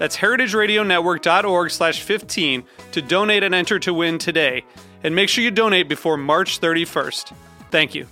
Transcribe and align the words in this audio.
That's 0.00 0.16
heritageradionetwork.org 0.16 1.70
slash 1.70 2.00
15 2.00 2.64
to 2.92 3.02
donate 3.02 3.42
and 3.42 3.54
enter 3.54 3.78
to 3.80 3.92
win 3.92 4.16
today. 4.16 4.64
And 5.04 5.14
make 5.14 5.28
sure 5.28 5.44
you 5.44 5.50
donate 5.50 5.90
before 5.90 6.16
March 6.16 6.58
31st. 6.58 7.34
Thank 7.70 7.94
you. 7.94 8.06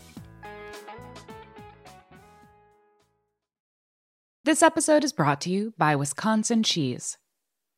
This 4.45 4.63
episode 4.63 5.03
is 5.03 5.15
brought 5.15 5.41
to 5.43 5.51
you 5.51 5.73
by 5.79 5.97
Wisconsin 5.97 6.63
Cheese. 6.63 7.17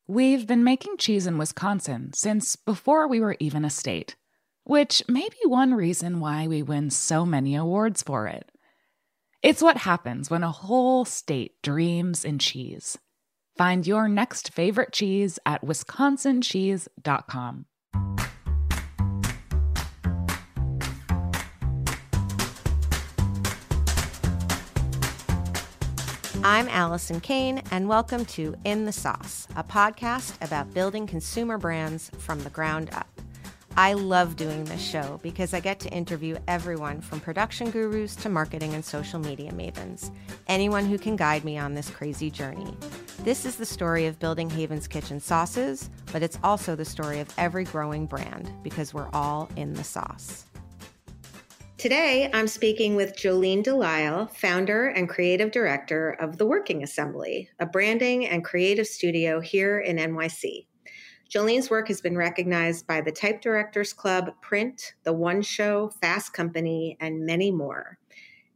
We've 0.09 0.45
been 0.45 0.65
making 0.65 0.97
cheese 0.97 1.29
in 1.29 1.39
Wisconsin 1.39 2.13
since 2.13 2.57
before 2.57 3.07
we 3.07 3.21
were 3.21 3.37
even 3.39 3.65
a 3.65 3.71
state, 3.71 4.17
which 4.65 5.05
may 5.07 5.29
be 5.29 5.49
one 5.49 5.73
reason 5.73 6.19
why 6.19 6.49
we 6.49 6.65
win 6.65 6.91
so 6.91 7.25
many 7.25 7.55
awards 7.55 8.03
for 8.03 8.27
it. 8.27 8.51
It's 9.41 9.63
what 9.63 9.77
happens 9.77 10.31
when 10.31 10.43
a 10.43 10.51
whole 10.51 11.05
state 11.05 11.63
dreams 11.63 12.25
in 12.25 12.41
cheese. 12.41 12.99
Find 13.61 13.87
your 13.87 14.09
next 14.09 14.55
favorite 14.55 14.91
cheese 14.91 15.39
at 15.45 15.63
wisconsincheese.com. 15.63 17.67
I'm 26.43 26.69
Alison 26.71 27.21
Cayne, 27.21 27.63
and 27.71 27.87
welcome 27.87 28.25
to 28.25 28.55
In 28.65 28.87
the 28.87 28.93
Sauce, 28.93 29.47
a 29.57 29.63
podcast 29.63 30.43
about 30.43 30.73
building 30.73 31.07
consumer 31.07 31.59
brands 31.59 32.11
from 32.17 32.43
the 32.43 32.49
ground 32.49 32.89
up. 32.95 33.09
I 33.77 33.93
love 33.93 34.37
doing 34.37 34.65
this 34.65 34.83
show 34.83 35.21
because 35.23 35.53
I 35.53 35.61
get 35.61 35.81
to 35.81 35.91
interview 35.91 36.39
everyone 36.49 37.03
from 37.03 37.21
production 37.21 37.71
gurus 37.71 38.17
to 38.17 38.31
marketing 38.31 38.73
and 38.73 38.85
social 38.85 39.21
media 39.21 39.53
mavens, 39.53 40.11
anyone 40.49 40.87
who 40.87 40.97
can 40.97 41.15
guide 41.15 41.45
me 41.45 41.59
on 41.59 41.75
this 41.75 41.91
crazy 41.91 42.31
journey. 42.31 42.75
This 43.23 43.45
is 43.45 43.57
the 43.57 43.67
story 43.67 44.07
of 44.07 44.19
building 44.19 44.49
Haven's 44.49 44.89
Kitchen 44.89 45.21
sauces, 45.21 45.91
but 46.11 46.23
it's 46.23 46.39
also 46.43 46.75
the 46.75 46.87
story 46.87 47.21
of 47.21 47.29
every 47.37 47.65
growing 47.65 48.07
brand 48.07 48.51
because 48.63 48.95
we're 48.95 49.11
all 49.13 49.47
in 49.57 49.75
the 49.75 49.85
sauce. 49.85 50.47
Today, 51.77 52.31
I'm 52.33 52.49
speaking 52.49 52.97
with 52.97 53.15
Jolene 53.19 53.63
Delisle, 53.63 54.29
founder 54.35 54.89
and 54.89 55.07
creative 55.07 55.51
director 55.51 56.13
of 56.13 56.39
The 56.39 56.47
Working 56.47 56.83
Assembly, 56.83 57.51
a 57.59 57.67
branding 57.67 58.27
and 58.27 58.43
creative 58.43 58.87
studio 58.87 59.39
here 59.39 59.81
in 59.81 59.99
NYC. 59.99 60.67
Jolene's 61.31 61.69
work 61.69 61.89
has 61.89 62.01
been 62.01 62.17
recognized 62.17 62.87
by 62.87 63.03
the 63.03 63.13
Type 63.13 63.43
Directors 63.43 63.93
Club, 63.93 64.31
Print, 64.41 64.95
The 65.05 65.13
One 65.13 65.43
Show, 65.43 65.91
Fast 66.01 66.33
Company, 66.33 66.97
and 67.01 67.27
many 67.27 67.51
more. 67.51 68.00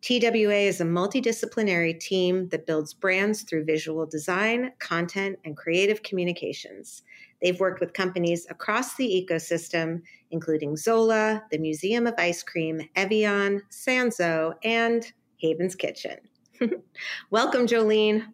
TWA 0.05 0.53
is 0.53 0.83
a 0.83 0.85
multidisciplinary 0.85 1.99
team 1.99 2.51
that 2.51 2.67
builds 2.67 2.93
brands 2.93 3.41
through 3.43 3.65
visual 3.65 4.05
design, 4.05 4.71
content, 4.79 5.39
and 5.47 5.57
creative 5.57 6.03
communications. 6.03 7.05
They've 7.41 7.59
worked 7.59 7.81
with 7.81 7.95
companies 7.95 8.47
across 8.51 8.97
the 8.97 9.07
ecosystem, 9.07 10.03
including 10.31 10.77
Zola, 10.77 11.43
the 11.51 11.57
Museum 11.57 12.07
of 12.07 12.13
Ice 12.19 12.43
Cream, 12.43 12.83
Evian, 12.97 13.63
Sanzo, 13.71 14.53
and 14.63 15.11
Haven's 15.43 15.75
Kitchen. 15.75 16.19
Welcome, 17.31 17.67
Jolene. 17.67 18.27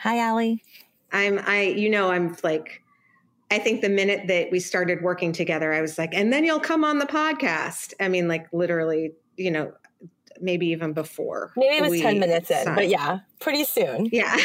Hi, 0.00 0.28
Ali. 0.28 0.62
I'm 1.12 1.40
I 1.46 1.62
you 1.62 1.88
know 1.88 2.10
I'm 2.10 2.36
like 2.44 2.82
I 3.50 3.58
think 3.58 3.80
the 3.80 3.88
minute 3.88 4.28
that 4.28 4.50
we 4.52 4.60
started 4.60 5.00
working 5.00 5.32
together, 5.32 5.72
I 5.72 5.80
was 5.80 5.96
like, 5.96 6.12
and 6.12 6.30
then 6.30 6.44
you'll 6.44 6.60
come 6.60 6.84
on 6.84 6.98
the 6.98 7.06
podcast. 7.06 7.94
I 7.98 8.08
mean, 8.08 8.28
like 8.28 8.46
literally, 8.52 9.12
you 9.38 9.50
know, 9.50 9.72
maybe 10.40 10.66
even 10.68 10.92
before. 10.92 11.52
Maybe 11.56 11.76
it 11.76 11.90
was 11.90 12.00
10 12.00 12.18
minutes 12.18 12.50
in, 12.50 12.64
signed. 12.64 12.76
but 12.76 12.88
yeah, 12.88 13.20
pretty 13.40 13.64
soon. 13.64 14.08
Yeah. 14.12 14.36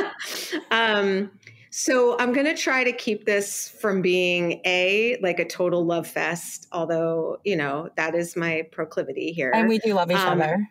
um, 0.70 1.30
so 1.70 2.16
I'm 2.20 2.32
going 2.32 2.46
to 2.46 2.54
try 2.54 2.84
to 2.84 2.92
keep 2.92 3.24
this 3.24 3.68
from 3.68 4.00
being 4.00 4.60
a 4.64 5.18
like 5.20 5.40
a 5.40 5.44
total 5.44 5.84
love 5.84 6.06
fest, 6.06 6.68
although, 6.70 7.38
you 7.44 7.56
know, 7.56 7.88
that 7.96 8.14
is 8.14 8.36
my 8.36 8.62
proclivity 8.70 9.32
here. 9.32 9.50
And 9.52 9.68
we 9.68 9.78
do 9.78 9.94
love 9.94 10.10
each 10.10 10.16
um, 10.16 10.40
other. 10.40 10.68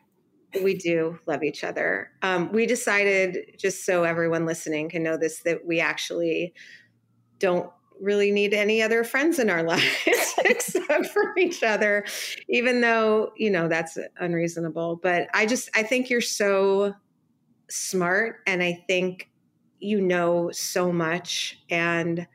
We 0.63 0.75
do 0.75 1.19
love 1.25 1.44
each 1.44 1.63
other. 1.63 2.12
Um, 2.22 2.52
we 2.53 2.66
decided, 2.66 3.56
just 3.57 3.85
so 3.85 4.03
everyone 4.03 4.46
listening 4.46 4.88
can 4.88 5.03
know 5.03 5.18
this, 5.18 5.41
that 5.44 5.66
we 5.66 5.79
actually 5.79 6.53
don't 7.40 7.69
really 7.99 8.31
need 8.31 8.53
any 8.53 8.81
other 8.81 9.03
friends 9.03 9.39
in 9.39 9.49
our 9.49 9.63
lives 9.73 10.33
except 10.45 11.07
for 11.07 11.37
each 11.37 11.63
other 11.63 12.05
even 12.49 12.81
though 12.81 13.31
you 13.37 13.49
know 13.49 13.67
that's 13.67 13.97
unreasonable. 14.17 14.99
But 15.01 15.27
i 15.33 15.45
just 15.45 15.69
i 15.75 15.83
think 15.83 16.09
you're 16.09 16.21
so 16.21 16.93
smart 17.69 18.41
and 18.45 18.61
i 18.61 18.83
think 18.87 19.29
you 19.79 19.99
know 19.99 20.51
so 20.51 20.91
much 20.91 21.59
and 21.69 22.27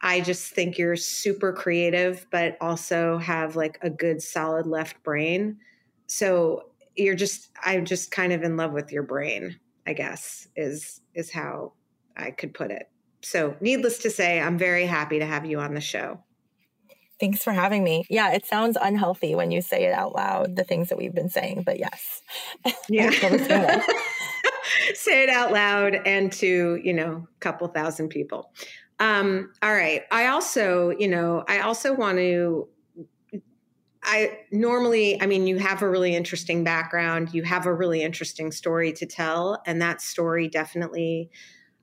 i 0.00 0.20
just 0.20 0.52
think 0.52 0.78
you're 0.78 0.96
super 0.96 1.52
creative 1.52 2.26
but 2.30 2.56
also 2.60 3.18
have 3.18 3.56
like 3.56 3.78
a 3.82 3.90
good 3.90 4.20
solid 4.22 4.66
left 4.66 5.02
brain. 5.02 5.58
So 6.06 6.64
you're 6.96 7.14
just 7.14 7.50
i'm 7.64 7.84
just 7.84 8.10
kind 8.10 8.32
of 8.32 8.42
in 8.42 8.56
love 8.56 8.72
with 8.72 8.92
your 8.92 9.02
brain 9.02 9.58
i 9.86 9.92
guess 9.92 10.48
is 10.56 11.00
is 11.14 11.30
how 11.30 11.72
i 12.16 12.30
could 12.30 12.54
put 12.54 12.70
it 12.70 12.88
so, 13.24 13.56
needless 13.60 13.98
to 13.98 14.10
say, 14.10 14.40
I'm 14.40 14.58
very 14.58 14.86
happy 14.86 15.18
to 15.18 15.26
have 15.26 15.44
you 15.46 15.58
on 15.60 15.74
the 15.74 15.80
show. 15.80 16.20
Thanks 17.20 17.42
for 17.42 17.52
having 17.52 17.84
me. 17.84 18.04
Yeah, 18.10 18.32
it 18.32 18.44
sounds 18.44 18.76
unhealthy 18.80 19.34
when 19.34 19.50
you 19.50 19.62
say 19.62 19.84
it 19.84 19.92
out 19.92 20.14
loud, 20.14 20.56
the 20.56 20.64
things 20.64 20.88
that 20.88 20.98
we've 20.98 21.14
been 21.14 21.30
saying, 21.30 21.62
but 21.64 21.78
yes. 21.78 22.22
Yeah. 22.88 23.10
say 24.94 25.22
it 25.22 25.30
out 25.30 25.52
loud 25.52 25.94
and 26.04 26.32
to, 26.32 26.80
you 26.82 26.92
know, 26.92 27.26
a 27.28 27.40
couple 27.40 27.66
thousand 27.68 28.08
people. 28.08 28.52
Um, 28.98 29.52
all 29.62 29.72
right. 29.72 30.02
I 30.10 30.26
also, 30.26 30.90
you 30.90 31.08
know, 31.08 31.44
I 31.48 31.60
also 31.60 31.94
want 31.94 32.18
to 32.18 32.68
I 34.06 34.40
normally, 34.52 35.20
I 35.22 35.26
mean, 35.26 35.46
you 35.46 35.56
have 35.58 35.80
a 35.80 35.88
really 35.88 36.14
interesting 36.14 36.62
background, 36.62 37.32
you 37.32 37.42
have 37.44 37.64
a 37.64 37.72
really 37.72 38.02
interesting 38.02 38.52
story 38.52 38.92
to 38.92 39.06
tell, 39.06 39.62
and 39.66 39.80
that 39.80 40.02
story 40.02 40.46
definitely 40.46 41.30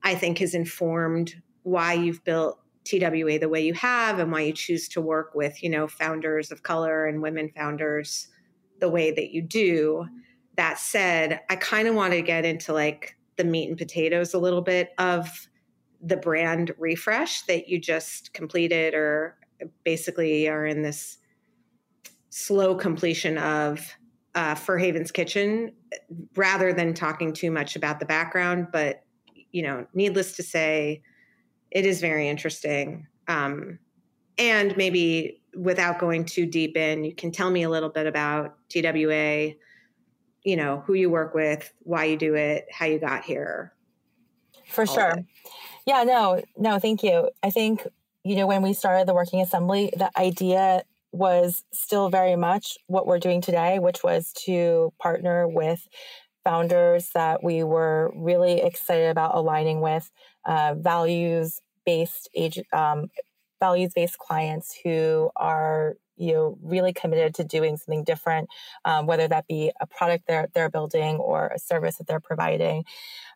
I 0.04 0.14
think 0.14 0.38
has 0.38 0.54
informed 0.54 1.40
why 1.62 1.94
you've 1.94 2.24
built 2.24 2.58
TWA 2.84 3.38
the 3.38 3.48
way 3.48 3.60
you 3.64 3.74
have 3.74 4.18
and 4.18 4.32
why 4.32 4.42
you 4.42 4.52
choose 4.52 4.88
to 4.88 5.00
work 5.00 5.34
with, 5.34 5.62
you 5.62 5.70
know, 5.70 5.86
founders 5.86 6.50
of 6.50 6.62
color 6.62 7.06
and 7.06 7.22
women 7.22 7.48
founders 7.54 8.28
the 8.80 8.88
way 8.88 9.12
that 9.12 9.30
you 9.30 9.42
do. 9.42 10.06
That 10.56 10.78
said, 10.78 11.40
I 11.48 11.56
kind 11.56 11.88
of 11.88 11.94
want 11.94 12.12
to 12.12 12.22
get 12.22 12.44
into 12.44 12.72
like 12.72 13.16
the 13.36 13.44
meat 13.44 13.68
and 13.68 13.78
potatoes 13.78 14.34
a 14.34 14.38
little 14.38 14.60
bit 14.60 14.90
of 14.98 15.48
the 16.02 16.16
brand 16.16 16.72
refresh 16.78 17.42
that 17.42 17.68
you 17.68 17.78
just 17.78 18.34
completed 18.34 18.94
or 18.94 19.38
basically 19.84 20.48
are 20.48 20.66
in 20.66 20.82
this 20.82 21.18
slow 22.30 22.74
completion 22.74 23.38
of 23.38 23.96
uh, 24.34 24.54
Haven's 24.54 25.12
Kitchen 25.12 25.72
rather 26.34 26.72
than 26.72 26.94
talking 26.94 27.32
too 27.32 27.50
much 27.50 27.76
about 27.76 28.00
the 28.00 28.06
background, 28.06 28.68
but 28.72 29.04
you 29.52 29.62
know, 29.62 29.86
needless 29.94 30.32
to 30.36 30.42
say, 30.42 31.02
it 31.70 31.86
is 31.86 32.00
very 32.00 32.28
interesting. 32.28 33.06
Um, 33.28 33.78
and 34.38 34.76
maybe 34.76 35.42
without 35.56 35.98
going 35.98 36.24
too 36.24 36.46
deep 36.46 36.76
in, 36.76 37.04
you 37.04 37.14
can 37.14 37.30
tell 37.30 37.50
me 37.50 37.62
a 37.62 37.70
little 37.70 37.90
bit 37.90 38.06
about 38.06 38.56
TWA, 38.70 39.52
you 40.44 40.56
know, 40.56 40.82
who 40.86 40.94
you 40.94 41.10
work 41.10 41.34
with, 41.34 41.72
why 41.80 42.04
you 42.04 42.16
do 42.16 42.34
it, 42.34 42.66
how 42.72 42.86
you 42.86 42.98
got 42.98 43.22
here. 43.24 43.72
For 44.66 44.86
sure. 44.86 45.14
Yeah, 45.86 46.04
no, 46.04 46.42
no, 46.56 46.78
thank 46.78 47.02
you. 47.02 47.30
I 47.42 47.50
think, 47.50 47.86
you 48.24 48.36
know, 48.36 48.46
when 48.46 48.62
we 48.62 48.72
started 48.72 49.06
the 49.06 49.14
working 49.14 49.40
assembly, 49.40 49.92
the 49.96 50.10
idea 50.18 50.82
was 51.12 51.62
still 51.72 52.08
very 52.08 52.36
much 52.36 52.78
what 52.86 53.06
we're 53.06 53.18
doing 53.18 53.42
today, 53.42 53.78
which 53.78 54.02
was 54.02 54.32
to 54.46 54.92
partner 54.98 55.46
with 55.46 55.86
founders 56.44 57.10
that 57.14 57.42
we 57.42 57.62
were 57.62 58.12
really 58.14 58.60
excited 58.62 59.10
about 59.10 59.34
aligning 59.34 59.80
with, 59.80 60.10
uh, 60.46 60.74
values 60.76 61.60
based 61.86 62.28
age, 62.34 62.60
um, 62.72 63.08
values 63.60 63.92
based 63.94 64.18
clients 64.18 64.76
who 64.84 65.30
are 65.36 65.94
you 66.16 66.32
know 66.34 66.58
really 66.62 66.92
committed 66.92 67.34
to 67.34 67.44
doing 67.44 67.76
something 67.76 68.04
different 68.04 68.48
um, 68.84 69.06
whether 69.06 69.26
that 69.26 69.46
be 69.46 69.72
a 69.80 69.86
product 69.86 70.24
they're, 70.26 70.48
they're 70.54 70.68
building 70.70 71.16
or 71.16 71.48
a 71.48 71.58
service 71.58 71.96
that 71.96 72.06
they're 72.06 72.20
providing. 72.20 72.84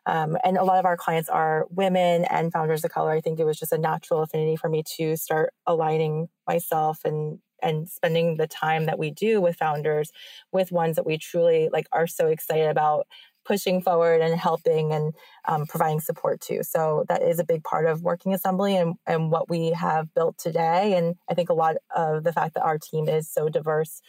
Um, 0.05 0.37
and 0.43 0.57
a 0.57 0.63
lot 0.63 0.79
of 0.79 0.85
our 0.85 0.97
clients 0.97 1.29
are 1.29 1.65
women 1.69 2.25
and 2.25 2.51
founders 2.51 2.85
of 2.85 2.91
color. 2.91 3.11
I 3.11 3.21
think 3.21 3.39
it 3.39 3.45
was 3.45 3.59
just 3.59 3.73
a 3.73 3.77
natural 3.77 4.21
affinity 4.21 4.55
for 4.55 4.69
me 4.69 4.83
to 4.97 5.17
start 5.17 5.53
aligning 5.65 6.29
myself 6.47 6.99
and 7.03 7.39
and 7.61 7.89
spending 7.89 8.37
the 8.37 8.47
time 8.47 8.85
that 8.85 8.99
we 8.99 9.11
do 9.11 9.41
with 9.41 9.55
founders 9.55 10.11
with 10.51 10.71
ones 10.71 10.95
that 10.95 11.05
we 11.05 11.17
truly 11.17 11.69
like 11.71 11.87
are 11.91 12.07
so 12.07 12.27
excited 12.27 12.69
about 12.69 13.07
pushing 13.47 13.81
forward 13.81 14.21
and 14.21 14.37
helping 14.37 14.91
and 14.91 15.13
um, 15.47 15.65
providing 15.65 16.01
support 16.01 16.41
to. 16.41 16.63
So 16.63 17.05
that 17.07 17.23
is 17.23 17.39
a 17.39 17.45
big 17.45 17.63
part 17.63 17.85
of 17.85 18.03
working 18.03 18.33
assembly 18.33 18.75
and, 18.75 18.95
and 19.07 19.31
what 19.31 19.49
we 19.49 19.71
have 19.71 20.13
built 20.13 20.37
today. 20.37 20.95
And 20.97 21.15
I 21.29 21.33
think 21.33 21.49
a 21.49 21.53
lot 21.53 21.77
of 21.95 22.25
the 22.25 22.33
fact 22.33 22.55
that 22.55 22.63
our 22.63 22.77
team 22.77 23.07
is 23.07 23.31
so 23.31 23.47
diverse, 23.47 24.01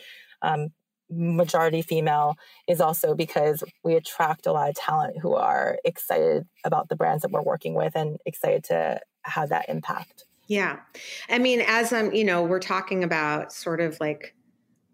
um, 0.43 0.71
majority 1.09 1.83
female, 1.83 2.35
is 2.67 2.81
also 2.81 3.15
because 3.15 3.63
we 3.85 3.95
attract 3.95 4.47
a 4.47 4.53
lot 4.53 4.71
of 4.71 4.75
talent 4.75 5.19
who 5.23 5.35
are 5.35 5.79
excited 5.85 6.45
about 6.65 6.89
the 6.89 6.97
brands 6.97 7.23
that 7.23 7.31
we're 7.31 7.41
working 7.41 7.75
with 7.75 7.95
and 7.95 8.19
excited 8.27 8.65
to 8.65 9.01
have 9.23 9.51
that 9.51 9.69
impact. 9.69 10.25
Yeah. 10.49 10.81
I 11.29 11.39
mean, 11.39 11.61
as 11.67 11.93
I'm, 11.93 12.13
you 12.13 12.25
know, 12.25 12.43
we're 12.43 12.59
talking 12.59 13.05
about 13.05 13.53
sort 13.53 13.81
of 13.81 13.99
like 14.01 14.35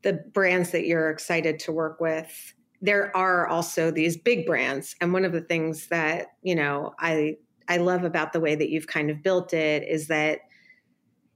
the 0.02 0.12
brands 0.12 0.72
that 0.72 0.86
you're 0.86 1.10
excited 1.10 1.58
to 1.60 1.72
work 1.72 2.00
with 2.00 2.54
there 2.84 3.16
are 3.16 3.46
also 3.48 3.90
these 3.90 4.18
big 4.18 4.44
brands 4.44 4.94
and 5.00 5.14
one 5.14 5.24
of 5.24 5.32
the 5.32 5.40
things 5.40 5.86
that 5.88 6.26
you 6.42 6.54
know 6.54 6.92
i 6.98 7.34
i 7.68 7.78
love 7.78 8.04
about 8.04 8.32
the 8.32 8.40
way 8.40 8.54
that 8.54 8.68
you've 8.68 8.86
kind 8.86 9.10
of 9.10 9.22
built 9.22 9.54
it 9.54 9.82
is 9.88 10.08
that 10.08 10.40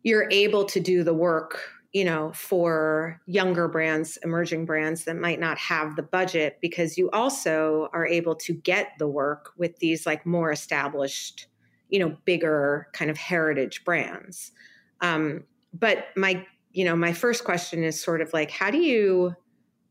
you're 0.02 0.28
able 0.30 0.64
to 0.64 0.78
do 0.78 1.02
the 1.02 1.14
work 1.14 1.60
you 1.92 2.04
know 2.04 2.30
for 2.34 3.18
younger 3.26 3.66
brands 3.66 4.18
emerging 4.22 4.66
brands 4.66 5.04
that 5.04 5.16
might 5.16 5.40
not 5.40 5.56
have 5.56 5.96
the 5.96 6.02
budget 6.02 6.58
because 6.60 6.98
you 6.98 7.08
also 7.10 7.88
are 7.94 8.06
able 8.06 8.34
to 8.34 8.52
get 8.52 8.88
the 8.98 9.08
work 9.08 9.52
with 9.56 9.74
these 9.78 10.04
like 10.04 10.26
more 10.26 10.52
established 10.52 11.46
you 11.88 11.98
know 11.98 12.16
bigger 12.24 12.88
kind 12.92 13.10
of 13.10 13.16
heritage 13.16 13.84
brands. 13.84 14.52
Um, 15.00 15.44
but 15.72 16.06
my 16.16 16.46
you 16.72 16.84
know 16.84 16.96
my 16.96 17.12
first 17.12 17.44
question 17.44 17.82
is 17.82 18.02
sort 18.02 18.20
of 18.20 18.32
like 18.32 18.50
how 18.50 18.70
do 18.70 18.78
you 18.78 19.34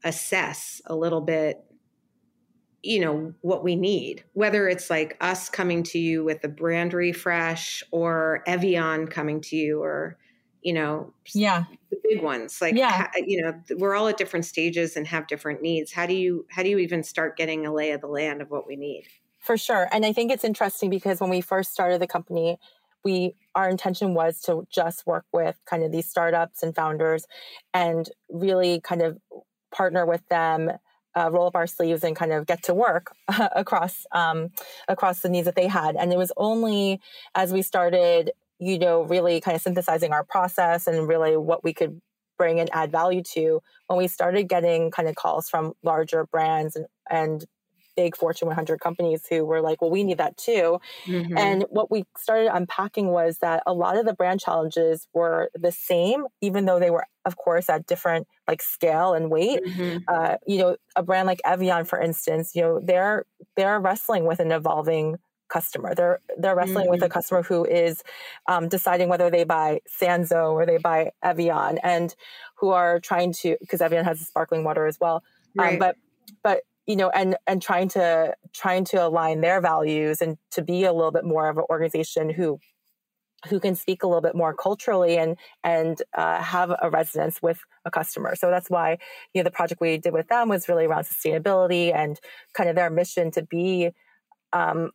assess 0.03 0.81
a 0.85 0.95
little 0.95 1.21
bit 1.21 1.63
you 2.83 3.01
know 3.01 3.33
what 3.41 3.63
we 3.63 3.75
need? 3.75 4.23
Whether 4.33 4.69
it's 4.69 4.89
like 4.89 5.17
us 5.19 5.49
coming 5.49 5.83
to 5.83 5.99
you 5.99 6.23
with 6.23 6.43
a 6.43 6.47
brand 6.47 6.93
refresh 6.93 7.83
or 7.91 8.43
evian 8.47 9.07
coming 9.07 9.41
to 9.41 9.55
you 9.55 9.81
or 9.81 10.17
you 10.61 10.73
know 10.73 11.13
yeah. 11.33 11.63
the 11.91 11.97
big 12.03 12.21
ones 12.21 12.61
like 12.61 12.75
yeah. 12.75 13.07
you 13.15 13.41
know 13.41 13.53
we're 13.77 13.95
all 13.95 14.07
at 14.07 14.17
different 14.17 14.45
stages 14.45 14.95
and 14.95 15.07
have 15.07 15.27
different 15.27 15.61
needs. 15.61 15.91
How 15.91 16.05
do 16.05 16.13
you 16.13 16.45
how 16.49 16.63
do 16.63 16.69
you 16.69 16.77
even 16.77 17.03
start 17.03 17.35
getting 17.35 17.65
a 17.65 17.73
lay 17.73 17.91
of 17.91 18.01
the 18.01 18.07
land 18.07 18.41
of 18.41 18.49
what 18.49 18.67
we 18.67 18.75
need 18.75 19.07
for 19.47 19.57
sure 19.57 19.87
and 19.91 20.05
i 20.05 20.13
think 20.13 20.31
it's 20.31 20.43
interesting 20.43 20.89
because 20.89 21.19
when 21.19 21.29
we 21.29 21.41
first 21.41 21.71
started 21.71 21.99
the 21.99 22.07
company 22.07 22.59
we 23.03 23.33
our 23.55 23.69
intention 23.69 24.13
was 24.13 24.41
to 24.41 24.67
just 24.69 25.07
work 25.07 25.25
with 25.31 25.57
kind 25.65 25.83
of 25.83 25.91
these 25.91 26.07
startups 26.07 26.61
and 26.61 26.75
founders 26.75 27.25
and 27.73 28.09
really 28.29 28.81
kind 28.81 29.01
of 29.01 29.17
partner 29.71 30.05
with 30.05 30.27
them 30.27 30.71
uh, 31.17 31.31
roll 31.31 31.47
up 31.47 31.55
our 31.55 31.67
sleeves 31.67 32.03
and 32.03 32.15
kind 32.15 32.31
of 32.31 32.45
get 32.45 32.61
to 32.63 32.73
work 32.73 33.11
across 33.55 34.05
um, 34.11 34.49
across 34.87 35.21
the 35.21 35.29
needs 35.29 35.45
that 35.45 35.55
they 35.55 35.67
had. 35.67 35.95
And 35.95 36.13
it 36.13 36.17
was 36.17 36.31
only 36.37 37.01
as 37.33 37.51
we 37.51 37.61
started, 37.63 38.31
you 38.59 38.77
know, 38.77 39.01
really 39.01 39.41
kind 39.41 39.55
of 39.55 39.61
synthesizing 39.61 40.11
our 40.11 40.23
process 40.23 40.85
and 40.85 41.07
really 41.07 41.35
what 41.35 41.63
we 41.63 41.73
could 41.73 41.99
bring 42.37 42.59
and 42.59 42.69
add 42.71 42.91
value 42.91 43.23
to 43.23 43.61
when 43.87 43.97
we 43.97 44.07
started 44.07 44.47
getting 44.47 44.91
kind 44.91 45.09
of 45.09 45.15
calls 45.15 45.49
from 45.49 45.73
larger 45.81 46.25
brands 46.25 46.75
and, 46.75 46.85
and 47.09 47.45
big 47.97 48.15
Fortune 48.15 48.47
100 48.47 48.79
companies 48.79 49.25
who 49.27 49.43
were 49.43 49.59
like, 49.59 49.81
well, 49.81 49.91
we 49.91 50.03
need 50.03 50.19
that 50.19 50.37
too. 50.37 50.79
Mm-hmm. 51.05 51.37
And 51.37 51.65
what 51.69 51.91
we 51.91 52.05
started 52.17 52.55
unpacking 52.55 53.07
was 53.07 53.39
that 53.39 53.63
a 53.65 53.73
lot 53.73 53.97
of 53.97 54.05
the 54.05 54.13
brand 54.13 54.39
challenges 54.39 55.07
were 55.13 55.49
the 55.59 55.71
same, 55.71 56.25
even 56.39 56.65
though 56.65 56.79
they 56.79 56.91
were, 56.91 57.05
of 57.25 57.35
course, 57.35 57.69
at 57.69 57.87
different 57.87 58.27
like 58.47 58.61
scale 58.61 59.13
and 59.13 59.29
weight. 59.29 59.59
Mm-hmm. 59.65 59.97
Uh, 60.07 60.35
you 60.45 60.59
know, 60.59 60.77
a 60.95 61.03
brand 61.03 61.27
like 61.27 61.41
Evian, 61.43 61.83
for 61.83 61.99
instance, 61.99 62.55
you 62.55 62.61
know, 62.61 62.79
they're 62.81 63.25
they're 63.57 63.79
wrestling 63.79 64.25
with 64.25 64.39
an 64.39 64.51
evolving 64.51 65.17
customer. 65.49 65.95
They're 65.95 66.19
they're 66.37 66.55
wrestling 66.55 66.85
mm-hmm. 66.85 66.91
with 66.91 67.01
a 67.01 67.05
mm-hmm. 67.05 67.13
customer 67.13 67.41
who 67.41 67.65
is 67.65 68.03
um, 68.47 68.69
deciding 68.69 69.09
whether 69.09 69.29
they 69.29 69.43
buy 69.43 69.81
Sanzo 70.01 70.53
or 70.53 70.65
they 70.65 70.77
buy 70.77 71.11
Evian, 71.23 71.79
and 71.79 72.13
who 72.55 72.69
are 72.69 72.99
trying 72.99 73.33
to 73.33 73.57
because 73.59 73.81
Evian 73.81 74.05
has 74.05 74.19
sparkling 74.19 74.63
water 74.63 74.85
as 74.85 74.99
well. 74.99 75.23
Um, 75.57 75.65
right. 75.65 75.73
Um, 75.73 75.79
but 75.79 75.95
but 76.43 76.61
you 76.87 76.95
know 76.95 77.09
and 77.09 77.35
and 77.45 77.61
trying 77.61 77.89
to 77.89 78.33
trying 78.53 78.85
to 78.85 79.05
align 79.05 79.41
their 79.41 79.61
values 79.61 80.21
and 80.21 80.37
to 80.51 80.61
be 80.61 80.85
a 80.85 80.93
little 80.93 81.11
bit 81.11 81.25
more 81.25 81.49
of 81.49 81.57
an 81.57 81.65
organization 81.69 82.29
who 82.29 82.59
who 83.49 83.59
can 83.59 83.75
speak 83.75 84.01
a 84.01 84.07
little 84.07 84.21
bit 84.21 84.35
more 84.35 84.53
culturally 84.53 85.17
and 85.17 85.37
and 85.63 86.01
uh, 86.15 86.41
have 86.41 86.73
a 86.81 86.89
resonance 86.89 87.41
with 87.41 87.59
a 87.85 87.91
customer. 87.91 88.35
So 88.35 88.49
that's 88.49 88.69
why 88.69 88.97
you 89.33 89.41
know 89.41 89.43
the 89.43 89.51
project 89.51 89.81
we 89.81 89.97
did 89.97 90.13
with 90.13 90.29
them 90.29 90.49
was 90.49 90.67
really 90.67 90.85
around 90.85 91.03
sustainability 91.03 91.93
and 91.93 92.19
kind 92.53 92.69
of 92.69 92.75
their 92.75 92.89
mission 92.89 93.29
to 93.31 93.43
be 93.43 93.91
um, 94.53 94.91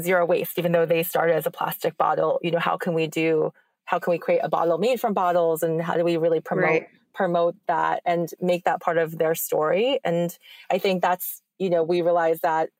zero 0.00 0.26
waste. 0.26 0.58
Even 0.58 0.72
though 0.72 0.86
they 0.86 1.02
started 1.02 1.36
as 1.36 1.46
a 1.46 1.50
plastic 1.50 1.96
bottle, 1.96 2.40
you 2.42 2.50
know 2.50 2.58
how 2.58 2.76
can 2.76 2.94
we 2.94 3.06
do 3.06 3.52
how 3.84 3.98
can 3.98 4.10
we 4.10 4.18
create 4.18 4.40
a 4.42 4.50
bottle 4.50 4.76
made 4.76 5.00
from 5.00 5.14
bottles 5.14 5.62
and 5.62 5.80
how 5.80 5.94
do 5.94 6.04
we 6.04 6.18
really 6.18 6.40
promote 6.40 6.64
right 6.64 6.88
promote 7.14 7.56
that 7.66 8.02
and 8.04 8.30
make 8.40 8.64
that 8.64 8.80
part 8.80 8.98
of 8.98 9.18
their 9.18 9.34
story. 9.34 10.00
And 10.04 10.36
I 10.70 10.78
think 10.78 11.02
that's, 11.02 11.42
you 11.58 11.70
know, 11.70 11.82
we 11.82 12.02
realize 12.02 12.40
that 12.40 12.70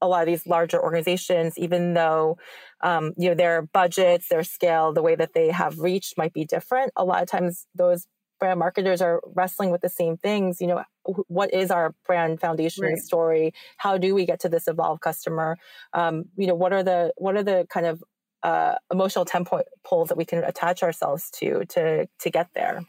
a 0.00 0.08
lot 0.08 0.22
of 0.22 0.26
these 0.26 0.46
larger 0.46 0.82
organizations, 0.82 1.56
even 1.56 1.94
though, 1.94 2.36
um, 2.82 3.12
you 3.16 3.28
know, 3.28 3.34
their 3.34 3.62
budgets, 3.62 4.28
their 4.28 4.42
scale, 4.42 4.92
the 4.92 5.02
way 5.02 5.14
that 5.14 5.32
they 5.32 5.50
have 5.50 5.78
reached 5.78 6.18
might 6.18 6.32
be 6.32 6.44
different, 6.44 6.92
a 6.96 7.04
lot 7.04 7.22
of 7.22 7.28
times 7.28 7.66
those 7.74 8.06
brand 8.40 8.58
marketers 8.58 9.00
are 9.00 9.20
wrestling 9.36 9.70
with 9.70 9.82
the 9.82 9.88
same 9.88 10.16
things. 10.16 10.60
You 10.60 10.66
know, 10.66 10.82
what 11.28 11.54
is 11.54 11.70
our 11.70 11.94
brand 12.04 12.40
foundation 12.40 12.84
right. 12.84 12.98
story? 12.98 13.54
How 13.76 13.96
do 13.98 14.16
we 14.16 14.26
get 14.26 14.40
to 14.40 14.48
this 14.48 14.66
evolved 14.66 15.00
customer? 15.00 15.56
Um, 15.92 16.24
you 16.36 16.48
know, 16.48 16.56
what 16.56 16.72
are 16.72 16.82
the 16.82 17.12
what 17.16 17.36
are 17.36 17.44
the 17.44 17.68
kind 17.70 17.86
of 17.86 18.02
uh, 18.42 18.74
emotional 18.90 19.24
tent 19.24 19.48
poles 19.84 20.08
that 20.08 20.16
we 20.16 20.24
can 20.24 20.42
attach 20.44 20.82
ourselves 20.82 21.30
to 21.30 21.64
to 21.66 22.06
to 22.18 22.30
get 22.30 22.48
there. 22.54 22.84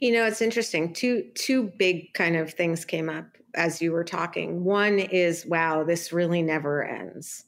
You 0.00 0.12
know, 0.12 0.24
it's 0.24 0.40
interesting. 0.40 0.92
Two 0.92 1.24
two 1.34 1.72
big 1.78 2.14
kind 2.14 2.36
of 2.36 2.52
things 2.52 2.84
came 2.84 3.08
up 3.08 3.26
as 3.54 3.82
you 3.82 3.92
were 3.92 4.04
talking. 4.04 4.64
One 4.64 4.98
is, 4.98 5.44
wow, 5.46 5.84
this 5.84 6.12
really 6.12 6.42
never 6.42 6.84
ends. 6.84 7.44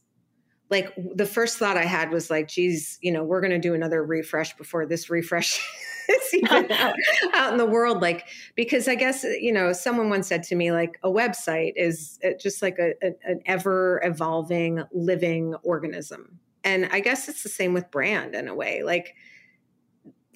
Like 0.70 0.92
the 1.14 1.26
first 1.26 1.59
thought 1.59 1.76
I 1.76 1.85
had 1.85 2.11
was 2.11 2.30
like, 2.30 2.49
geez, 2.49 2.99
you 3.00 3.12
know, 3.12 3.25
we're 3.25 3.40
going 3.40 3.50
to 3.50 3.59
do 3.59 3.75
another 3.75 4.04
refresh 4.04 4.56
before 4.56 4.87
this 4.87 5.11
refresh 5.11 5.61
is 6.09 6.35
even 6.35 6.70
out, 6.73 6.94
out 7.35 7.52
in 7.52 7.59
the 7.59 7.66
world. 7.66 8.00
Like, 8.00 8.26
because 8.54 8.87
I 8.87 8.94
guess, 8.94 9.25
you 9.25 9.52
know, 9.52 9.73
someone 9.73 10.11
once 10.11 10.28
said 10.28 10.44
to 10.44 10.54
me, 10.54 10.73
like, 10.73 10.99
a 11.02 11.09
website 11.09 11.73
is 11.76 12.18
uh, 12.25 12.30
just 12.40 12.62
like 12.62 12.78
a, 12.78 12.92
a 13.02 13.12
an 13.25 13.40
ever 13.47 14.00
evolving 14.04 14.82
living 14.92 15.54
organism 15.62 16.38
and 16.64 16.88
I 16.93 17.00
guess 17.00 17.29
it's 17.29 17.43
the 17.43 17.49
same 17.49 17.73
with 17.73 17.90
brand 17.90 18.35
in 18.35 18.49
a 18.49 18.55
way. 18.55 18.83
Like, 18.83 19.14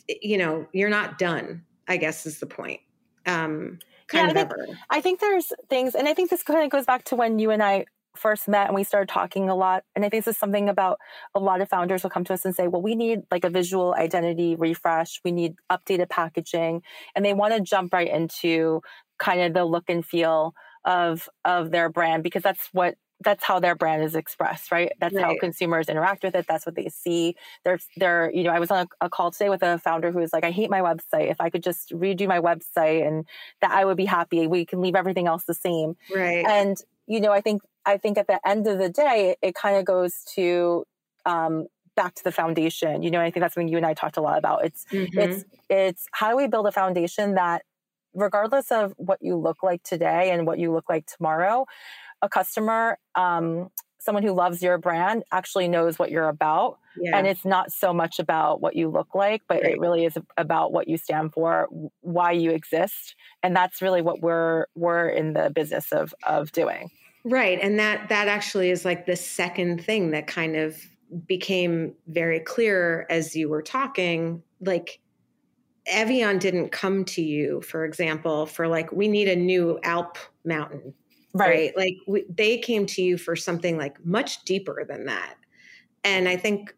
you 0.09 0.39
know, 0.39 0.67
you're 0.73 0.91
not 0.91 1.19
done, 1.19 1.65
I 1.89 1.97
guess 1.97 2.27
is 2.27 2.41
the 2.41 2.47
point. 2.47 2.81
Um, 3.27 3.79
kind 4.07 4.35
yeah, 4.35 4.43
of 4.43 4.51
I 4.51 4.55
think, 4.55 4.79
I 4.91 5.01
think 5.01 5.21
there's 5.21 5.53
things, 5.71 5.95
and 5.95 6.09
I 6.09 6.15
think 6.15 6.31
this 6.31 6.43
kind 6.43 6.65
of 6.65 6.71
goes 6.71 6.87
back 6.87 7.05
to 7.05 7.17
when 7.17 7.39
you 7.39 7.51
and 7.51 7.63
I 7.63 7.87
first 8.17 8.49
met 8.49 8.67
and 8.67 8.75
we 8.75 8.85
started 8.85 9.09
talking 9.09 9.49
a 9.49 9.55
lot. 9.55 9.85
And 9.95 10.05
I 10.05 10.09
think 10.09 10.25
this 10.25 10.35
is 10.35 10.39
something 10.39 10.69
about 10.69 10.99
a 11.35 11.41
lot 11.41 11.61
of 11.61 11.69
founders 11.69 12.03
will 12.03 12.11
come 12.11 12.25
to 12.25 12.35
us 12.35 12.45
and 12.45 12.55
say, 12.55 12.69
well, 12.69 12.83
we 12.83 12.95
need 12.95 13.23
like 13.31 13.45
a 13.45 13.51
visual 13.51 13.95
identity 13.95 14.55
refresh. 14.57 15.21
We 15.25 15.33
need 15.33 15.55
updated 15.71 16.11
packaging. 16.11 16.83
And 17.15 17.25
they 17.25 17.35
want 17.35 17.55
to 17.55 17.61
jump 17.61 17.93
right 17.93 18.09
into 18.09 18.83
kind 19.19 19.41
of 19.41 19.55
the 19.55 19.65
look 19.65 19.85
and 19.89 20.05
feel 20.05 20.55
of 20.85 21.29
of 21.45 21.71
their 21.71 21.89
brand 21.89 22.23
because 22.23 22.43
that's 22.43 22.69
what 22.73 22.95
that's 23.21 23.45
how 23.45 23.61
their 23.61 23.75
brand 23.75 24.03
is 24.03 24.15
expressed, 24.15 24.71
right? 24.73 24.93
That's 25.01 25.15
right. 25.15 25.25
how 25.25 25.37
consumers 25.39 25.89
interact 25.89 26.23
with 26.25 26.35
it. 26.35 26.47
That's 26.49 26.67
what 26.67 26.75
they 26.75 26.89
see. 26.89 27.37
They're, 27.65 27.79
they're, 27.97 28.31
you 28.33 28.43
know, 28.43 28.51
I 28.51 28.59
was 28.59 28.71
on 28.71 28.87
a, 29.01 29.07
a, 29.07 29.11
call 29.11 29.31
today 29.31 29.49
with 29.49 29.63
a 29.63 29.79
founder 29.79 30.11
who 30.11 30.19
was 30.19 30.33
like, 30.33 30.45
I 30.45 30.51
hate 30.51 30.71
my 30.71 30.81
website. 30.81 31.31
If 31.31 31.41
I 31.41 31.51
could 31.51 31.63
just 31.63 31.91
redo 31.91 32.27
my 32.27 32.41
website 32.41 33.07
and 33.07 33.25
that 33.61 33.71
I 33.71 33.85
would 33.85 33.97
be 33.97 34.05
happy. 34.05 34.47
We 34.47 34.67
can 34.67 34.81
leave 34.81 34.95
everything 34.95 35.27
else 35.27 35.45
the 35.45 35.55
same. 35.55 35.97
Right. 36.15 36.45
And, 36.47 36.77
you 37.07 37.21
know, 37.21 37.33
I 37.33 37.41
think, 37.41 37.63
I 37.87 37.99
think 37.99 38.19
at 38.19 38.27
the 38.27 38.41
end 38.47 38.67
of 38.67 38.79
the 38.79 38.89
day, 38.89 39.31
it, 39.31 39.49
it 39.49 39.55
kind 39.55 39.77
of 39.77 39.85
goes 39.85 40.25
to, 40.35 40.85
um, 41.25 41.67
back 41.97 42.15
to 42.17 42.25
the 42.25 42.33
foundation. 42.33 43.03
You 43.03 43.11
know, 43.11 43.21
I 43.21 43.31
think 43.31 43.43
that's 43.43 43.55
something 43.55 43.69
you 43.69 43.77
and 43.77 43.87
I 43.87 43.95
talked 43.95 44.17
a 44.17 44.21
lot 44.21 44.39
about. 44.39 44.65
It's 44.65 44.85
mm-hmm. 44.91 45.17
it's 45.17 45.45
it's 45.69 46.07
how 46.13 46.31
do 46.31 46.37
we 46.37 46.49
build 46.49 46.67
a 46.67 46.73
foundation 46.73 47.35
that 47.35 47.63
regardless 48.15 48.71
of 48.71 48.95
what 48.97 49.19
you 49.21 49.37
look 49.37 49.63
like 49.63 49.83
today 49.83 50.31
and 50.31 50.47
what 50.47 50.59
you 50.59 50.73
look 50.73 50.89
like 50.89 51.07
tomorrow, 51.07 51.67
a 52.25 52.29
customer, 52.29 52.99
um, 53.15 53.71
someone 53.99 54.23
who 54.23 54.33
loves 54.33 54.63
your 54.63 54.79
brand 54.79 55.23
actually 55.31 55.69
knows 55.69 55.99
what 55.99 56.11
you're 56.11 56.29
about. 56.29 56.79
Yeah. 57.01 57.17
And 57.17 57.27
it's 57.27 57.45
not 57.45 57.73
so 57.73 57.93
much 57.93 58.19
about 58.19 58.61
what 58.61 58.77
you 58.77 58.89
look 58.89 59.15
like, 59.15 59.43
but 59.49 59.63
right. 59.63 59.73
it 59.73 59.81
really 59.81 60.05
is 60.05 60.17
about 60.37 60.73
what 60.73 60.89
you 60.89 60.97
stand 60.97 61.33
for, 61.33 61.69
why 62.01 62.33
you 62.33 62.51
exist. 62.51 63.15
And 63.43 63.55
that's 63.55 63.83
really 63.83 64.03
what 64.03 64.21
we're 64.21 64.67
we're 64.75 65.09
in 65.09 65.33
the 65.33 65.51
business 65.51 65.93
of 65.93 66.15
of 66.25 66.53
doing. 66.53 66.91
Right. 67.25 67.59
And 67.61 67.79
that 67.79 68.09
that 68.11 68.29
actually 68.29 68.71
is 68.71 68.85
like 68.85 69.07
the 69.07 69.17
second 69.17 69.85
thing 69.85 70.11
that 70.11 70.27
kind 70.27 70.57
of 70.57 70.77
became 71.27 71.95
very 72.07 72.41
clear 72.41 73.07
as 73.11 73.35
you 73.35 73.49
were 73.49 73.63
talking. 73.63 74.43
Like 74.61 75.01
Evian 75.87 76.39
didn't 76.39 76.71
come 76.71 77.05
to 77.07 77.23
you, 77.23 77.61
for 77.63 77.85
example, 77.85 78.47
for 78.47 78.69
like, 78.69 78.93
we 78.93 79.09
need 79.09 79.29
a 79.29 79.37
new 79.37 79.79
Alp 79.83 80.17
mountain. 80.45 80.95
Right. 81.35 81.49
right? 81.49 81.77
Like 81.77 81.97
we, 82.07 82.25
they 82.29 82.59
came 82.59 82.87
to 82.87 83.03
you 83.03 83.19
for 83.19 83.35
something 83.35 83.77
like 83.77 84.05
much 84.05 84.45
deeper 84.45 84.85
than 84.89 85.07
that. 85.07 85.35
And 86.05 86.29
I 86.29 86.37
think 86.37 86.75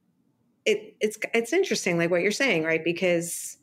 it, 0.65 0.97
it's 1.01 1.19
it's 1.35 1.53
interesting, 1.53 1.99
like 1.99 2.11
what 2.11 2.23
you're 2.23 2.33
saying, 2.33 2.65
right? 2.65 2.83
Because 2.83 3.59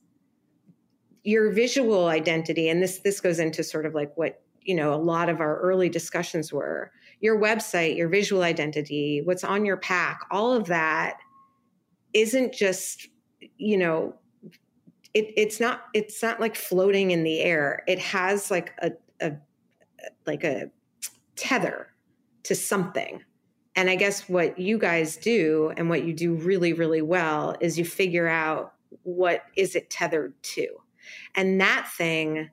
your 1.23 1.51
visual 1.51 2.07
identity, 2.07 2.69
and 2.69 2.81
this 2.81 3.00
this 3.00 3.19
goes 3.19 3.39
into 3.39 3.63
sort 3.63 3.85
of 3.85 3.93
like 3.93 4.15
what 4.15 4.41
you 4.65 4.75
know 4.75 4.93
a 4.93 4.95
lot 4.95 5.29
of 5.29 5.39
our 5.39 5.59
early 5.59 5.89
discussions 5.89 6.51
were 6.51 6.91
your 7.19 7.39
website 7.39 7.95
your 7.95 8.09
visual 8.09 8.43
identity 8.43 9.21
what's 9.23 9.43
on 9.43 9.65
your 9.65 9.77
pack 9.77 10.21
all 10.31 10.53
of 10.53 10.65
that 10.67 11.17
isn't 12.13 12.53
just 12.53 13.07
you 13.57 13.77
know 13.77 14.15
it, 15.13 15.33
it's 15.35 15.59
not 15.59 15.85
it's 15.93 16.21
not 16.21 16.39
like 16.39 16.55
floating 16.55 17.12
in 17.12 17.23
the 17.23 17.41
air 17.41 17.83
it 17.88 18.00
has 18.00 18.50
like 18.50 18.71
a, 18.81 18.91
a 19.21 19.33
like 20.25 20.43
a 20.43 20.69
tether 21.36 21.88
to 22.44 22.56
something. 22.56 23.24
And 23.75 23.90
i 23.90 23.96
guess 23.96 24.30
what 24.30 24.60
you 24.60 24.78
guys 24.78 25.18
do 25.18 25.74
and 25.78 25.90
what 25.90 26.04
you 26.04 26.13
do 26.13 26.36
really 26.36 26.74
really 26.74 27.02
well 27.02 27.56
is 27.60 27.78
you 27.80 27.86
figure 27.86 28.28
out 28.28 28.74
what 29.02 29.44
is 29.56 29.75
it 29.75 29.90
tethered 29.90 30.34
to. 30.44 30.68
And 31.36 31.60
that 31.60 31.90
thing 31.98 32.50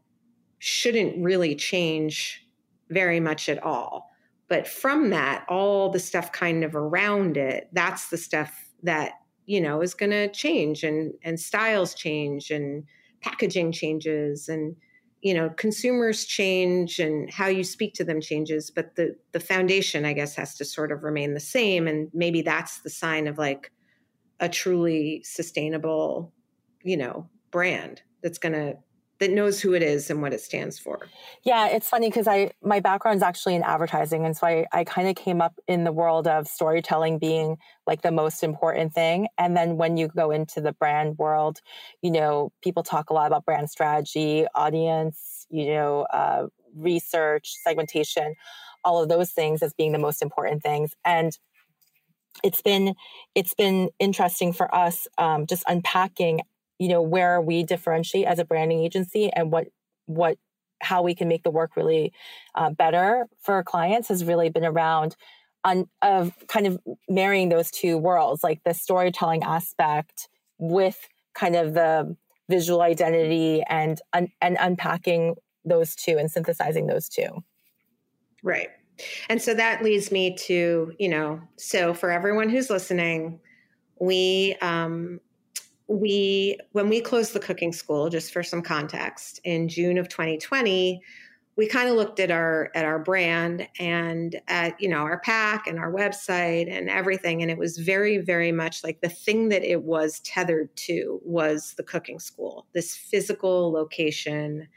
shouldn't 0.59 1.23
really 1.23 1.55
change 1.55 2.47
very 2.89 3.21
much 3.21 3.49
at 3.49 3.63
all. 3.63 4.11
But 4.49 4.67
from 4.67 5.11
that 5.11 5.45
all 5.49 5.91
the 5.91 6.01
stuff 6.01 6.33
kind 6.33 6.65
of 6.65 6.75
around 6.75 7.37
it 7.37 7.69
that's 7.73 8.09
the 8.09 8.17
stuff 8.17 8.71
that 8.83 9.13
you 9.47 9.61
know 9.61 9.83
is 9.83 9.95
going 9.95 10.11
to 10.11 10.29
change 10.29 10.83
and 10.85 11.13
and 11.23 11.39
styles 11.39 11.95
change 11.95 12.51
and 12.51 12.85
packaging 13.21 13.73
changes 13.73 14.49
and 14.49 14.77
you 15.23 15.35
know 15.35 15.51
consumers 15.51 16.25
change 16.25 16.99
and 16.99 17.31
how 17.31 17.47
you 17.47 17.63
speak 17.63 17.95
to 17.95 18.05
them 18.05 18.21
changes 18.21 18.71
but 18.71 18.95
the 18.97 19.15
the 19.33 19.41
foundation 19.41 20.05
i 20.05 20.13
guess 20.13 20.35
has 20.35 20.55
to 20.55 20.65
sort 20.65 20.93
of 20.93 21.05
remain 21.05 21.35
the 21.35 21.41
same. 21.41 21.87
And 21.87 22.09
maybe 22.15 22.43
that's 22.43 22.81
the 22.81 22.91
sign 22.91 23.27
of 23.27 23.39
like 23.39 23.71
a 24.39 24.49
truly 24.49 25.23
sustainable 25.25 26.33
you 26.83 26.97
know 26.97 27.29
brand 27.51 28.03
that's 28.23 28.39
going 28.39 28.53
to 28.53 28.77
that 29.21 29.31
knows 29.31 29.61
who 29.61 29.75
it 29.75 29.83
is 29.83 30.11
and 30.11 30.23
what 30.23 30.33
it 30.33 30.41
stands 30.41 30.79
for. 30.79 31.07
Yeah, 31.45 31.69
it's 31.69 31.89
funny 31.89 32.09
because 32.09 32.27
I 32.27 32.53
my 32.63 32.81
background 32.81 33.19
is 33.19 33.23
actually 33.23 33.55
in 33.55 33.63
advertising, 33.63 34.25
and 34.25 34.37
so 34.37 34.47
I 34.47 34.67
I 34.73 34.85
kind 34.85 35.09
of 35.09 35.15
came 35.15 35.41
up 35.41 35.55
in 35.69 35.85
the 35.85 35.93
world 35.93 36.27
of 36.27 36.49
storytelling 36.49 37.19
being 37.19 37.59
like 37.87 38.03
the 38.03 38.11
most 38.11 38.43
important 38.43 38.95
thing. 38.95 39.29
And 39.39 39.57
then 39.57 39.77
when 39.77 39.97
you 39.97 40.09
go 40.09 40.31
into 40.31 40.61
the 40.61 40.73
brand 40.73 41.19
world, 41.19 41.61
you 42.03 42.11
know, 42.11 42.51
people 42.63 42.83
talk 42.83 43.11
a 43.11 43.13
lot 43.13 43.27
about 43.27 43.45
brand 43.45 43.71
strategy, 43.71 44.47
audience, 44.55 45.47
you 45.51 45.67
know, 45.67 46.07
uh, 46.13 46.47
research, 46.75 47.55
segmentation, 47.63 48.35
all 48.85 49.03
of 49.03 49.11
those 49.11 49.31
things 49.31 49.63
as 49.63 49.75
being 49.75 49.93
the 49.93 49.99
most 49.99 50.23
important 50.23 50.63
things, 50.63 50.95
and 51.05 51.39
it's 52.43 52.63
been 52.63 52.95
it's 53.35 53.53
been 53.53 53.91
interesting 53.99 54.55
for 54.55 54.75
us 54.75 55.07
um, 55.19 55.47
just 55.47 55.63
unpacking 55.69 56.41
you 56.81 56.89
know 56.89 57.03
where 57.03 57.41
we 57.41 57.63
differentiate 57.63 58.27
as 58.27 58.41
a 58.41 58.45
branding 58.45 58.81
agency 58.81 59.31
and 59.37 59.53
what 59.53 59.69
what 60.07 60.37
how 60.83 61.03
we 61.03 61.15
can 61.15 61.29
make 61.29 61.45
the 61.45 61.51
work 61.51 61.77
really 61.77 62.13
uh, 62.55 62.71
better 62.71 63.27
for 63.43 63.63
clients 63.63 64.09
has 64.09 64.25
really 64.25 64.49
been 64.49 64.65
around 64.65 65.15
on 65.63 65.87
of 66.03 66.33
kind 66.49 66.67
of 66.67 66.79
marrying 67.09 67.51
those 67.51 67.71
two 67.71 67.99
worlds 67.99 68.43
like 68.43 68.61
the 68.65 68.73
storytelling 68.73 69.43
aspect 69.45 70.29
with 70.59 71.07
kind 71.35 71.55
of 71.55 71.75
the 71.75 72.17
visual 72.49 72.81
identity 72.81 73.63
and 73.69 74.01
un- 74.15 74.33
and 74.41 74.57
unpacking 74.59 75.37
those 75.65 75.95
two 75.95 76.17
and 76.19 76.31
synthesizing 76.31 76.87
those 76.87 77.09
two. 77.09 77.45
Right. 78.43 78.69
And 79.29 79.41
so 79.41 79.53
that 79.55 79.85
leads 79.85 80.11
me 80.11 80.35
to 80.47 80.93
you 80.99 81.09
know 81.11 81.43
so 81.57 81.93
for 81.93 82.11
everyone 82.11 82.49
who's 82.49 82.71
listening 82.71 83.41
we 84.01 84.57
um, 84.63 85.21
we 85.91 86.57
when 86.73 86.89
we 86.89 87.01
closed 87.01 87.33
the 87.33 87.41
cooking 87.41 87.73
school 87.73 88.09
just 88.09 88.33
for 88.33 88.43
some 88.43 88.63
context 88.63 89.41
in 89.43 89.69
june 89.69 89.99
of 89.99 90.09
2020 90.09 91.03
we 91.57 91.67
kind 91.67 91.91
of 91.91 91.97
looked 91.97 92.21
at 92.21 92.31
our 92.31 92.71
at 92.75 92.85
our 92.85 92.99
brand 92.99 93.69
and 93.79 94.41
at 94.49 94.81
you 94.81 94.89
know 94.89 95.01
our 95.01 95.21
pack 95.21 95.67
and 95.67 95.79
our 95.79 95.93
website 95.93 96.71
and 96.71 96.89
everything 96.89 97.43
and 97.43 97.51
it 97.51 97.59
was 97.59 97.77
very 97.77 98.19
very 98.19 98.53
much 98.53 98.83
like 98.85 99.01
the 99.01 99.09
thing 99.09 99.49
that 99.49 99.63
it 99.63 99.83
was 99.83 100.21
tethered 100.21 100.75
to 100.77 101.21
was 101.23 101.75
the 101.77 101.83
cooking 101.83 102.19
school. 102.19 102.67
This 102.73 102.97
physical 102.97 103.71
location 103.73 104.69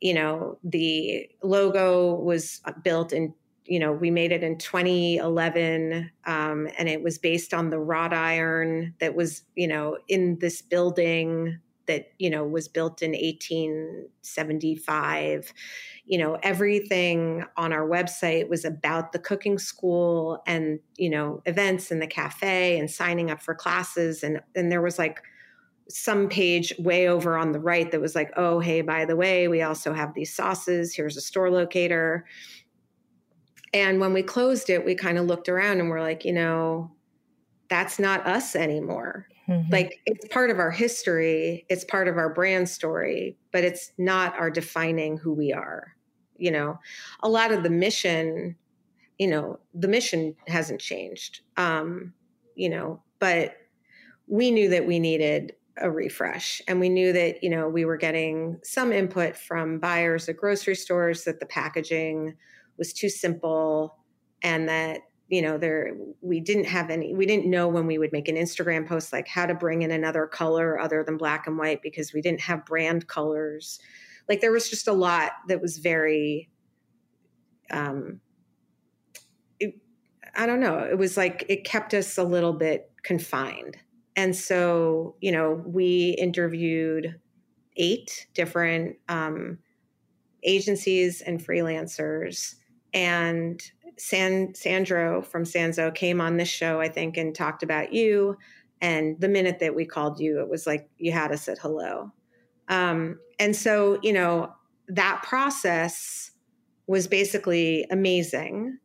you 0.00 0.14
know 0.14 0.58
the 0.62 1.28
logo 1.42 2.14
was 2.14 2.60
uh, 2.66 2.72
built 2.82 3.12
in 3.12 3.34
you 3.66 3.78
know, 3.78 3.92
we 3.92 4.10
made 4.10 4.32
it 4.32 4.42
in 4.42 4.58
2011, 4.58 6.10
um, 6.26 6.68
and 6.78 6.88
it 6.88 7.02
was 7.02 7.18
based 7.18 7.54
on 7.54 7.70
the 7.70 7.78
wrought 7.78 8.12
iron 8.12 8.94
that 9.00 9.14
was, 9.14 9.42
you 9.54 9.66
know, 9.66 9.96
in 10.08 10.38
this 10.38 10.60
building 10.60 11.58
that 11.86 12.12
you 12.18 12.30
know 12.30 12.44
was 12.44 12.68
built 12.68 13.02
in 13.02 13.10
1875 13.12 15.52
you 16.06 16.18
know 16.18 16.38
everything 16.42 17.44
on 17.56 17.72
our 17.72 17.86
website 17.86 18.48
was 18.48 18.64
about 18.64 19.12
the 19.12 19.18
cooking 19.18 19.58
school 19.58 20.42
and 20.46 20.80
you 20.96 21.10
know 21.10 21.42
events 21.46 21.90
in 21.90 21.98
the 21.98 22.06
cafe 22.06 22.78
and 22.78 22.90
signing 22.90 23.30
up 23.30 23.42
for 23.42 23.54
classes 23.54 24.22
and 24.22 24.40
and 24.54 24.72
there 24.72 24.82
was 24.82 24.98
like 24.98 25.22
some 25.88 26.30
page 26.30 26.72
way 26.78 27.06
over 27.06 27.36
on 27.36 27.52
the 27.52 27.60
right 27.60 27.90
that 27.90 28.00
was 28.00 28.14
like 28.14 28.32
oh 28.36 28.60
hey 28.60 28.80
by 28.80 29.04
the 29.04 29.16
way 29.16 29.48
we 29.48 29.60
also 29.60 29.92
have 29.92 30.14
these 30.14 30.34
sauces. 30.34 30.94
Here's 30.94 31.16
a 31.16 31.20
store 31.20 31.50
locator 31.50 32.24
and 33.74 34.00
when 34.00 34.12
we 34.12 34.22
closed 34.22 34.70
it, 34.70 34.84
we 34.84 34.94
kind 34.94 35.18
of 35.18 35.26
looked 35.26 35.48
around 35.48 35.80
and 35.80 35.90
we're 35.90 36.00
like, 36.00 36.24
you 36.24 36.32
know, 36.32 36.92
that's 37.68 37.98
not 37.98 38.24
us 38.24 38.54
anymore. 38.54 39.26
Mm-hmm. 39.48 39.72
Like 39.72 40.00
it's 40.06 40.28
part 40.28 40.50
of 40.50 40.60
our 40.60 40.70
history, 40.70 41.66
it's 41.68 41.84
part 41.84 42.06
of 42.06 42.16
our 42.16 42.32
brand 42.32 42.68
story, 42.68 43.36
but 43.52 43.64
it's 43.64 43.90
not 43.98 44.38
our 44.38 44.48
defining 44.48 45.18
who 45.18 45.34
we 45.34 45.52
are. 45.52 45.96
You 46.36 46.52
know, 46.52 46.78
a 47.20 47.28
lot 47.28 47.50
of 47.50 47.64
the 47.64 47.70
mission, 47.70 48.54
you 49.18 49.26
know, 49.26 49.58
the 49.74 49.88
mission 49.88 50.36
hasn't 50.46 50.80
changed. 50.80 51.40
Um, 51.56 52.14
you 52.54 52.68
know, 52.68 53.02
but 53.18 53.56
we 54.28 54.52
knew 54.52 54.68
that 54.70 54.86
we 54.86 55.00
needed 55.00 55.52
a 55.78 55.90
refresh 55.90 56.62
and 56.68 56.78
we 56.78 56.88
knew 56.88 57.12
that 57.12 57.42
you 57.42 57.50
know 57.50 57.68
we 57.68 57.84
were 57.84 57.96
getting 57.96 58.60
some 58.62 58.92
input 58.92 59.36
from 59.36 59.80
buyers 59.80 60.28
at 60.28 60.36
grocery 60.36 60.76
stores 60.76 61.24
that 61.24 61.40
the 61.40 61.46
packaging 61.46 62.36
was 62.78 62.92
too 62.92 63.08
simple 63.08 63.98
and 64.42 64.68
that 64.68 65.00
you 65.28 65.40
know 65.40 65.56
there 65.56 65.94
we 66.20 66.40
didn't 66.40 66.64
have 66.64 66.90
any 66.90 67.14
we 67.14 67.26
didn't 67.26 67.48
know 67.50 67.66
when 67.66 67.86
we 67.86 67.98
would 67.98 68.12
make 68.12 68.28
an 68.28 68.36
instagram 68.36 68.86
post 68.86 69.12
like 69.12 69.26
how 69.26 69.46
to 69.46 69.54
bring 69.54 69.82
in 69.82 69.90
another 69.90 70.26
color 70.26 70.78
other 70.78 71.02
than 71.02 71.16
black 71.16 71.46
and 71.46 71.58
white 71.58 71.80
because 71.82 72.12
we 72.12 72.20
didn't 72.20 72.42
have 72.42 72.64
brand 72.66 73.06
colors. 73.08 73.78
Like 74.28 74.40
there 74.40 74.52
was 74.52 74.70
just 74.70 74.88
a 74.88 74.92
lot 74.92 75.32
that 75.48 75.60
was 75.60 75.78
very 75.78 76.50
um 77.70 78.20
it, 79.58 79.74
i 80.34 80.44
don't 80.44 80.60
know 80.60 80.78
it 80.78 80.98
was 80.98 81.16
like 81.16 81.46
it 81.48 81.64
kept 81.64 81.94
us 81.94 82.18
a 82.18 82.24
little 82.24 82.52
bit 82.52 82.90
confined. 83.02 83.76
And 84.16 84.36
so 84.36 85.16
you 85.20 85.32
know 85.32 85.62
we 85.66 86.16
interviewed 86.18 87.18
eight 87.76 88.28
different 88.34 88.96
um, 89.08 89.58
agencies 90.44 91.20
and 91.22 91.44
freelancers 91.44 92.54
and 92.94 93.60
San, 93.98 94.54
Sandro 94.54 95.20
from 95.20 95.44
Sanzo 95.44 95.94
came 95.94 96.20
on 96.20 96.36
this 96.36 96.48
show, 96.48 96.80
I 96.80 96.88
think, 96.88 97.16
and 97.16 97.34
talked 97.34 97.62
about 97.62 97.92
you. 97.92 98.38
And 98.80 99.20
the 99.20 99.28
minute 99.28 99.58
that 99.58 99.74
we 99.74 99.84
called 99.84 100.20
you, 100.20 100.40
it 100.40 100.48
was 100.48 100.66
like 100.66 100.88
you 100.96 101.12
had 101.12 101.32
us 101.32 101.48
at 101.48 101.58
hello. 101.58 102.12
Um, 102.68 103.18
and 103.38 103.54
so, 103.54 103.98
you 104.02 104.12
know, 104.12 104.54
that 104.88 105.22
process 105.22 106.30
was 106.86 107.06
basically 107.06 107.86
amazing. 107.90 108.78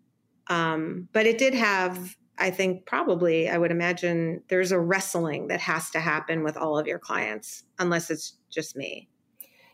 Um, 0.47 1.07
but 1.13 1.25
it 1.25 1.37
did 1.37 1.53
have, 1.53 2.15
I 2.37 2.49
think 2.49 2.85
probably 2.85 3.49
I 3.49 3.57
would 3.57 3.71
imagine 3.71 4.41
there's 4.47 4.71
a 4.71 4.79
wrestling 4.79 5.47
that 5.47 5.59
has 5.59 5.89
to 5.91 5.99
happen 5.99 6.43
with 6.43 6.57
all 6.57 6.77
of 6.77 6.87
your 6.87 6.99
clients, 6.99 7.63
unless 7.77 8.09
it's 8.09 8.37
just 8.49 8.75
me. 8.75 9.09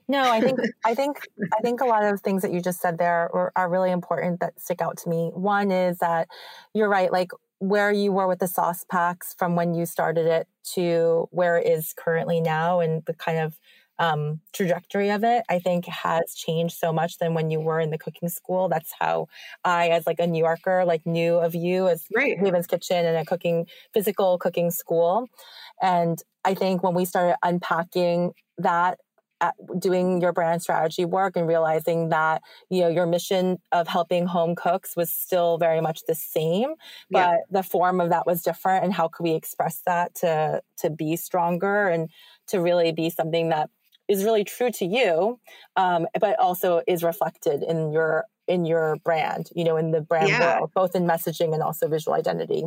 No, 0.07 0.31
I 0.31 0.41
think 0.41 0.59
I 0.85 0.93
think 0.95 1.17
I 1.57 1.61
think 1.61 1.81
a 1.81 1.85
lot 1.85 2.03
of 2.03 2.21
things 2.21 2.41
that 2.41 2.51
you 2.53 2.61
just 2.61 2.81
said 2.81 2.97
there 2.97 3.29
are, 3.33 3.51
are 3.55 3.69
really 3.69 3.91
important 3.91 4.39
that 4.39 4.59
stick 4.59 4.81
out 4.81 4.97
to 4.99 5.09
me. 5.09 5.31
One 5.33 5.71
is 5.71 5.97
that 5.99 6.27
you're 6.73 6.89
right, 6.89 7.11
like 7.11 7.31
where 7.59 7.91
you 7.91 8.11
were 8.11 8.27
with 8.27 8.39
the 8.39 8.47
sauce 8.47 8.85
packs 8.89 9.33
from 9.37 9.55
when 9.55 9.73
you 9.73 9.85
started 9.85 10.25
it 10.27 10.47
to 10.73 11.27
where 11.31 11.57
it 11.57 11.67
is 11.67 11.93
currently 11.97 12.41
now 12.41 12.79
and 12.79 13.03
the 13.05 13.13
kind 13.13 13.39
of 13.39 13.57
um, 13.97 14.41
trajectory 14.53 15.09
of 15.09 15.23
it, 15.23 15.43
I 15.49 15.59
think 15.59 15.85
has 15.85 16.33
changed 16.35 16.75
so 16.77 16.91
much 16.91 17.17
than 17.17 17.33
when 17.33 17.49
you 17.49 17.59
were 17.61 17.79
in 17.79 17.91
the 17.91 17.97
cooking 17.97 18.29
school. 18.29 18.67
That's 18.67 18.91
how 18.99 19.27
I, 19.63 19.87
as 19.89 20.05
like 20.05 20.19
a 20.19 20.27
New 20.27 20.43
Yorker, 20.43 20.83
like 20.85 21.05
knew 21.05 21.35
of 21.35 21.55
you 21.55 21.87
as 21.87 22.03
right. 22.13 22.37
Haven's 22.37 22.67
Kitchen 22.67 23.05
and 23.05 23.17
a 23.17 23.25
cooking, 23.25 23.67
physical 23.93 24.37
cooking 24.37 24.69
school. 24.71 25.27
And 25.81 26.21
I 26.43 26.53
think 26.55 26.83
when 26.83 26.93
we 26.93 27.05
started 27.05 27.37
unpacking 27.41 28.33
that 28.57 28.99
doing 29.77 30.21
your 30.21 30.31
brand 30.31 30.61
strategy 30.61 31.05
work 31.05 31.35
and 31.35 31.47
realizing 31.47 32.09
that 32.09 32.41
you 32.69 32.81
know 32.81 32.87
your 32.87 33.05
mission 33.05 33.57
of 33.71 33.87
helping 33.87 34.25
home 34.25 34.55
cooks 34.55 34.95
was 34.95 35.09
still 35.09 35.57
very 35.57 35.81
much 35.81 36.01
the 36.07 36.15
same 36.15 36.75
but 37.09 37.19
yeah. 37.19 37.37
the 37.51 37.63
form 37.63 37.99
of 37.99 38.09
that 38.09 38.25
was 38.25 38.41
different 38.41 38.83
and 38.83 38.93
how 38.93 39.07
could 39.07 39.23
we 39.23 39.33
express 39.33 39.81
that 39.85 40.13
to 40.15 40.61
to 40.77 40.89
be 40.89 41.15
stronger 41.15 41.87
and 41.87 42.09
to 42.47 42.59
really 42.59 42.91
be 42.91 43.09
something 43.09 43.49
that 43.49 43.69
is 44.07 44.23
really 44.23 44.43
true 44.43 44.71
to 44.71 44.85
you 44.85 45.39
um, 45.75 46.07
but 46.19 46.37
also 46.39 46.81
is 46.87 47.03
reflected 47.03 47.63
in 47.63 47.91
your 47.91 48.25
in 48.47 48.65
your 48.65 48.95
brand 48.97 49.49
you 49.55 49.63
know 49.63 49.77
in 49.77 49.91
the 49.91 50.01
brand 50.01 50.29
yeah. 50.29 50.59
world 50.59 50.71
both 50.75 50.95
in 50.95 51.03
messaging 51.03 51.53
and 51.53 51.63
also 51.63 51.87
visual 51.87 52.15
identity 52.15 52.63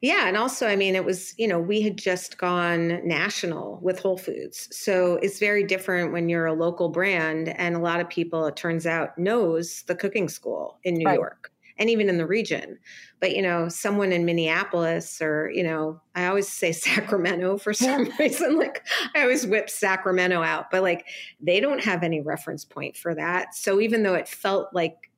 yeah. 0.00 0.26
And 0.26 0.36
also, 0.36 0.66
I 0.66 0.76
mean, 0.76 0.94
it 0.94 1.04
was, 1.04 1.34
you 1.38 1.46
know, 1.46 1.58
we 1.58 1.80
had 1.80 1.96
just 1.96 2.38
gone 2.38 3.06
national 3.06 3.78
with 3.82 4.00
Whole 4.00 4.18
Foods. 4.18 4.68
So 4.70 5.16
it's 5.16 5.38
very 5.38 5.64
different 5.64 6.12
when 6.12 6.28
you're 6.28 6.46
a 6.46 6.54
local 6.54 6.88
brand. 6.88 7.48
And 7.48 7.76
a 7.76 7.80
lot 7.80 8.00
of 8.00 8.08
people, 8.08 8.46
it 8.46 8.56
turns 8.56 8.86
out, 8.86 9.16
knows 9.18 9.82
the 9.86 9.94
cooking 9.94 10.28
school 10.28 10.78
in 10.84 10.94
New 10.94 11.06
right. 11.06 11.18
York 11.18 11.52
and 11.80 11.88
even 11.88 12.08
in 12.08 12.18
the 12.18 12.26
region. 12.26 12.78
But, 13.20 13.34
you 13.34 13.42
know, 13.42 13.68
someone 13.68 14.12
in 14.12 14.24
Minneapolis 14.24 15.20
or, 15.20 15.50
you 15.52 15.62
know, 15.62 16.00
I 16.14 16.26
always 16.26 16.48
say 16.48 16.72
Sacramento 16.72 17.58
for 17.58 17.72
some 17.72 18.06
yeah. 18.06 18.12
reason. 18.20 18.56
Like 18.56 18.86
I 19.14 19.22
always 19.22 19.46
whip 19.46 19.68
Sacramento 19.68 20.42
out, 20.42 20.70
but 20.70 20.82
like 20.82 21.06
they 21.40 21.58
don't 21.58 21.82
have 21.82 22.02
any 22.02 22.20
reference 22.20 22.64
point 22.64 22.96
for 22.96 23.14
that. 23.14 23.54
So 23.54 23.80
even 23.80 24.02
though 24.02 24.14
it 24.14 24.28
felt 24.28 24.68
like 24.74 25.09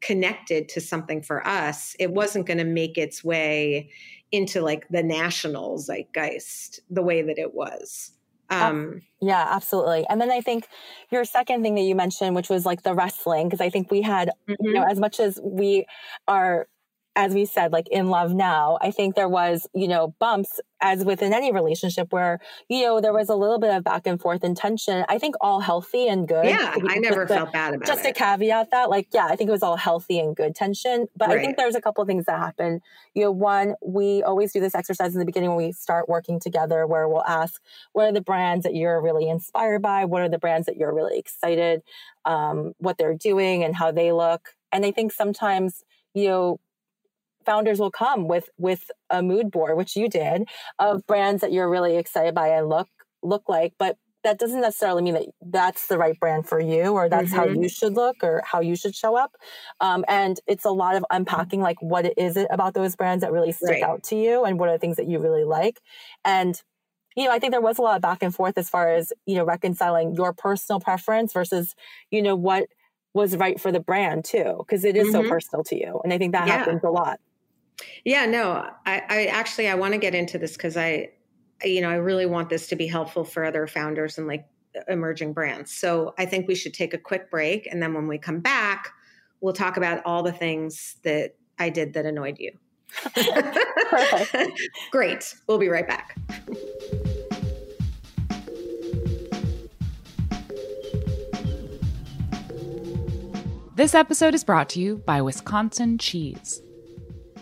connected 0.00 0.68
to 0.70 0.80
something 0.80 1.22
for 1.22 1.46
us, 1.46 1.94
it 1.98 2.10
wasn't 2.10 2.46
going 2.46 2.58
to 2.58 2.64
make 2.64 2.96
its 2.96 3.22
way 3.22 3.90
into 4.32 4.60
like 4.60 4.86
the 4.88 5.02
national 5.02 5.78
zeitgeist 5.78 6.80
the 6.88 7.02
way 7.02 7.22
that 7.22 7.38
it 7.38 7.54
was. 7.54 8.12
Um, 8.50 9.02
yeah, 9.20 9.46
absolutely. 9.50 10.04
And 10.08 10.20
then 10.20 10.30
I 10.30 10.40
think 10.40 10.66
your 11.10 11.24
second 11.24 11.62
thing 11.62 11.76
that 11.76 11.82
you 11.82 11.94
mentioned, 11.94 12.34
which 12.34 12.48
was 12.48 12.66
like 12.66 12.82
the 12.82 12.94
wrestling, 12.94 13.48
because 13.48 13.60
I 13.60 13.70
think 13.70 13.90
we 13.90 14.02
had, 14.02 14.30
mm-hmm. 14.48 14.64
you 14.64 14.72
know, 14.72 14.84
as 14.84 14.98
much 14.98 15.20
as 15.20 15.38
we 15.42 15.86
are 16.26 16.66
as 17.16 17.34
we 17.34 17.44
said, 17.44 17.72
like 17.72 17.88
in 17.88 18.08
love 18.08 18.32
now, 18.32 18.78
I 18.80 18.92
think 18.92 19.16
there 19.16 19.28
was, 19.28 19.66
you 19.74 19.88
know, 19.88 20.14
bumps 20.20 20.60
as 20.80 21.04
within 21.04 21.32
any 21.32 21.52
relationship 21.52 22.12
where, 22.12 22.38
you 22.68 22.84
know, 22.84 23.00
there 23.00 23.12
was 23.12 23.28
a 23.28 23.34
little 23.34 23.58
bit 23.58 23.74
of 23.74 23.82
back 23.82 24.06
and 24.06 24.20
forth 24.20 24.44
and 24.44 24.56
tension. 24.56 25.04
I 25.08 25.18
think 25.18 25.34
all 25.40 25.60
healthy 25.60 26.06
and 26.08 26.26
good. 26.26 26.46
Yeah, 26.46 26.74
I 26.88 26.98
never 26.98 27.26
felt 27.26 27.52
bad 27.52 27.74
about 27.74 27.86
just 27.86 28.00
it. 28.00 28.04
Just 28.04 28.16
to 28.16 28.24
caveat 28.24 28.70
that, 28.70 28.90
like, 28.90 29.08
yeah, 29.12 29.26
I 29.26 29.34
think 29.34 29.48
it 29.48 29.50
was 29.50 29.62
all 29.62 29.76
healthy 29.76 30.20
and 30.20 30.36
good 30.36 30.54
tension. 30.54 31.08
But 31.16 31.28
right. 31.28 31.38
I 31.38 31.40
think 31.42 31.56
there's 31.56 31.74
a 31.74 31.80
couple 31.80 32.00
of 32.00 32.08
things 32.08 32.26
that 32.26 32.38
happen. 32.38 32.80
You 33.14 33.24
know, 33.24 33.32
one, 33.32 33.74
we 33.84 34.22
always 34.22 34.52
do 34.52 34.60
this 34.60 34.74
exercise 34.74 35.12
in 35.12 35.18
the 35.18 35.26
beginning 35.26 35.50
when 35.50 35.58
we 35.58 35.72
start 35.72 36.08
working 36.08 36.38
together 36.38 36.86
where 36.86 37.08
we'll 37.08 37.24
ask, 37.24 37.60
what 37.92 38.06
are 38.06 38.12
the 38.12 38.20
brands 38.20 38.62
that 38.62 38.74
you're 38.74 39.02
really 39.02 39.28
inspired 39.28 39.82
by? 39.82 40.04
What 40.04 40.22
are 40.22 40.28
the 40.28 40.38
brands 40.38 40.66
that 40.66 40.76
you're 40.76 40.94
really 40.94 41.18
excited, 41.18 41.82
um, 42.24 42.72
what 42.78 42.98
they're 42.98 43.14
doing 43.14 43.64
and 43.64 43.74
how 43.74 43.90
they 43.90 44.12
look? 44.12 44.54
And 44.72 44.86
I 44.86 44.92
think 44.92 45.12
sometimes, 45.12 45.84
you 46.14 46.28
know, 46.28 46.60
founders 47.44 47.78
will 47.78 47.90
come 47.90 48.28
with 48.28 48.48
with 48.58 48.90
a 49.08 49.22
mood 49.22 49.50
board 49.50 49.76
which 49.76 49.96
you 49.96 50.08
did 50.08 50.48
of 50.78 51.06
brands 51.06 51.40
that 51.40 51.52
you're 51.52 51.70
really 51.70 51.96
excited 51.96 52.34
by 52.34 52.48
and 52.48 52.68
look 52.68 52.88
look 53.22 53.48
like 53.48 53.72
but 53.78 53.96
that 54.22 54.38
doesn't 54.38 54.60
necessarily 54.60 55.02
mean 55.02 55.14
that 55.14 55.26
that's 55.40 55.86
the 55.86 55.96
right 55.96 56.18
brand 56.20 56.46
for 56.46 56.60
you 56.60 56.92
or 56.92 57.08
that's 57.08 57.28
mm-hmm. 57.28 57.36
how 57.36 57.46
you 57.46 57.68
should 57.68 57.94
look 57.94 58.16
or 58.22 58.42
how 58.44 58.60
you 58.60 58.76
should 58.76 58.94
show 58.94 59.16
up 59.16 59.36
um, 59.80 60.04
and 60.08 60.40
it's 60.46 60.64
a 60.64 60.70
lot 60.70 60.96
of 60.96 61.04
unpacking 61.10 61.60
like 61.60 61.80
what 61.80 62.12
is 62.18 62.36
it 62.36 62.48
about 62.50 62.74
those 62.74 62.96
brands 62.96 63.22
that 63.22 63.32
really 63.32 63.52
stick 63.52 63.70
right. 63.70 63.82
out 63.82 64.02
to 64.02 64.16
you 64.16 64.44
and 64.44 64.58
what 64.58 64.68
are 64.68 64.72
the 64.72 64.78
things 64.78 64.96
that 64.96 65.08
you 65.08 65.18
really 65.18 65.44
like 65.44 65.80
and 66.24 66.62
you 67.16 67.24
know 67.24 67.30
i 67.30 67.38
think 67.38 67.52
there 67.52 67.60
was 67.60 67.78
a 67.78 67.82
lot 67.82 67.96
of 67.96 68.02
back 68.02 68.22
and 68.22 68.34
forth 68.34 68.58
as 68.58 68.68
far 68.68 68.92
as 68.92 69.12
you 69.26 69.36
know 69.36 69.44
reconciling 69.44 70.14
your 70.14 70.32
personal 70.32 70.80
preference 70.80 71.32
versus 71.32 71.74
you 72.10 72.22
know 72.22 72.36
what 72.36 72.66
was 73.12 73.36
right 73.36 73.60
for 73.60 73.72
the 73.72 73.80
brand 73.80 74.24
too 74.24 74.56
because 74.58 74.84
it 74.84 74.96
is 74.96 75.08
mm-hmm. 75.08 75.24
so 75.24 75.28
personal 75.28 75.64
to 75.64 75.76
you 75.76 76.00
and 76.04 76.12
i 76.12 76.18
think 76.18 76.32
that 76.32 76.46
yeah. 76.46 76.58
happens 76.58 76.82
a 76.84 76.90
lot 76.90 77.18
yeah, 78.04 78.26
no, 78.26 78.68
I, 78.86 79.02
I 79.08 79.24
actually 79.26 79.68
I 79.68 79.74
want 79.74 79.92
to 79.92 79.98
get 79.98 80.14
into 80.14 80.38
this 80.38 80.52
because 80.52 80.76
I, 80.76 81.10
you 81.62 81.80
know, 81.80 81.90
I 81.90 81.96
really 81.96 82.26
want 82.26 82.48
this 82.48 82.66
to 82.68 82.76
be 82.76 82.86
helpful 82.86 83.24
for 83.24 83.44
other 83.44 83.66
founders 83.66 84.18
and 84.18 84.26
like 84.26 84.46
emerging 84.88 85.32
brands. 85.32 85.72
So 85.72 86.14
I 86.18 86.26
think 86.26 86.48
we 86.48 86.54
should 86.54 86.74
take 86.74 86.94
a 86.94 86.98
quick 86.98 87.30
break, 87.30 87.66
and 87.70 87.82
then 87.82 87.94
when 87.94 88.08
we 88.08 88.18
come 88.18 88.40
back, 88.40 88.90
we'll 89.40 89.54
talk 89.54 89.76
about 89.76 90.02
all 90.04 90.22
the 90.22 90.32
things 90.32 90.96
that 91.02 91.34
I 91.58 91.70
did 91.70 91.94
that 91.94 92.06
annoyed 92.06 92.38
you. 92.38 92.52
Great. 94.90 95.34
We'll 95.46 95.58
be 95.58 95.68
right 95.68 95.86
back. 95.86 96.16
This 103.76 103.94
episode 103.94 104.34
is 104.34 104.44
brought 104.44 104.68
to 104.70 104.80
you 104.80 104.98
by 104.98 105.22
Wisconsin 105.22 105.96
Cheese. 105.96 106.60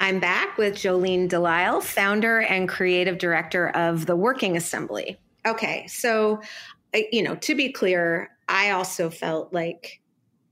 I'm 0.00 0.20
back 0.20 0.58
with 0.58 0.74
Jolene 0.74 1.28
Delisle, 1.28 1.82
founder 1.82 2.40
and 2.40 2.68
creative 2.68 3.18
director 3.18 3.68
of 3.70 4.06
the 4.06 4.16
Working 4.16 4.56
Assembly. 4.56 5.18
Okay, 5.46 5.86
so 5.86 6.40
you 7.12 7.22
know, 7.22 7.34
to 7.36 7.54
be 7.54 7.72
clear, 7.72 8.30
I 8.48 8.70
also 8.70 9.10
felt 9.10 9.52
like 9.52 10.00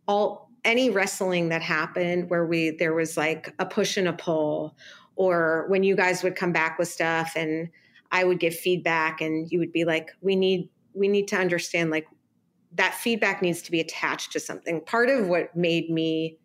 all 0.09 0.50
any 0.64 0.90
wrestling 0.90 1.48
that 1.48 1.62
happened 1.62 2.31
where 2.31 2.46
we 2.46 2.70
there 2.70 2.94
was 2.94 3.16
like 3.16 3.52
a 3.59 3.66
push 3.66 3.96
and 3.96 4.09
a 4.09 4.12
pull 4.12 4.76
or 5.16 5.66
when 5.68 5.83
you 5.83 5.96
guys 5.96 6.22
would 6.22 6.37
come 6.37 6.52
back 6.52 6.78
with 6.78 6.88
stuff 6.88 7.33
and 7.37 7.68
I 8.11 8.24
would 8.24 8.38
give 8.38 8.55
feedback 8.55 9.20
and 9.20 9.50
you 9.50 9.59
would 9.59 9.72
be 9.72 9.85
like 9.85 10.11
we 10.20 10.37
need 10.37 10.68
we 10.94 11.09
need 11.09 11.28
to 11.28 11.37
understand 11.37 11.90
like 11.90 12.07
that 12.74 12.94
feedback 12.94 13.42
needs 13.42 13.61
to 13.62 13.70
be 13.70 13.81
attached 13.81 14.33
to 14.33 14.40
something. 14.40 14.81
Part 14.83 15.11
of 15.11 15.28
what 15.28 15.55
made 15.55 15.90
me 15.90 16.38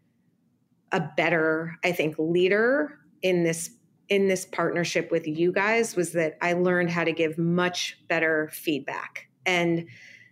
a 0.92 1.02
better, 1.16 1.76
I 1.84 1.92
think, 1.92 2.16
leader 2.18 3.00
in 3.22 3.44
this 3.44 3.72
in 4.10 4.28
this 4.28 4.46
partnership 4.46 5.12
with 5.12 5.28
you 5.28 5.52
guys 5.52 5.96
was 5.96 6.14
that 6.14 6.38
I 6.42 6.54
learned 6.54 6.90
how 6.90 7.04
to 7.04 7.12
give 7.12 7.38
much 7.38 7.98
better 8.08 8.50
feedback 8.54 9.28
and 9.46 9.86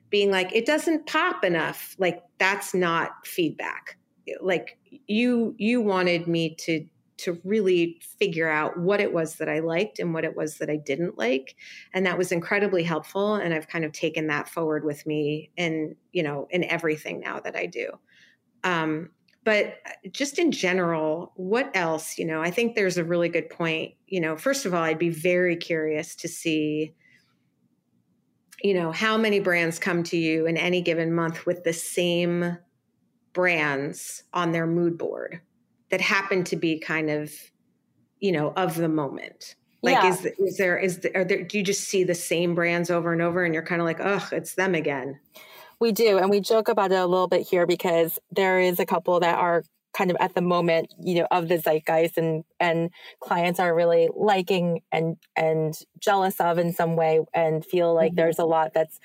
being 0.10 0.32
like 0.32 0.54
it 0.56 0.66
doesn't 0.66 1.08
pop 1.08 1.44
enough 1.44 1.94
like 2.00 2.24
that's 2.38 2.74
not 2.74 3.26
feedback 3.26 3.98
like 4.42 4.78
you 5.08 5.56
you 5.58 5.82
wanted 5.82 6.26
me 6.28 6.56
to 6.56 6.86
to 7.18 7.40
really 7.44 8.02
figure 8.20 8.50
out 8.50 8.78
what 8.78 9.00
it 9.00 9.14
was 9.14 9.36
that 9.36 9.48
I 9.48 9.60
liked 9.60 10.00
and 10.00 10.14
what 10.14 10.26
it 10.26 10.36
was 10.36 10.58
that 10.58 10.70
I 10.70 10.76
didn't 10.76 11.18
like. 11.18 11.56
And 11.94 12.06
that 12.06 12.18
was 12.18 12.32
incredibly 12.32 12.84
helpful. 12.84 13.36
And 13.36 13.54
I've 13.54 13.70
kind 13.70 13.86
of 13.86 13.94
taken 13.94 14.28
that 14.28 14.50
forward 14.50 14.84
with 14.84 15.06
me 15.06 15.50
in, 15.56 15.96
you 16.12 16.24
know, 16.24 16.48
in 16.50 16.66
everything 16.66 17.22
now 17.22 17.40
that 17.40 17.56
I 17.56 17.68
do. 17.68 17.92
Um, 18.66 19.12
but 19.46 19.78
uh, 19.86 20.10
just 20.12 20.38
in 20.40 20.52
general, 20.52 21.32
what 21.36 21.72
else? 21.74 22.18
You 22.18 22.26
know, 22.26 22.42
I 22.42 22.52
think 22.52 22.76
there's 22.76 22.98
a 22.98 23.04
really 23.04 23.30
good 23.30 23.50
point. 23.50 23.94
You 24.08 24.20
know, 24.20 24.36
first 24.36 24.66
of 24.66 24.74
all, 24.74 24.84
I'd 24.84 25.00
be 25.00 25.10
very 25.10 25.56
curious 25.56 26.16
to 26.18 26.28
see, 26.28 26.94
you 28.62 28.74
know, 28.74 28.92
how 28.92 29.18
many 29.18 29.40
brands 29.40 29.80
come 29.80 30.04
to 30.04 30.18
you 30.18 30.48
in 30.48 30.58
any 30.58 30.82
given 30.82 31.14
month 31.14 31.46
with 31.46 31.64
the 31.64 31.74
same 31.74 32.58
brands 33.32 34.24
on 34.34 34.52
their 34.52 34.66
mood 34.66 34.98
board 34.98 35.40
that 35.92 36.02
happen 36.02 36.44
to 36.46 36.56
be 36.56 36.80
kind 36.80 37.12
of, 37.12 37.32
you 38.20 38.32
know, 38.32 38.52
of 38.58 38.76
the 38.76 38.90
moment. 38.90 39.56
Like, 39.84 40.02
yeah. 40.02 40.10
is 40.10 40.26
is 40.26 40.58
there 40.58 40.80
is 40.80 41.00
there, 41.00 41.24
there 41.24 41.44
do 41.44 41.60
you 41.60 41.64
just 41.64 41.84
see 41.84 42.04
the 42.04 42.16
same 42.16 42.56
brands 42.56 42.90
over 42.90 43.14
and 43.14 43.22
over, 43.22 43.44
and 43.44 43.54
you're 43.54 43.62
kind 43.62 43.82
of 43.82 43.86
like, 43.86 44.00
oh, 44.00 44.28
it's 44.32 44.56
them 44.56 44.74
again? 44.74 45.20
We 45.80 45.92
do, 45.92 46.18
and 46.18 46.30
we 46.30 46.40
joke 46.40 46.68
about 46.68 46.92
it 46.92 47.00
a 47.00 47.06
little 47.06 47.28
bit 47.28 47.48
here 47.48 47.66
because 47.68 48.18
there 48.32 48.60
is 48.60 48.80
a 48.80 48.86
couple 48.86 49.20
that 49.20 49.38
are 49.38 49.64
kind 49.96 50.12
of 50.12 50.18
at 50.20 50.36
the 50.36 50.42
moment, 50.42 50.94
you 51.00 51.16
know, 51.16 51.28
of 51.32 51.48
the 51.48 51.58
zeitgeist 51.58 52.18
and 52.18 52.44
and 52.60 52.90
clients 53.22 53.60
are 53.60 53.74
really 53.74 54.10
liking 54.16 54.82
and 54.92 55.18
and 55.36 55.74
jealous 56.00 56.40
of 56.40 56.58
in 56.58 56.74
some 56.74 56.96
way 56.96 57.22
and 57.34 57.66
feel 57.66 57.94
like 57.94 58.12
mm-hmm. 58.12 58.18
there's 58.18 58.40
a 58.40 58.46
lot 58.46 58.74
that's 58.74 59.00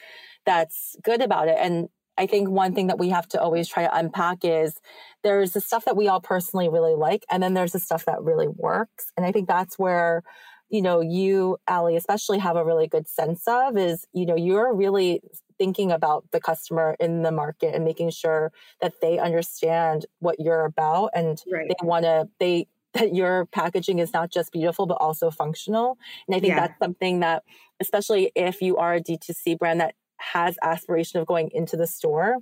that's 0.44 0.96
good 1.02 1.22
about 1.22 1.48
it. 1.48 1.56
And 1.59 1.88
I 2.18 2.26
think 2.26 2.50
one 2.50 2.74
thing 2.74 2.88
that 2.88 2.98
we 2.98 3.11
have 3.11 3.28
to 3.28 3.40
always 3.40 3.68
try 3.68 3.85
to 3.85 3.96
unpack 3.96 4.38
is 4.44 4.78
there's 5.22 5.52
the 5.52 5.61
stuff 5.61 5.85
that 5.87 5.96
we 5.96 6.09
all 6.09 6.20
personally 6.20 6.68
really 6.68 6.94
like, 6.94 7.24
and 7.30 7.42
then 7.42 7.54
there's 7.54 7.72
the 7.72 7.78
stuff 7.78 8.04
that 8.06 8.22
really 8.22 8.48
works. 8.48 9.11
And 9.16 9.24
I 9.24 9.33
think 9.33 9.48
that's 9.48 9.78
where, 9.78 10.22
you 10.68 10.83
know, 10.83 11.00
you, 11.00 11.56
Ali, 11.66 11.96
especially 11.96 12.38
have 12.38 12.56
a 12.56 12.64
really 12.64 12.88
good 12.88 13.09
sense 13.09 13.44
of 13.46 13.78
is, 13.78 14.06
you 14.12 14.26
know, 14.26 14.37
you're 14.37 14.74
really 14.74 15.22
thinking 15.60 15.92
about 15.92 16.24
the 16.30 16.40
customer 16.40 16.96
in 16.98 17.20
the 17.20 17.30
market 17.30 17.74
and 17.74 17.84
making 17.84 18.08
sure 18.08 18.50
that 18.80 18.94
they 19.02 19.18
understand 19.18 20.06
what 20.18 20.40
you're 20.40 20.64
about 20.64 21.10
and 21.14 21.42
right. 21.52 21.68
they 21.68 21.86
want 21.86 22.04
to, 22.04 22.26
they, 22.40 22.66
that 22.94 23.14
your 23.14 23.44
packaging 23.44 23.98
is 23.98 24.14
not 24.14 24.30
just 24.32 24.52
beautiful 24.52 24.86
but 24.86 24.94
also 24.94 25.30
functional 25.30 25.96
and 26.26 26.34
i 26.34 26.40
think 26.40 26.54
yeah. 26.54 26.58
that's 26.66 26.78
something 26.82 27.20
that 27.20 27.44
especially 27.78 28.32
if 28.34 28.60
you 28.60 28.78
are 28.78 28.94
a 28.94 29.00
d2c 29.00 29.56
brand 29.60 29.80
that 29.80 29.94
has 30.16 30.56
aspiration 30.60 31.20
of 31.20 31.26
going 31.26 31.50
into 31.52 31.76
the 31.76 31.86
store 31.86 32.38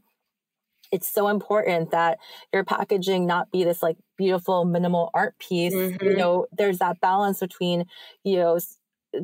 it's 0.90 1.12
so 1.12 1.28
important 1.28 1.90
that 1.90 2.18
your 2.50 2.64
packaging 2.64 3.26
not 3.26 3.50
be 3.50 3.62
this 3.62 3.82
like 3.82 3.98
beautiful 4.16 4.64
minimal 4.64 5.10
art 5.12 5.38
piece 5.38 5.74
mm-hmm. 5.74 6.02
you 6.02 6.16
know 6.16 6.46
there's 6.50 6.78
that 6.78 6.98
balance 7.00 7.40
between 7.40 7.84
you 8.24 8.36
know 8.36 8.58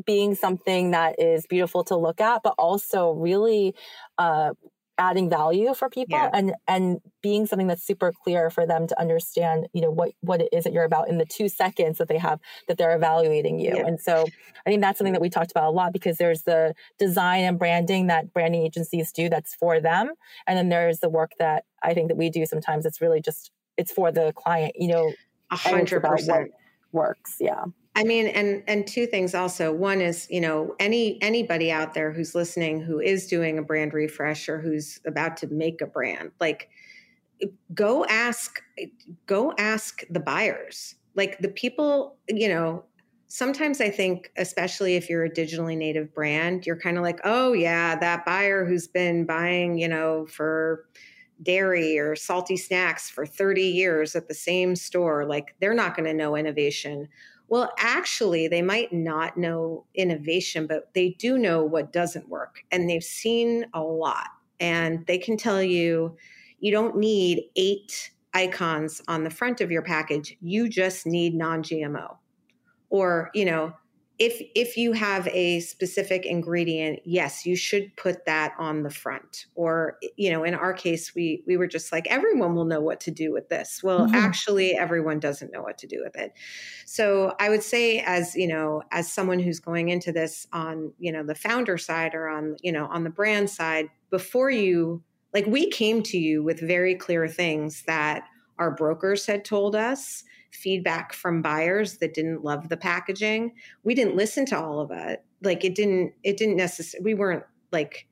being 0.07 0.35
something 0.35 0.93
that 0.93 1.21
is 1.21 1.47
beautiful 1.47 1.85
to 1.85 1.97
look 1.97 2.21
at 2.21 2.43
but 2.43 2.55
also 2.59 3.13
really 3.13 3.75
uh, 4.19 4.51
adding 4.99 5.29
value 5.29 5.75
for 5.75 5.89
people 5.89 6.17
yeah. 6.17 6.31
and 6.33 6.55
and 6.69 7.01
being 7.21 7.47
something 7.47 7.67
that's 7.67 7.83
super 7.83 8.13
clear 8.23 8.49
for 8.51 8.67
them 8.67 8.87
to 8.87 8.99
understand 9.01 9.67
you 9.73 9.81
know 9.81 9.91
what 9.91 10.13
what 10.21 10.41
it 10.41 10.49
is 10.53 10.65
that 10.65 10.73
you're 10.73 10.85
about 10.85 11.09
in 11.09 11.19
the 11.19 11.25
two 11.25 11.49
seconds 11.49 11.99
that 11.99 12.09
they 12.09 12.19
have 12.19 12.39
that 12.69 12.79
they're 12.79 12.95
evaluating 12.95 13.59
you. 13.59 13.73
Yeah. 13.75 13.87
and 13.87 14.01
so 14.01 14.25
i 14.67 14.71
think 14.71 14.81
that's 14.81 14.99
something 14.99 15.13
that 15.13 15.23
we 15.23 15.31
talked 15.31 15.51
about 15.51 15.65
a 15.65 15.71
lot 15.71 15.93
because 15.93 16.17
there's 16.19 16.43
the 16.43 16.75
design 16.99 17.45
and 17.45 17.59
branding 17.59 18.07
that 18.07 18.33
branding 18.33 18.63
agencies 18.63 19.11
do 19.11 19.29
that's 19.29 19.55
for 19.55 19.81
them. 19.81 20.13
And 20.47 20.57
then 20.57 20.69
there's 20.69 21.01
the 21.01 21.09
work 21.09 21.33
that 21.39 21.65
i 21.83 21.93
think 21.95 22.09
that 22.09 22.17
we 22.17 22.31
do 22.31 22.47
sometimes 22.47 22.87
it's 22.87 23.01
really 23.01 23.21
just 23.21 23.51
it's 23.77 23.91
for 23.91 24.13
the 24.13 24.33
client 24.37 24.73
you 24.77 24.89
know 24.89 25.13
a 25.51 25.57
hundred 25.57 26.03
percent. 26.03 26.53
works. 26.93 27.37
Yeah 27.41 27.65
I 27.97 28.03
mean, 28.03 28.27
and 28.27 28.63
and 28.67 28.87
two 28.87 29.07
things 29.07 29.35
also. 29.35 29.73
One 29.73 30.01
is, 30.01 30.27
you 30.31 30.41
know, 30.41 30.75
any 30.81 31.23
anybody 31.23 31.71
out 31.71 31.95
there 31.95 32.13
who's 32.13 32.35
listening 32.35 32.81
who 32.81 32.99
is 32.99 33.27
doing 33.29 33.59
a 33.59 33.63
brand 33.63 33.95
refresh 33.95 34.49
or 34.49 34.61
who's 34.61 35.01
about 35.07 35.37
to 35.39 35.47
make 35.47 35.81
a 35.81 35.87
brand, 35.87 36.33
like 36.41 36.69
go 37.75 38.05
ask 38.07 38.61
go 39.27 39.53
ask 39.59 40.03
the 40.11 40.21
buyers. 40.21 40.97
Like 41.15 41.39
the 41.39 41.49
people, 41.49 42.17
you 42.29 42.49
know, 42.49 42.85
sometimes 43.29 43.81
I 43.81 43.91
think, 43.91 44.33
especially 44.37 44.97
if 44.97 45.09
you're 45.09 45.25
a 45.25 45.31
digitally 45.31 45.77
native 45.77 46.13
brand, 46.13 46.67
you're 46.67 46.79
kind 46.79 46.97
of 46.97 47.05
like, 47.05 47.21
oh 47.25 47.53
yeah, 47.53 47.97
that 47.97 48.25
buyer 48.25 48.65
who's 48.65 48.89
been 48.89 49.25
buying, 49.25 49.79
you 49.79 49.89
know, 49.89 50.27
for 50.27 50.87
dairy 51.45 51.99
or 51.99 52.17
salty 52.17 52.57
snacks 52.57 53.11
for 53.11 53.27
30 53.27 53.63
years 53.63 54.17
at 54.17 54.29
the 54.29 54.35
same 54.35 54.75
store, 54.75 55.25
like 55.25 55.55
they're 55.61 55.75
not 55.75 55.97
going 55.97 56.07
to 56.07 56.15
know 56.15 56.37
innovation 56.37 57.09
well, 57.49 57.73
actually, 57.79 58.49
they 58.49 58.63
might 58.63 58.93
not 58.93 59.37
know 59.37 59.85
innovation, 59.95 60.67
but 60.67 60.93
they 60.95 61.11
do 61.11 61.39
know 61.39 61.63
what 61.63 61.93
doesn't 61.93 62.29
work. 62.29 62.65
And 62.71 62.89
they've 62.89 63.05
seen 63.05 63.67
a 63.75 63.83
lot. 63.83 64.29
And 64.61 65.07
they 65.07 65.19
can 65.19 65.37
tell 65.37 65.63
you 65.63 66.17
you 66.59 66.73
don't 66.73 66.97
need 66.97 67.45
eight 67.57 68.11
icons 68.33 69.03
on 69.09 69.25
the 69.25 69.31
front 69.31 69.61
of 69.61 69.71
your 69.71 69.83
package. 69.83 70.37
You 70.41 70.69
just 70.69 71.07
need 71.07 71.35
non 71.35 71.63
GMO. 71.63 72.17
Or, 72.89 73.31
you 73.35 73.45
know, 73.45 73.75
if 74.19 74.41
if 74.55 74.77
you 74.77 74.93
have 74.93 75.27
a 75.29 75.59
specific 75.61 76.25
ingredient 76.25 77.01
yes 77.05 77.45
you 77.45 77.57
should 77.57 77.95
put 77.97 78.25
that 78.27 78.55
on 78.59 78.83
the 78.83 78.91
front. 78.91 79.47
Or 79.55 79.99
you 80.17 80.31
know 80.31 80.45
in 80.45 80.55
our 80.55 80.73
case 80.73 81.15
we 81.15 81.43
we 81.47 81.57
were 81.57 81.67
just 81.67 81.91
like 81.93 82.07
everyone 82.09 82.55
will 82.55 82.65
know 82.65 82.81
what 82.81 83.01
to 83.01 83.11
do 83.11 83.33
with 83.33 83.49
this. 83.49 83.81
Well 83.83 84.07
mm-hmm. 84.07 84.15
actually 84.15 84.77
everyone 84.77 85.19
doesn't 85.19 85.53
know 85.53 85.63
what 85.63 85.79
to 85.79 85.87
do 85.87 86.01
with 86.03 86.17
it. 86.17 86.33
So 86.87 87.35
i 87.41 87.49
would 87.49 87.63
say 87.63 88.01
as 88.01 88.35
you 88.35 88.47
know 88.47 88.83
as 88.93 89.13
someone 89.13 89.41
who's 89.41 89.61
going 89.61 89.89
into 89.89 90.13
this 90.13 90.47
on 90.53 90.93
you 90.99 91.11
know 91.11 91.25
the 91.25 91.35
founder 91.35 91.79
side 91.79 92.15
or 92.15 92.29
on 92.29 92.57
you 92.63 92.73
know 92.73 92.87
on 92.87 93.05
the 93.05 93.11
brand 93.11 93.51
side 93.51 93.89
before 94.11 94.51
you 94.51 95.03
like 95.33 95.47
we 95.47 95.69
came 95.71 96.03
to 96.05 96.19
you 96.19 96.43
with 96.43 96.61
very 96.61 96.95
clear 96.95 97.27
things 97.27 97.83
that 97.87 98.25
our 98.59 98.71
brokers 98.71 99.27
had 99.27 99.45
told 99.45 99.75
us 99.75 100.23
feedback 100.55 101.13
from 101.13 101.43
buyers 101.43 101.99
that 101.99 102.15
didn't 102.15 102.45
love 102.45 102.69
the 102.69 102.77
packaging. 102.77 103.53
We 103.83 103.95
didn't 103.95 104.17
listen 104.17 104.47
to 104.47 104.59
all 104.59 104.81
of 104.81 104.91
it. 104.91 105.25
Like 105.43 105.65
it 105.65 105.75
didn't 105.75 106.15
it 106.23 106.37
didn't 106.37 106.57
necessarily 106.57 107.05
we 107.05 107.15
weren't 107.15 107.45
like 107.73 108.07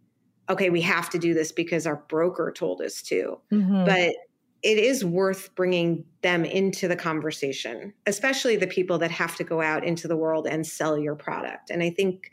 okay, 0.50 0.70
we 0.70 0.80
have 0.82 1.08
to 1.10 1.18
do 1.18 1.32
this 1.34 1.52
because 1.52 1.86
our 1.86 2.04
broker 2.08 2.52
told 2.54 2.82
us 2.82 3.00
to. 3.00 3.40
Mm-hmm. 3.52 3.84
But 3.84 4.14
it 4.62 4.78
is 4.78 5.04
worth 5.04 5.54
bringing 5.54 6.04
them 6.22 6.44
into 6.44 6.88
the 6.88 6.96
conversation, 6.96 7.94
especially 8.06 8.56
the 8.56 8.66
people 8.66 8.98
that 8.98 9.10
have 9.10 9.34
to 9.36 9.44
go 9.44 9.60
out 9.60 9.84
into 9.84 10.06
the 10.06 10.16
world 10.16 10.46
and 10.46 10.66
sell 10.66 10.98
your 10.98 11.16
product. 11.16 11.70
And 11.70 11.82
I 11.82 11.90
think 11.90 12.30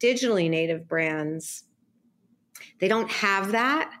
digitally 0.00 0.50
native 0.50 0.88
brands 0.88 1.64
they 2.78 2.88
don't 2.88 3.10
have 3.10 3.52
that 3.52 3.92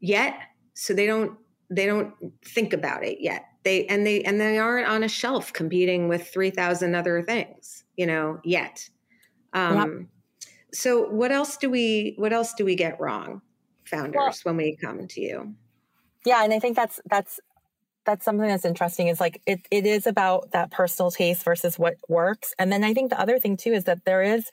yet, 0.00 0.34
so 0.74 0.94
they 0.94 1.06
don't 1.06 1.38
they 1.70 1.86
don't 1.86 2.14
think 2.44 2.72
about 2.72 3.04
it 3.04 3.18
yet 3.20 3.44
they 3.64 3.86
and 3.86 4.06
they 4.06 4.22
and 4.22 4.40
they 4.40 4.58
aren't 4.58 4.88
on 4.88 5.02
a 5.02 5.08
shelf 5.08 5.52
competing 5.52 6.08
with 6.08 6.28
3000 6.28 6.94
other 6.94 7.22
things 7.22 7.84
you 7.96 8.06
know 8.06 8.40
yet. 8.44 8.88
Um 9.52 9.76
yep. 9.76 10.48
so 10.72 11.08
what 11.08 11.32
else 11.32 11.56
do 11.56 11.70
we 11.70 12.14
what 12.16 12.32
else 12.32 12.54
do 12.54 12.64
we 12.64 12.74
get 12.74 13.00
wrong 13.00 13.42
founders 13.84 14.42
well, 14.44 14.54
when 14.54 14.56
we 14.56 14.76
come 14.76 15.06
to 15.06 15.20
you? 15.20 15.54
Yeah 16.24 16.42
and 16.44 16.52
i 16.52 16.58
think 16.58 16.76
that's 16.76 17.00
that's 17.06 17.40
that's 18.04 18.24
something 18.24 18.48
that's 18.48 18.64
interesting 18.64 19.06
is 19.08 19.20
like 19.20 19.40
it, 19.46 19.60
it 19.70 19.86
is 19.86 20.08
about 20.08 20.50
that 20.50 20.72
personal 20.72 21.12
taste 21.12 21.44
versus 21.44 21.78
what 21.78 21.96
works. 22.08 22.54
And 22.58 22.72
then 22.72 22.84
i 22.84 22.94
think 22.94 23.10
the 23.10 23.20
other 23.20 23.38
thing 23.38 23.56
too 23.56 23.72
is 23.72 23.84
that 23.84 24.04
there 24.04 24.22
is 24.22 24.50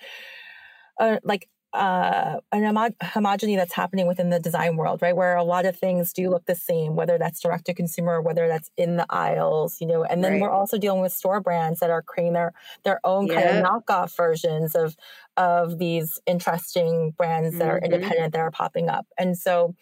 a, 1.00 1.19
like 1.24 1.48
uh, 1.73 2.39
an 2.51 2.63
homo- 2.63 2.95
homogeny 3.03 3.55
that's 3.55 3.73
happening 3.73 4.08
within 4.08 4.29
the 4.29 4.39
design 4.39 4.75
world, 4.75 5.01
right? 5.01 5.15
Where 5.15 5.36
a 5.36 5.43
lot 5.43 5.65
of 5.65 5.75
things 5.75 6.12
do 6.13 6.29
look 6.29 6.45
the 6.45 6.55
same, 6.55 6.95
whether 6.95 7.17
that's 7.17 7.39
direct 7.39 7.65
to 7.65 7.73
consumer, 7.73 8.21
whether 8.21 8.47
that's 8.47 8.71
in 8.75 8.97
the 8.97 9.05
aisles, 9.10 9.79
you 9.79 9.86
know. 9.86 10.03
And 10.03 10.23
then 10.23 10.34
right. 10.34 10.41
we're 10.41 10.51
also 10.51 10.77
dealing 10.77 11.01
with 11.01 11.12
store 11.12 11.41
brands 11.41 11.79
that 11.82 11.91
are 11.91 12.01
creating 12.01 12.34
their 12.34 12.53
their 12.84 12.99
own 13.03 13.27
yeah. 13.27 13.36
kind 13.36 13.58
of 13.58 13.65
knockoff 13.65 14.15
versions 14.15 14.75
of 14.75 14.95
of 15.38 15.77
these 15.77 16.19
interesting 16.25 17.12
brands 17.17 17.58
that 17.58 17.65
mm-hmm. 17.65 17.71
are 17.71 17.77
independent 17.79 18.34
that 18.34 18.41
are 18.41 18.51
popping 18.51 18.89
up. 18.89 19.05
And 19.17 19.38
so, 19.38 19.75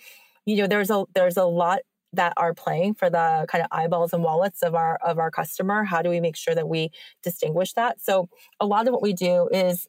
you 0.45 0.57
know, 0.57 0.67
there's 0.67 0.89
a 0.89 1.05
there's 1.15 1.37
a 1.37 1.45
lot 1.45 1.79
that 2.13 2.33
are 2.35 2.53
playing 2.53 2.95
for 2.95 3.09
the 3.09 3.45
kind 3.49 3.63
of 3.63 3.67
eyeballs 3.71 4.11
and 4.11 4.23
wallets 4.23 4.61
of 4.61 4.75
our 4.75 4.97
of 5.05 5.19
our 5.19 5.29
customer 5.29 5.83
how 5.83 6.01
do 6.01 6.09
we 6.09 6.21
make 6.21 6.37
sure 6.37 6.55
that 6.55 6.67
we 6.67 6.89
distinguish 7.21 7.73
that 7.73 7.99
so 8.01 8.29
a 8.61 8.65
lot 8.65 8.87
of 8.87 8.93
what 8.93 9.01
we 9.01 9.11
do 9.11 9.49
is 9.51 9.87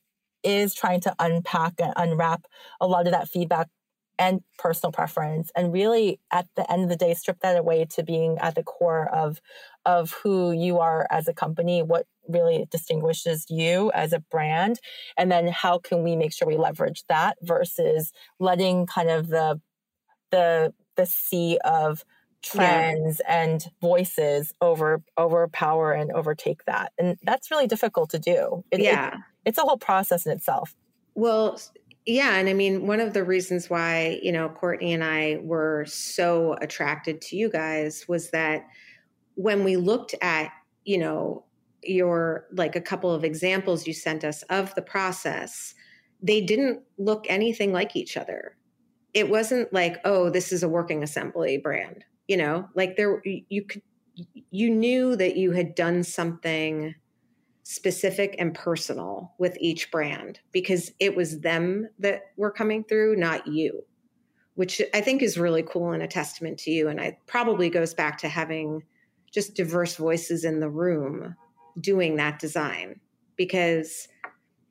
is 0.48 0.74
trying 0.74 1.00
to 1.02 1.14
unpack 1.18 1.74
and 1.78 1.92
unwrap 1.96 2.46
a 2.80 2.87
lot 2.87 3.06
of 3.06 3.12
that 3.12 3.28
feedback 3.28 3.68
and 4.18 4.40
personal 4.58 4.90
preference 4.90 5.52
and 5.54 5.72
really 5.72 6.18
at 6.32 6.46
the 6.56 6.70
end 6.72 6.82
of 6.82 6.88
the 6.88 6.96
day 6.96 7.14
strip 7.14 7.38
that 7.40 7.56
away 7.56 7.84
to 7.84 8.02
being 8.02 8.37
at 8.38 8.54
the 8.54 8.62
core 8.64 9.08
of 9.14 9.40
of 9.84 10.12
who 10.22 10.50
you 10.50 10.78
are 10.78 11.06
as 11.11 11.28
a 11.28 11.34
company 11.34 11.82
what 11.82 12.06
really 12.28 12.66
distinguishes 12.70 13.46
you 13.48 13.92
as 13.92 14.12
a 14.12 14.18
brand 14.30 14.80
and 15.16 15.30
then 15.30 15.46
how 15.46 15.78
can 15.78 16.02
we 16.02 16.16
make 16.16 16.32
sure 16.32 16.48
we 16.48 16.56
leverage 16.56 17.04
that 17.08 17.37
versus 17.42 18.12
letting 18.40 18.87
kind 18.87 19.08
of 19.08 19.28
the 19.28 19.61
the 20.30 20.72
the 20.96 21.06
sea 21.06 21.58
of 21.64 22.04
trends 22.42 23.20
yeah. 23.24 23.42
and 23.42 23.66
voices 23.81 24.55
over 24.61 25.03
overpower 25.18 25.92
and 25.92 26.12
overtake 26.12 26.64
that. 26.66 26.92
And 26.98 27.16
that's 27.22 27.51
really 27.51 27.66
difficult 27.66 28.11
to 28.11 28.18
do. 28.18 28.64
It, 28.70 28.81
yeah. 28.81 29.09
it, 29.09 29.20
it's 29.46 29.59
a 29.59 29.62
whole 29.62 29.79
process 29.79 30.27
in 30.27 30.33
itself. 30.33 30.74
Well 31.14 31.59
yeah 32.07 32.37
and 32.37 32.48
i 32.48 32.55
mean 32.55 32.87
one 32.87 33.01
of 33.01 33.12
the 33.12 33.22
reasons 33.22 33.68
why 33.68 34.18
you 34.22 34.33
know 34.33 34.48
courtney 34.48 34.94
and 34.94 35.05
i 35.05 35.38
were 35.42 35.85
so 35.87 36.57
attracted 36.62 37.20
to 37.20 37.37
you 37.37 37.51
guys 37.51 38.07
was 38.09 38.31
that 38.31 38.62
when 39.35 39.62
we 39.62 39.77
looked 39.77 40.14
at 40.22 40.51
you 40.85 40.96
know 40.96 41.44
your 41.83 42.46
like 42.53 42.77
a 42.77 42.81
couple 42.81 43.12
of 43.12 43.24
examples 43.24 43.87
you 43.87 43.92
sent 43.92 44.24
us 44.24 44.42
of 44.44 44.74
the 44.74 44.81
process 44.81 45.74
they 46.22 46.40
didn't 46.40 46.83
look 46.98 47.27
anything 47.29 47.72
like 47.72 47.94
each 47.94 48.16
other. 48.16 48.57
It 49.14 49.31
wasn't 49.31 49.72
like 49.72 49.98
oh 50.05 50.31
this 50.31 50.53
is 50.53 50.62
a 50.62 50.68
working 50.68 51.03
assembly 51.03 51.59
brand 51.59 52.05
you 52.28 52.36
know 52.36 52.68
like 52.74 52.96
there 52.96 53.20
you 53.24 53.64
could 53.64 53.82
you 54.50 54.70
knew 54.70 55.16
that 55.16 55.36
you 55.36 55.52
had 55.52 55.74
done 55.74 56.02
something 56.02 56.94
specific 57.62 58.34
and 58.38 58.54
personal 58.54 59.34
with 59.38 59.56
each 59.60 59.90
brand 59.90 60.40
because 60.52 60.90
it 60.98 61.14
was 61.14 61.40
them 61.40 61.88
that 61.98 62.22
were 62.36 62.50
coming 62.50 62.82
through 62.84 63.16
not 63.16 63.46
you 63.46 63.84
which 64.58 64.82
i 64.92 65.00
think 65.00 65.22
is 65.22 65.38
really 65.38 65.62
cool 65.62 65.92
and 65.92 66.02
a 66.02 66.08
testament 66.08 66.58
to 66.58 66.72
you. 66.72 66.88
And 66.88 66.98
it 66.98 67.16
probably 67.28 67.70
goes 67.70 67.94
back 67.94 68.18
to 68.18 68.28
having 68.28 68.82
just 69.32 69.54
diverse 69.54 69.94
voices 69.94 70.44
in 70.44 70.58
the 70.58 70.68
room 70.68 71.36
doing 71.80 72.16
that 72.16 72.40
design 72.40 72.98
because 73.36 74.08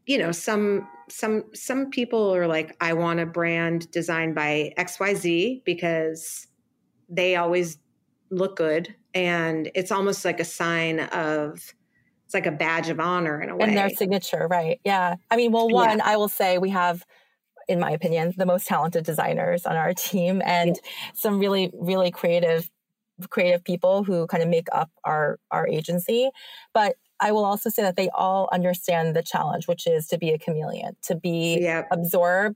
you 0.06 0.17
know 0.17 0.34
some 0.34 0.86
some 1.10 1.46
some 1.54 1.89
people 1.89 2.36
are 2.36 2.48
like 2.48 2.76
i 2.82 2.91
want 2.91 3.22
a 3.22 3.26
brand 3.26 3.89
designed 3.91 4.36
by 4.36 4.74
xyz 4.78 5.63
because 5.63 6.47
they 7.10 7.36
always 7.36 7.78
look 8.30 8.56
good 8.58 8.93
and 9.13 9.72
it's 9.74 9.91
almost 9.91 10.26
like 10.26 10.39
a 10.39 10.46
sign 10.46 11.00
of 11.00 11.74
it's 12.26 12.34
like 12.34 12.46
a 12.46 12.52
badge 12.52 12.89
of 12.89 13.00
honor 13.00 13.41
in 13.41 13.50
a 13.50 13.56
way 13.56 13.65
and 13.65 13.78
their 13.78 13.89
signature 13.89 14.48
right 14.50 14.82
yeah 14.84 15.15
i 15.32 15.38
mean 15.38 15.52
well 15.52 15.70
one 15.70 15.98
yeah. 15.98 16.06
i 16.06 16.17
will 16.17 16.28
say 16.28 16.58
we 16.58 16.70
have 16.70 17.06
in 17.70 17.80
my 17.80 17.91
opinion 17.91 18.34
the 18.38 18.46
most 18.46 18.67
talented 18.67 19.06
designers 19.06 19.65
on 19.65 19.76
our 19.76 19.93
team 19.93 20.41
and 20.46 20.80
yeah. 20.84 20.91
some 21.13 21.39
really 21.39 21.72
really 21.74 22.12
creative 22.12 22.70
creative 23.30 23.63
people 23.63 24.04
who 24.04 24.28
kind 24.28 24.43
of 24.43 24.50
make 24.50 24.67
up 24.74 24.91
our 25.04 25.39
our 25.52 25.67
agency 25.67 26.30
but 26.74 26.96
I 27.20 27.32
will 27.32 27.46
also 27.46 27.72
say 27.72 27.82
that 27.82 27.96
they 27.96 28.10
all 28.10 28.48
understand 28.52 29.15
the 29.15 29.24
challenge, 29.24 29.67
which 29.67 29.88
is 29.88 30.08
to 30.10 30.20
be 30.20 30.30
a 30.32 30.38
chameleon, 30.38 30.96
to 31.04 31.15
be 31.15 31.60
yep. 31.60 31.88
absorbed 31.89 32.56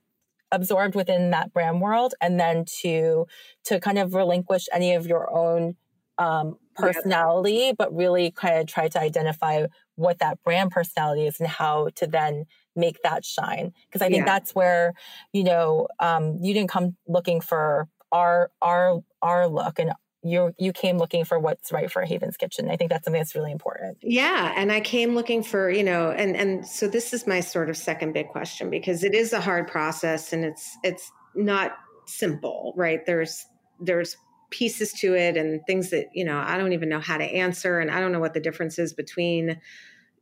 absorbed 0.52 0.96
within 0.96 1.32
that 1.32 1.54
brand 1.54 1.82
world 1.82 2.14
and 2.22 2.40
then 2.40 2.66
to 2.66 3.26
to 3.64 3.80
kind 3.80 3.98
of 3.98 4.14
relinquish 4.14 4.68
any 4.74 4.94
of 4.94 5.06
your 5.06 5.32
own 5.36 5.76
um, 6.18 6.58
personality 6.76 7.54
yep. 7.54 7.76
but 7.78 7.96
really 7.96 8.32
kind 8.32 8.60
of 8.60 8.68
try 8.68 8.88
to 8.88 9.00
identify 9.00 9.66
what 9.96 10.20
that 10.20 10.42
brand 10.44 10.72
personality 10.72 11.26
is 11.26 11.40
and 11.40 11.50
how 11.50 11.90
to 11.96 12.08
then 12.08 12.46
make 12.76 13.02
that 13.04 13.26
shine 13.26 13.74
because 13.88 14.02
i 14.02 14.08
think 14.08 14.20
yeah. 14.20 14.26
that's 14.26 14.54
where 14.56 14.94
you 15.34 15.44
know 15.44 15.88
um, 16.00 16.38
you 16.42 16.54
didn't 16.54 16.70
come 16.70 16.96
looking 17.08 17.42
for 17.42 17.88
our 18.12 18.52
our 18.62 19.02
our 19.22 19.48
look 19.48 19.80
and 19.80 19.92
you 20.24 20.54
you 20.58 20.72
came 20.72 20.98
looking 20.98 21.26
for 21.26 21.40
what's 21.40 21.72
right 21.72 21.92
for 21.92 22.06
Haven's 22.06 22.38
Kitchen. 22.38 22.70
I 22.70 22.78
think 22.78 22.92
that's 22.92 23.06
something 23.06 23.20
that's 23.20 23.36
really 23.36 23.52
important. 23.52 23.98
Yeah, 24.02 24.54
and 24.56 24.72
I 24.72 24.80
came 24.80 25.16
looking 25.16 25.44
for 25.44 25.70
you 25.70 25.84
know, 25.84 26.12
and 26.12 26.36
and 26.36 26.66
so 26.66 26.88
this 26.88 27.14
is 27.14 27.26
my 27.26 27.40
sort 27.40 27.70
of 27.70 27.78
second 27.78 28.14
big 28.14 28.28
question 28.28 28.70
because 28.70 29.04
it 29.04 29.14
is 29.14 29.34
a 29.34 29.42
hard 29.42 29.68
process 29.68 30.34
and 30.34 30.46
it's 30.46 30.78
it's 30.84 31.12
not 31.36 31.78
simple, 32.06 32.74
right? 32.76 33.06
There's 33.06 33.46
there's 33.80 34.16
pieces 34.52 34.92
to 34.92 35.16
it 35.16 35.38
and 35.38 35.62
things 35.66 35.90
that 35.90 36.08
you 36.14 36.26
know 36.26 36.38
I 36.38 36.58
don't 36.58 36.74
even 36.74 36.90
know 36.90 37.00
how 37.00 37.18
to 37.18 37.26
answer, 37.26 37.80
and 37.80 37.90
I 37.90 38.00
don't 38.00 38.12
know 38.12 38.20
what 38.20 38.34
the 38.34 38.40
difference 38.40 38.78
is 38.78 38.94
between 38.94 39.60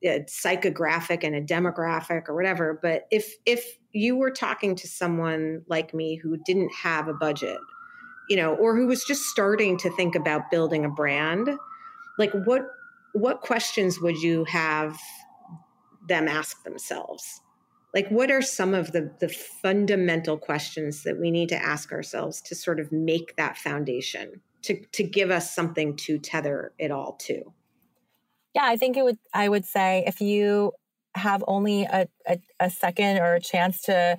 a 0.03 0.21
psychographic 0.21 1.23
and 1.23 1.35
a 1.35 1.41
demographic 1.41 2.29
or 2.29 2.35
whatever. 2.35 2.79
But 2.81 3.05
if 3.12 3.33
if 3.45 3.77
you 3.91 4.15
were 4.15 4.31
talking 4.31 4.75
to 4.75 4.88
someone 4.88 5.63
like 5.67 5.93
me 5.93 6.15
who 6.15 6.38
didn't 6.45 6.71
have 6.73 7.07
a 7.07 7.13
budget 7.13 7.57
you 8.29 8.35
know, 8.35 8.53
or 8.55 8.75
who 8.75 8.87
was 8.87 9.03
just 9.03 9.23
starting 9.23 9.77
to 9.77 9.89
think 9.89 10.15
about 10.15 10.51
building 10.51 10.85
a 10.85 10.89
brand, 10.89 11.49
like 12.17 12.31
what 12.45 12.67
what 13.13 13.41
questions 13.41 13.99
would 13.99 14.21
you 14.21 14.45
have 14.45 14.97
them 16.07 16.27
ask 16.27 16.63
themselves? 16.63 17.41
Like 17.93 18.07
what 18.09 18.29
are 18.29 18.41
some 18.41 18.73
of 18.73 18.91
the 18.91 19.11
the 19.19 19.29
fundamental 19.29 20.37
questions 20.37 21.03
that 21.03 21.19
we 21.19 21.31
need 21.31 21.49
to 21.49 21.57
ask 21.57 21.91
ourselves 21.91 22.41
to 22.43 22.55
sort 22.55 22.79
of 22.79 22.91
make 22.91 23.35
that 23.35 23.57
foundation 23.57 24.41
to 24.63 24.79
to 24.91 25.03
give 25.03 25.31
us 25.31 25.53
something 25.53 25.95
to 25.97 26.19
tether 26.19 26.73
it 26.77 26.91
all 26.91 27.13
to? 27.21 27.53
Yeah, 28.53 28.65
I 28.65 28.77
think 28.77 28.95
it 28.95 29.03
would 29.03 29.17
I 29.33 29.49
would 29.49 29.65
say 29.65 30.03
if 30.05 30.21
you 30.21 30.73
have 31.15 31.43
only 31.47 31.83
a, 31.83 32.07
a, 32.27 32.39
a 32.59 32.69
second 32.69 33.17
or 33.17 33.35
a 33.35 33.41
chance 33.41 33.81
to 33.81 34.17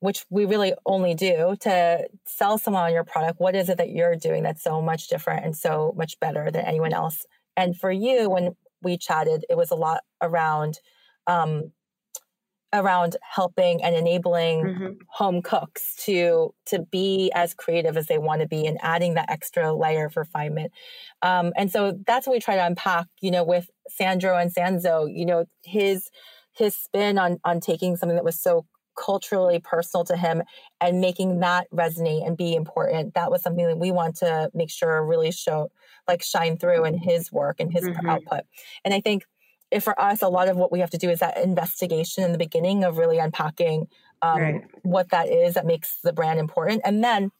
which 0.00 0.24
we 0.30 0.44
really 0.44 0.74
only 0.86 1.14
do 1.14 1.56
to 1.60 2.08
sell 2.24 2.58
someone 2.58 2.84
on 2.84 2.92
your 2.92 3.04
product. 3.04 3.40
What 3.40 3.56
is 3.56 3.68
it 3.68 3.78
that 3.78 3.90
you're 3.90 4.16
doing 4.16 4.42
that's 4.42 4.62
so 4.62 4.80
much 4.80 5.08
different 5.08 5.44
and 5.44 5.56
so 5.56 5.94
much 5.96 6.18
better 6.20 6.50
than 6.50 6.64
anyone 6.64 6.92
else? 6.92 7.26
And 7.56 7.76
for 7.76 7.90
you 7.90 8.30
when 8.30 8.54
we 8.82 8.96
chatted 8.96 9.44
it 9.50 9.56
was 9.56 9.70
a 9.70 9.76
lot 9.76 10.02
around 10.22 10.78
um, 11.26 11.72
around 12.72 13.16
helping 13.22 13.82
and 13.82 13.96
enabling 13.96 14.64
mm-hmm. 14.64 14.92
home 15.08 15.40
cooks 15.40 15.96
to 16.04 16.54
to 16.66 16.80
be 16.80 17.32
as 17.34 17.54
creative 17.54 17.96
as 17.96 18.06
they 18.06 18.18
want 18.18 18.42
to 18.42 18.46
be 18.46 18.66
and 18.66 18.78
adding 18.82 19.14
that 19.14 19.30
extra 19.30 19.72
layer 19.74 20.06
of 20.06 20.16
refinement. 20.16 20.70
Um, 21.22 21.52
and 21.56 21.72
so 21.72 21.98
that's 22.06 22.26
what 22.26 22.34
we 22.34 22.40
try 22.40 22.56
to 22.56 22.66
unpack 22.66 23.06
you 23.20 23.30
know 23.30 23.44
with 23.44 23.68
sandro 23.88 24.36
and 24.36 24.54
sanzo 24.54 25.08
you 25.12 25.24
know 25.24 25.46
his 25.64 26.10
his 26.52 26.74
spin 26.74 27.18
on 27.18 27.38
on 27.44 27.60
taking 27.60 27.96
something 27.96 28.16
that 28.16 28.24
was 28.24 28.40
so 28.40 28.66
culturally 28.98 29.60
personal 29.60 30.04
to 30.04 30.16
him 30.16 30.42
and 30.80 31.00
making 31.00 31.40
that 31.40 31.70
resonate 31.70 32.26
and 32.26 32.36
be 32.36 32.54
important 32.54 33.14
that 33.14 33.30
was 33.30 33.42
something 33.42 33.66
that 33.66 33.78
we 33.78 33.90
want 33.90 34.16
to 34.16 34.50
make 34.54 34.70
sure 34.70 35.04
really 35.04 35.30
show 35.30 35.70
like 36.08 36.22
shine 36.22 36.56
through 36.56 36.84
in 36.84 36.96
his 36.96 37.30
work 37.30 37.60
and 37.60 37.72
his 37.72 37.84
mm-hmm. 37.84 38.08
output 38.08 38.40
and 38.84 38.92
i 38.92 39.00
think 39.00 39.24
if 39.70 39.84
for 39.84 39.98
us 40.00 40.22
a 40.22 40.28
lot 40.28 40.48
of 40.48 40.56
what 40.56 40.72
we 40.72 40.80
have 40.80 40.90
to 40.90 40.98
do 40.98 41.10
is 41.10 41.20
that 41.20 41.36
investigation 41.38 42.24
in 42.24 42.32
the 42.32 42.38
beginning 42.38 42.84
of 42.84 42.96
really 42.96 43.18
unpacking 43.18 43.86
um, 44.22 44.40
right. 44.40 44.64
what 44.82 45.10
that 45.10 45.28
is 45.28 45.54
that 45.54 45.66
makes 45.66 45.98
the 46.02 46.12
brand 46.12 46.40
important 46.40 46.82
and 46.84 47.04
then 47.04 47.30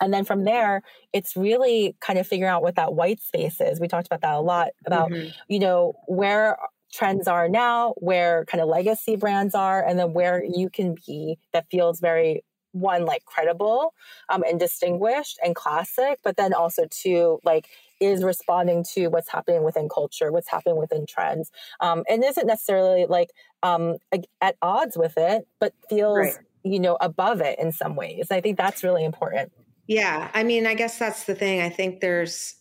and 0.00 0.14
then 0.14 0.24
from 0.24 0.44
there 0.44 0.82
it's 1.12 1.36
really 1.36 1.96
kind 2.00 2.18
of 2.18 2.26
figuring 2.26 2.50
out 2.50 2.62
what 2.62 2.76
that 2.76 2.94
white 2.94 3.20
space 3.20 3.60
is 3.60 3.80
we 3.80 3.88
talked 3.88 4.06
about 4.06 4.20
that 4.20 4.34
a 4.34 4.40
lot 4.40 4.68
about 4.86 5.10
mm-hmm. 5.10 5.28
you 5.48 5.58
know 5.58 5.94
where 6.06 6.56
trends 6.92 7.28
are 7.28 7.48
now, 7.48 7.94
where 7.98 8.44
kind 8.46 8.60
of 8.60 8.68
legacy 8.68 9.16
brands 9.16 9.54
are, 9.54 9.84
and 9.84 9.98
then 9.98 10.12
where 10.12 10.42
you 10.44 10.70
can 10.70 10.96
be 11.06 11.38
that 11.52 11.66
feels 11.70 12.00
very 12.00 12.44
one 12.72 13.04
like 13.04 13.24
credible 13.24 13.94
um, 14.28 14.44
and 14.46 14.60
distinguished 14.60 15.38
and 15.44 15.54
classic, 15.54 16.18
but 16.22 16.36
then 16.36 16.52
also 16.52 16.86
two 16.90 17.40
like 17.44 17.68
is 18.00 18.22
responding 18.22 18.84
to 18.94 19.08
what's 19.08 19.28
happening 19.28 19.64
within 19.64 19.88
culture, 19.88 20.30
what's 20.30 20.50
happening 20.50 20.76
within 20.76 21.06
trends, 21.06 21.50
um, 21.80 22.04
and 22.08 22.24
isn't 22.24 22.46
necessarily 22.46 23.06
like 23.06 23.30
um, 23.62 23.96
at 24.40 24.56
odds 24.62 24.96
with 24.96 25.14
it, 25.16 25.46
but 25.60 25.72
feels 25.88 26.18
right. 26.18 26.38
you 26.62 26.78
know 26.78 26.96
above 27.00 27.40
it 27.40 27.58
in 27.58 27.72
some 27.72 27.96
ways. 27.96 28.28
I 28.30 28.40
think 28.40 28.56
that's 28.56 28.84
really 28.84 29.04
important. 29.04 29.52
Yeah, 29.86 30.30
I 30.34 30.42
mean, 30.42 30.66
I 30.66 30.74
guess 30.74 30.98
that's 30.98 31.24
the 31.24 31.34
thing. 31.34 31.62
I 31.62 31.70
think 31.70 32.00
there's, 32.00 32.56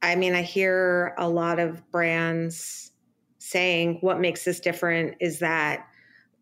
I 0.00 0.16
mean, 0.16 0.34
I 0.34 0.40
hear 0.40 1.14
a 1.18 1.28
lot 1.28 1.58
of 1.58 1.90
brands 1.92 2.91
saying 3.42 3.98
what 4.02 4.20
makes 4.20 4.46
us 4.46 4.60
different 4.60 5.16
is 5.20 5.40
that 5.40 5.84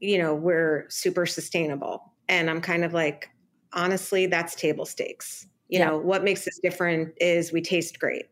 you 0.00 0.18
know 0.18 0.34
we're 0.34 0.84
super 0.90 1.24
sustainable. 1.24 2.12
And 2.28 2.50
i'm 2.50 2.60
kind 2.60 2.84
of 2.84 2.92
like 2.92 3.30
honestly 3.72 4.26
that's 4.26 4.54
table 4.54 4.84
stakes. 4.84 5.46
You 5.68 5.78
yeah. 5.78 5.86
know 5.86 5.98
what 5.98 6.24
makes 6.24 6.46
us 6.46 6.60
different 6.62 7.14
is 7.18 7.52
we 7.52 7.62
taste 7.62 7.98
great. 7.98 8.26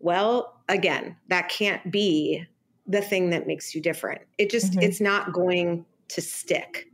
Well 0.00 0.60
again 0.68 1.16
that 1.28 1.48
can't 1.48 1.90
be 1.92 2.44
the 2.88 3.00
thing 3.00 3.30
that 3.30 3.46
makes 3.46 3.72
you 3.72 3.80
different. 3.80 4.22
It 4.36 4.50
just 4.50 4.72
mm-hmm. 4.72 4.82
it's 4.82 5.00
not 5.00 5.32
going 5.32 5.86
to 6.08 6.20
stick. 6.20 6.88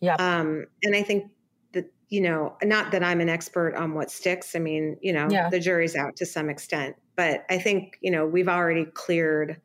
Yeah 0.00 0.16
um 0.16 0.66
and 0.82 0.96
i 0.96 1.02
think 1.04 1.30
that 1.72 1.84
you 2.08 2.20
know 2.20 2.56
not 2.64 2.90
that 2.90 3.04
i'm 3.04 3.20
an 3.20 3.28
expert 3.28 3.76
on 3.76 3.94
what 3.94 4.10
sticks. 4.10 4.56
I 4.56 4.58
mean 4.58 4.96
you 5.00 5.12
know 5.12 5.28
yeah. 5.30 5.48
the 5.50 5.60
jury's 5.60 5.94
out 5.94 6.16
to 6.16 6.26
some 6.26 6.50
extent. 6.50 6.96
But 7.14 7.44
i 7.48 7.58
think 7.58 7.98
you 8.00 8.10
know 8.10 8.26
we've 8.26 8.48
already 8.48 8.86
cleared 8.86 9.60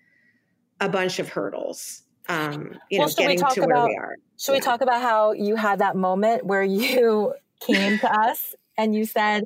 a 0.79 0.89
bunch 0.89 1.19
of 1.19 1.29
hurdles. 1.29 2.03
Um, 2.29 2.77
you 2.89 2.99
well, 2.99 3.07
know, 3.07 3.13
getting 3.17 3.39
to 3.39 3.63
about, 3.63 3.89
we 3.89 3.95
are. 3.95 4.15
Should 4.37 4.51
yeah. 4.51 4.57
we 4.57 4.61
talk 4.61 4.81
about 4.81 5.01
how 5.01 5.31
you 5.31 5.55
had 5.55 5.79
that 5.79 5.95
moment 5.95 6.45
where 6.45 6.63
you 6.63 7.33
came 7.59 7.99
to 7.99 8.11
us 8.11 8.55
and 8.77 8.93
you 8.93 9.05
said, 9.05 9.45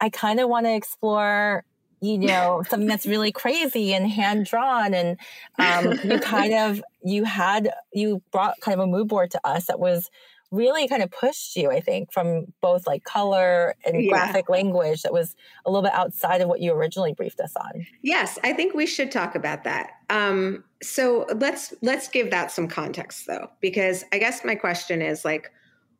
I 0.00 0.10
kind 0.10 0.40
of 0.40 0.48
want 0.48 0.66
to 0.66 0.74
explore 0.74 1.64
you 2.02 2.18
know 2.18 2.62
something 2.68 2.86
that's 2.86 3.06
really 3.06 3.32
crazy 3.32 3.94
and 3.94 4.06
hand 4.06 4.44
drawn 4.44 4.92
and 4.92 5.18
um, 5.58 5.98
you 6.04 6.20
kind 6.20 6.52
of 6.52 6.82
you 7.02 7.24
had 7.24 7.70
you 7.92 8.22
brought 8.32 8.60
kind 8.60 8.78
of 8.78 8.86
a 8.86 8.90
mood 8.90 9.08
board 9.08 9.30
to 9.30 9.40
us 9.44 9.66
that 9.66 9.80
was 9.80 10.10
really 10.50 10.86
kind 10.88 11.02
of 11.02 11.10
pushed 11.10 11.56
you, 11.56 11.70
I 11.70 11.80
think, 11.80 12.12
from 12.12 12.52
both 12.60 12.86
like 12.86 13.04
color 13.04 13.74
and 13.84 14.02
yeah. 14.02 14.10
graphic 14.10 14.48
language 14.48 15.02
that 15.02 15.12
was 15.12 15.34
a 15.64 15.70
little 15.70 15.82
bit 15.82 15.92
outside 15.92 16.40
of 16.40 16.48
what 16.48 16.60
you 16.60 16.72
originally 16.72 17.12
briefed 17.12 17.40
us 17.40 17.54
on. 17.56 17.86
Yes, 18.02 18.38
I 18.44 18.52
think 18.52 18.74
we 18.74 18.86
should 18.86 19.10
talk 19.10 19.34
about 19.34 19.64
that. 19.64 19.90
Um, 20.10 20.64
so 20.82 21.26
let's 21.34 21.74
let's 21.82 22.08
give 22.08 22.30
that 22.30 22.50
some 22.50 22.68
context 22.68 23.26
though, 23.26 23.50
because 23.60 24.04
I 24.12 24.18
guess 24.18 24.44
my 24.44 24.54
question 24.54 25.02
is 25.02 25.24
like, 25.24 25.50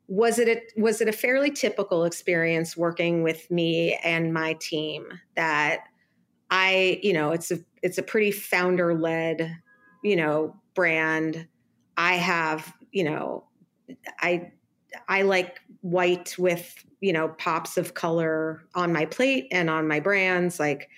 was 0.09 0.39
it 0.39 0.49
a, 0.49 0.81
was 0.81 1.01
it 1.01 1.09
a 1.09 1.13
fairly 1.13 1.51
typical 1.51 2.05
experience 2.05 2.77
working 2.77 3.23
with 3.23 3.51
me 3.51 3.99
and 4.05 4.33
my 4.33 4.55
team 4.61 5.07
that 5.35 5.81
I, 6.51 7.01
you 7.03 7.13
know, 7.13 7.33
it's 7.33 7.51
a 7.51 7.59
it's 7.83 7.99
a 7.99 8.03
pretty 8.03 8.31
founder 8.31 8.95
led, 8.95 9.57
you 10.05 10.15
know, 10.15 10.55
brand. 10.75 11.49
I 11.97 12.15
have, 12.15 12.73
you 12.93 13.05
know, 13.05 13.45
I 14.21 14.53
I 15.09 15.23
like 15.23 15.61
white 15.81 16.37
with 16.39 16.85
you 17.01 17.13
know 17.13 17.29
pops 17.29 17.77
of 17.77 17.95
color 17.95 18.63
on 18.75 18.93
my 18.93 19.07
plate 19.07 19.49
and 19.51 19.69
on 19.69 19.87
my 19.87 20.01
brands 20.01 20.59
like 20.59 20.89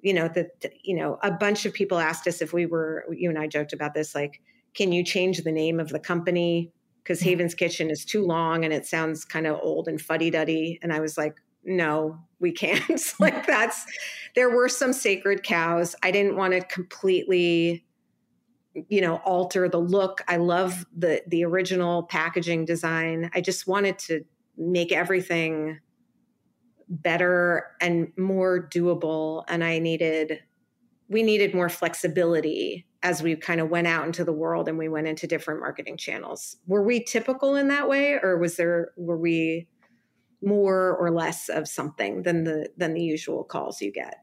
you 0.00 0.14
know 0.14 0.28
that 0.28 0.50
you 0.82 0.96
know 0.96 1.18
a 1.22 1.30
bunch 1.30 1.66
of 1.66 1.72
people 1.72 1.98
asked 1.98 2.26
us 2.26 2.42
if 2.42 2.52
we 2.52 2.66
were 2.66 3.06
you 3.10 3.28
and 3.28 3.38
I 3.38 3.46
joked 3.46 3.72
about 3.72 3.94
this 3.94 4.14
like 4.14 4.40
can 4.74 4.92
you 4.92 5.04
change 5.04 5.38
the 5.38 5.52
name 5.52 5.78
of 5.78 5.90
the 5.90 5.98
company? 5.98 6.72
Because 7.02 7.20
mm-hmm. 7.20 7.30
Haven's 7.30 7.54
Kitchen 7.54 7.90
is 7.90 8.04
too 8.04 8.24
long 8.24 8.64
and 8.64 8.72
it 8.72 8.86
sounds 8.86 9.24
kind 9.24 9.46
of 9.46 9.60
old 9.60 9.86
and 9.86 10.00
fuddy-duddy. 10.00 10.78
And 10.82 10.92
I 10.92 11.00
was 11.00 11.18
like 11.18 11.36
no 11.64 12.18
we 12.40 12.52
can't. 12.52 12.82
Like 13.20 13.46
that's 13.46 13.84
there 14.34 14.50
were 14.50 14.68
some 14.68 14.92
sacred 14.92 15.44
cows. 15.44 15.94
I 16.02 16.10
didn't 16.10 16.36
want 16.36 16.54
to 16.54 16.60
completely 16.62 17.84
you 18.88 19.00
know 19.00 19.16
alter 19.16 19.68
the 19.68 19.78
look. 19.78 20.22
I 20.28 20.36
love 20.36 20.86
the 20.96 21.22
the 21.26 21.44
original 21.44 22.04
packaging 22.04 22.64
design. 22.64 23.30
I 23.34 23.40
just 23.40 23.66
wanted 23.66 23.98
to 24.00 24.24
make 24.56 24.92
everything 24.92 25.80
better 26.88 27.68
and 27.80 28.12
more 28.18 28.68
doable 28.68 29.44
and 29.48 29.64
i 29.64 29.78
needed 29.78 30.40
we 31.08 31.22
needed 31.22 31.54
more 31.54 31.68
flexibility 31.68 32.86
as 33.02 33.22
we 33.22 33.36
kind 33.36 33.60
of 33.60 33.68
went 33.68 33.86
out 33.86 34.06
into 34.06 34.24
the 34.24 34.32
world 34.32 34.68
and 34.68 34.78
we 34.78 34.88
went 34.88 35.06
into 35.06 35.26
different 35.26 35.60
marketing 35.60 35.96
channels. 35.96 36.56
Were 36.66 36.82
we 36.82 37.02
typical 37.04 37.56
in 37.56 37.68
that 37.68 37.88
way 37.88 38.18
or 38.22 38.38
was 38.38 38.56
there 38.56 38.92
were 38.96 39.18
we 39.18 39.66
more 40.42 40.96
or 40.96 41.10
less 41.10 41.48
of 41.48 41.68
something 41.68 42.22
than 42.22 42.44
the 42.44 42.70
than 42.76 42.94
the 42.94 43.02
usual 43.02 43.44
calls 43.44 43.80
you 43.80 43.92
get 43.92 44.16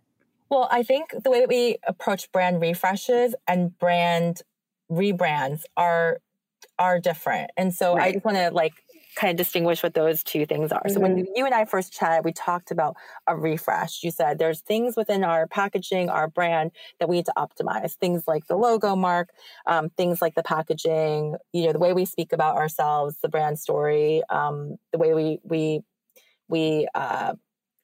well, 0.49 0.67
I 0.71 0.83
think 0.83 1.11
the 1.23 1.29
way 1.29 1.39
that 1.39 1.49
we 1.49 1.77
approach 1.87 2.31
brand 2.31 2.61
refreshes 2.61 3.35
and 3.47 3.77
brand 3.77 4.41
rebrands 4.91 5.63
are 5.77 6.19
are 6.77 6.99
different. 6.99 7.51
And 7.57 7.73
so 7.73 7.95
right. 7.95 8.07
I 8.07 8.11
just 8.13 8.25
want 8.25 8.37
to 8.37 8.51
like 8.51 8.73
kind 9.15 9.31
of 9.31 9.37
distinguish 9.37 9.83
what 9.83 9.93
those 9.93 10.23
two 10.23 10.45
things 10.45 10.71
are. 10.71 10.79
Mm-hmm. 10.79 10.93
So 10.93 10.99
when 11.01 11.15
mm-hmm. 11.17 11.31
you 11.35 11.45
and 11.45 11.53
I 11.53 11.65
first 11.65 11.91
chatted, 11.91 12.23
we 12.23 12.31
talked 12.31 12.71
about 12.71 12.95
a 13.27 13.35
refresh. 13.35 14.01
You 14.01 14.11
said 14.11 14.39
there's 14.39 14.61
things 14.61 14.95
within 14.95 15.23
our 15.23 15.45
packaging, 15.47 16.09
our 16.09 16.27
brand 16.27 16.71
that 16.99 17.09
we 17.09 17.17
need 17.17 17.25
to 17.25 17.33
optimize. 17.37 17.95
Things 17.95 18.23
like 18.27 18.47
the 18.47 18.55
logo 18.55 18.95
mark, 18.95 19.29
um, 19.67 19.89
things 19.89 20.21
like 20.21 20.35
the 20.35 20.43
packaging, 20.43 21.35
you 21.51 21.65
know, 21.65 21.73
the 21.73 21.79
way 21.79 21.93
we 21.93 22.05
speak 22.05 22.31
about 22.31 22.55
ourselves, 22.55 23.17
the 23.21 23.29
brand 23.29 23.59
story, 23.59 24.23
um, 24.29 24.77
the 24.93 24.97
way 24.97 25.13
we 25.13 25.39
we 25.43 25.81
we 26.47 26.87
uh, 26.95 27.33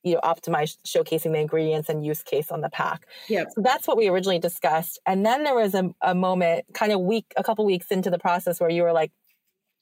you 0.05 0.13
know 0.13 0.21
optimize 0.21 0.77
showcasing 0.85 1.33
the 1.33 1.39
ingredients 1.39 1.89
and 1.89 2.05
use 2.05 2.23
case 2.23 2.51
on 2.51 2.61
the 2.61 2.69
pack. 2.69 3.05
Yeah 3.27 3.43
so 3.53 3.61
that's 3.61 3.87
what 3.87 3.97
we 3.97 4.07
originally 4.07 4.39
discussed. 4.39 4.99
And 5.05 5.25
then 5.25 5.43
there 5.43 5.55
was 5.55 5.73
a, 5.73 5.93
a 6.01 6.15
moment 6.15 6.65
kind 6.73 6.91
of 6.91 7.01
week 7.01 7.25
a 7.35 7.43
couple 7.43 7.65
weeks 7.65 7.87
into 7.91 8.09
the 8.09 8.19
process 8.19 8.59
where 8.59 8.69
you 8.69 8.83
were 8.83 8.93
like 8.93 9.11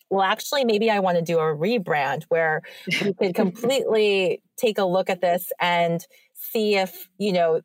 well 0.09 0.21
actually 0.21 0.63
maybe 0.65 0.91
i 0.91 0.99
want 0.99 1.17
to 1.17 1.23
do 1.23 1.39
a 1.39 1.41
rebrand 1.41 2.23
where 2.25 2.61
we 3.01 3.13
could 3.13 3.33
completely 3.43 4.41
take 4.57 4.77
a 4.77 4.83
look 4.83 5.09
at 5.09 5.21
this 5.21 5.51
and 5.59 6.05
see 6.33 6.75
if 6.75 7.09
you 7.17 7.31
know 7.31 7.61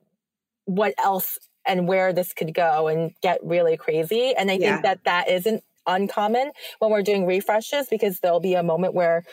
what 0.69 0.95
else 1.03 1.39
and 1.67 1.87
where 1.89 2.13
this 2.13 2.33
could 2.33 2.55
go 2.55 2.89
and 2.89 3.13
get 3.23 3.39
really 3.43 3.77
crazy. 3.77 4.35
And 4.37 4.51
i 4.51 4.55
yeah. 4.55 4.73
think 4.73 4.83
that 4.83 5.05
that 5.05 5.31
isn't 5.31 5.63
uncommon 5.87 6.51
when 6.81 6.91
we're 6.91 7.03
doing 7.03 7.25
refreshes 7.27 7.87
because 7.89 8.21
there'll 8.21 8.41
be 8.41 8.55
a 8.55 8.63
moment 8.63 8.93
where 8.93 9.25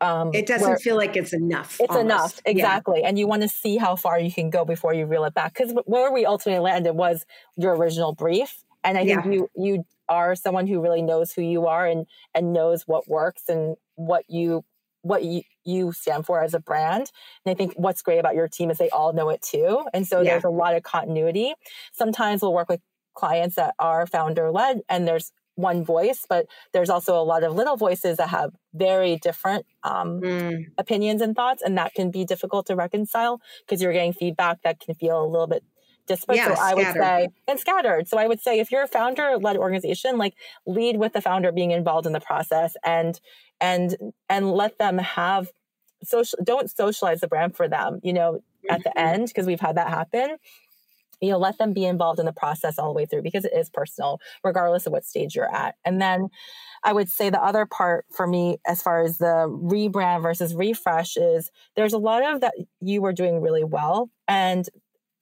um, 0.00 0.30
it 0.32 0.46
doesn't 0.46 0.78
feel 0.78 0.96
like 0.96 1.16
it's 1.16 1.32
enough. 1.32 1.80
It's 1.80 1.90
almost. 1.90 2.04
enough, 2.04 2.40
exactly. 2.44 3.00
Yeah. 3.00 3.08
And 3.08 3.18
you 3.18 3.26
want 3.26 3.42
to 3.42 3.48
see 3.48 3.76
how 3.76 3.96
far 3.96 4.18
you 4.18 4.30
can 4.30 4.50
go 4.50 4.64
before 4.64 4.94
you 4.94 5.06
reel 5.06 5.24
it 5.24 5.34
back. 5.34 5.54
Because 5.54 5.74
where 5.86 6.12
we 6.12 6.24
ultimately 6.24 6.62
landed 6.62 6.92
was 6.92 7.26
your 7.56 7.76
original 7.76 8.14
brief, 8.14 8.64
and 8.84 8.96
I 8.96 9.04
think 9.04 9.24
yeah. 9.24 9.30
you 9.32 9.50
you 9.56 9.84
are 10.08 10.34
someone 10.34 10.66
who 10.66 10.80
really 10.80 11.02
knows 11.02 11.32
who 11.32 11.42
you 11.42 11.66
are 11.66 11.86
and 11.86 12.06
and 12.34 12.52
knows 12.52 12.84
what 12.86 13.08
works 13.08 13.48
and 13.48 13.76
what 13.96 14.24
you 14.28 14.64
what 15.02 15.24
you, 15.24 15.42
you 15.64 15.92
stand 15.92 16.26
for 16.26 16.42
as 16.42 16.54
a 16.54 16.60
brand. 16.60 17.10
And 17.44 17.52
I 17.52 17.54
think 17.54 17.74
what's 17.76 18.02
great 18.02 18.18
about 18.18 18.34
your 18.34 18.48
team 18.48 18.70
is 18.70 18.78
they 18.78 18.90
all 18.90 19.12
know 19.12 19.28
it 19.30 19.42
too. 19.42 19.84
And 19.94 20.06
so 20.06 20.20
yeah. 20.20 20.32
there's 20.32 20.44
a 20.44 20.50
lot 20.50 20.74
of 20.74 20.82
continuity. 20.82 21.54
Sometimes 21.92 22.42
we'll 22.42 22.52
work 22.52 22.68
with 22.68 22.80
clients 23.14 23.56
that 23.56 23.74
are 23.78 24.06
founder 24.06 24.50
led 24.50 24.80
and 24.88 25.06
there's 25.06 25.32
one 25.58 25.84
voice, 25.84 26.24
but 26.28 26.46
there's 26.72 26.88
also 26.88 27.20
a 27.20 27.22
lot 27.22 27.42
of 27.42 27.52
little 27.52 27.76
voices 27.76 28.16
that 28.18 28.28
have 28.28 28.52
very 28.72 29.16
different 29.16 29.66
um, 29.82 30.20
mm. 30.20 30.64
opinions 30.78 31.20
and 31.20 31.34
thoughts, 31.34 31.62
and 31.62 31.76
that 31.76 31.94
can 31.94 32.10
be 32.10 32.24
difficult 32.24 32.66
to 32.66 32.76
reconcile 32.76 33.40
because 33.66 33.82
you're 33.82 33.92
getting 33.92 34.12
feedback 34.12 34.62
that 34.62 34.78
can 34.78 34.94
feel 34.94 35.20
a 35.22 35.26
little 35.26 35.48
bit 35.48 35.64
disparate. 36.06 36.38
Yeah, 36.38 36.54
so 36.54 36.60
I 36.60 36.74
would 36.74 36.92
say 36.92 37.28
and 37.48 37.58
scattered. 37.58 38.06
So 38.06 38.18
I 38.18 38.28
would 38.28 38.40
say 38.40 38.60
if 38.60 38.70
you're 38.70 38.84
a 38.84 38.88
founder-led 38.88 39.56
organization, 39.56 40.16
like 40.16 40.34
lead 40.64 40.96
with 40.96 41.12
the 41.12 41.20
founder 41.20 41.50
being 41.50 41.72
involved 41.72 42.06
in 42.06 42.12
the 42.12 42.20
process 42.20 42.74
and 42.84 43.20
and 43.60 43.96
and 44.30 44.52
let 44.52 44.78
them 44.78 44.98
have 44.98 45.48
social. 46.04 46.38
Don't 46.44 46.70
socialize 46.70 47.20
the 47.20 47.28
brand 47.28 47.56
for 47.56 47.68
them. 47.68 47.98
You 48.04 48.12
know, 48.12 48.32
mm-hmm. 48.34 48.74
at 48.74 48.84
the 48.84 48.90
mm-hmm. 48.90 49.14
end 49.14 49.26
because 49.26 49.46
we've 49.46 49.60
had 49.60 49.76
that 49.76 49.88
happen 49.88 50.36
you 51.20 51.30
know 51.30 51.38
let 51.38 51.58
them 51.58 51.72
be 51.72 51.84
involved 51.84 52.20
in 52.20 52.26
the 52.26 52.32
process 52.32 52.78
all 52.78 52.88
the 52.88 52.96
way 52.96 53.06
through 53.06 53.22
because 53.22 53.44
it 53.44 53.52
is 53.54 53.70
personal 53.70 54.20
regardless 54.44 54.86
of 54.86 54.92
what 54.92 55.04
stage 55.04 55.34
you're 55.34 55.54
at. 55.54 55.74
And 55.84 56.00
then 56.00 56.28
i 56.84 56.92
would 56.92 57.08
say 57.08 57.30
the 57.30 57.42
other 57.42 57.66
part 57.66 58.04
for 58.14 58.26
me 58.26 58.58
as 58.66 58.82
far 58.82 59.02
as 59.02 59.18
the 59.18 59.48
rebrand 59.48 60.22
versus 60.22 60.54
refresh 60.54 61.16
is 61.16 61.50
there's 61.76 61.92
a 61.92 61.98
lot 61.98 62.24
of 62.24 62.40
that 62.40 62.54
you 62.80 63.02
were 63.02 63.12
doing 63.12 63.40
really 63.40 63.64
well. 63.64 64.10
And 64.26 64.68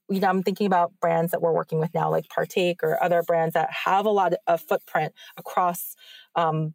you 0.09 0.21
know 0.21 0.29
i'm 0.29 0.43
thinking 0.43 0.67
about 0.67 0.93
brands 1.01 1.33
that 1.33 1.43
we're 1.43 1.53
working 1.53 1.81
with 1.81 1.93
now 1.95 2.11
like 2.11 2.29
partake 2.29 2.83
or 2.83 3.03
other 3.03 3.23
brands 3.23 3.55
that 3.55 3.69
have 3.73 4.07
a 4.07 4.11
lot 4.11 4.35
of 4.47 4.61
footprint 4.61 5.13
across 5.37 5.97
um 6.37 6.75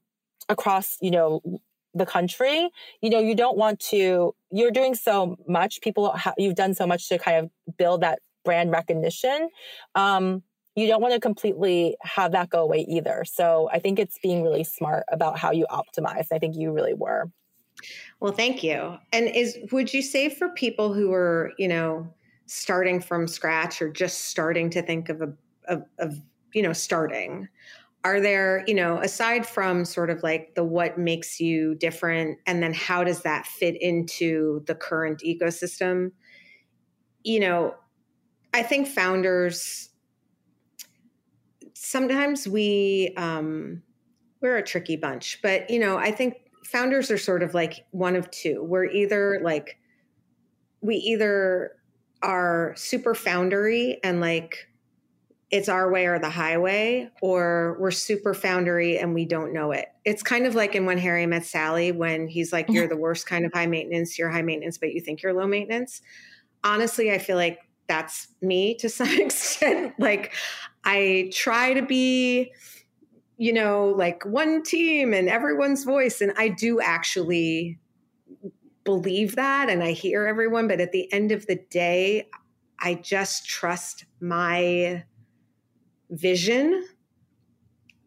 across 0.50 0.98
you 1.02 1.12
know 1.12 1.42
the 1.94 2.06
country. 2.06 2.70
You 3.02 3.10
know 3.10 3.20
you 3.20 3.36
don't 3.36 3.58
want 3.58 3.80
to 3.92 4.34
you're 4.52 4.72
doing 4.72 4.96
so 4.96 5.38
much. 5.48 5.82
People 5.82 6.12
ha- 6.12 6.34
you've 6.38 6.56
done 6.56 6.74
so 6.74 6.88
much 6.88 7.10
to 7.10 7.18
kind 7.18 7.38
of 7.38 7.78
build 7.78 8.02
that 8.02 8.20
brand 8.44 8.72
recognition, 8.72 9.50
um, 9.96 10.44
you 10.76 10.88
don't 10.88 11.02
want 11.02 11.14
to 11.14 11.20
completely 11.20 11.98
have 12.02 12.32
that 12.32 12.50
go 12.50 12.62
away 12.62 12.86
either. 12.88 13.24
So 13.26 13.70
I 13.74 13.80
think 13.80 14.00
it's 14.00 14.18
being 14.24 14.42
really 14.42 14.64
smart 14.64 15.04
about 15.12 15.38
how 15.38 15.52
you 15.52 15.66
optimize. 15.70 16.28
I 16.32 16.40
think 16.40 16.56
you 16.56 16.72
really 16.72 16.94
were. 16.94 17.30
Well, 18.20 18.32
thank 18.32 18.64
you. 18.64 18.98
And 19.12 19.28
is 19.36 19.58
would 19.72 19.94
you 19.94 20.02
say 20.02 20.30
for 20.30 20.50
people 20.50 20.94
who 20.94 21.12
are, 21.12 21.52
you 21.58 21.68
know, 21.68 22.14
starting 22.46 23.00
from 23.00 23.28
scratch 23.28 23.82
or 23.82 23.90
just 23.90 24.26
starting 24.26 24.70
to 24.70 24.82
think 24.82 25.10
of 25.10 25.22
a 25.22 25.34
of, 25.68 25.84
of 26.00 26.16
you 26.54 26.62
know 26.62 26.74
starting, 26.74 27.48
are 28.04 28.20
there 28.20 28.64
you 28.68 28.74
know 28.74 29.00
aside 29.00 29.46
from 29.46 29.86
sort 29.86 30.10
of 30.10 30.24
like 30.24 30.56
the 30.56 30.64
what 30.64 30.98
makes 30.98 31.40
you 31.40 31.76
different 31.76 32.38
and 32.46 32.62
then 32.62 32.74
how 32.74 33.04
does 33.04 33.22
that 33.22 33.46
fit 33.46 33.80
into 33.82 34.64
the 34.66 34.76
current 34.76 35.22
ecosystem 35.26 36.12
you 37.24 37.40
know 37.40 37.74
I 38.54 38.64
think 38.64 38.88
founders 38.88 39.90
sometimes 41.74 42.48
we 42.48 43.14
um, 43.18 43.82
we're 44.42 44.58
a 44.58 44.64
tricky 44.64 44.96
bunch, 44.96 45.40
but 45.42 45.70
you 45.70 45.80
know, 45.80 45.98
I 45.98 46.12
think 46.12 46.36
founders 46.66 47.12
are 47.12 47.18
sort 47.18 47.44
of 47.44 47.54
like 47.54 47.86
one 47.92 48.16
of 48.16 48.30
two. 48.32 48.64
We're 48.64 48.86
either 48.86 49.40
like 49.44 49.78
we 50.82 50.96
either 50.96 51.72
are 52.22 52.74
super 52.76 53.14
foundery 53.14 53.98
and 54.04 54.22
like 54.22 54.68
it's 55.50 55.68
our 55.68 55.92
way 55.92 56.06
or 56.06 56.18
the 56.18 56.30
highway, 56.30 57.10
or 57.22 57.76
we're 57.78 57.92
super 57.92 58.34
foundery 58.34 59.02
and 59.02 59.14
we 59.14 59.26
don't 59.26 59.52
know 59.52 59.72
it. 59.74 59.88
It's 60.06 60.24
kind 60.24 60.48
of 60.48 60.56
like 60.56 60.76
in 60.76 60.86
When 60.86 60.98
Harry 60.98 61.26
Met 61.26 61.46
Sally, 61.46 61.92
when 61.92 62.30
he's 62.30 62.54
like, 62.54 62.70
You're 62.70 62.88
the 62.88 62.96
worst 62.96 63.28
kind 63.28 63.46
of 63.46 63.52
high 63.54 63.68
maintenance, 63.68 64.18
you're 64.18 64.30
high 64.30 64.44
maintenance, 64.44 64.78
but 64.78 64.94
you 64.94 65.02
think 65.02 65.22
you're 65.22 65.34
low 65.34 65.48
maintenance. 65.48 66.02
Honestly, 66.64 67.12
I 67.12 67.18
feel 67.18 67.36
like 67.36 67.60
that's 67.92 68.30
me 68.42 68.74
to 68.76 68.88
some 68.88 69.10
extent. 69.20 69.94
like 70.00 70.34
I 70.86 71.30
try 71.34 71.74
to 71.74 71.82
be, 71.82 72.54
you 73.38 73.52
know, 73.52 73.90
like 73.98 74.24
one 74.26 74.64
team 74.64 75.14
and 75.14 75.28
everyone's 75.28 75.84
voice. 75.84 76.22
And 76.22 76.32
I 76.38 76.48
do 76.48 76.80
actually 76.80 77.80
believe 78.86 79.36
that 79.36 79.70
and 79.70 79.84
I 79.84 79.92
hear 79.92 80.26
everyone. 80.26 80.70
But 80.70 80.80
at 80.80 80.94
the 80.94 81.12
end 81.12 81.34
of 81.34 81.48
the 81.48 81.58
day, 81.70 82.30
I 82.80 82.94
just 82.96 83.46
trust 83.46 84.06
my 84.22 85.04
vision 86.10 86.86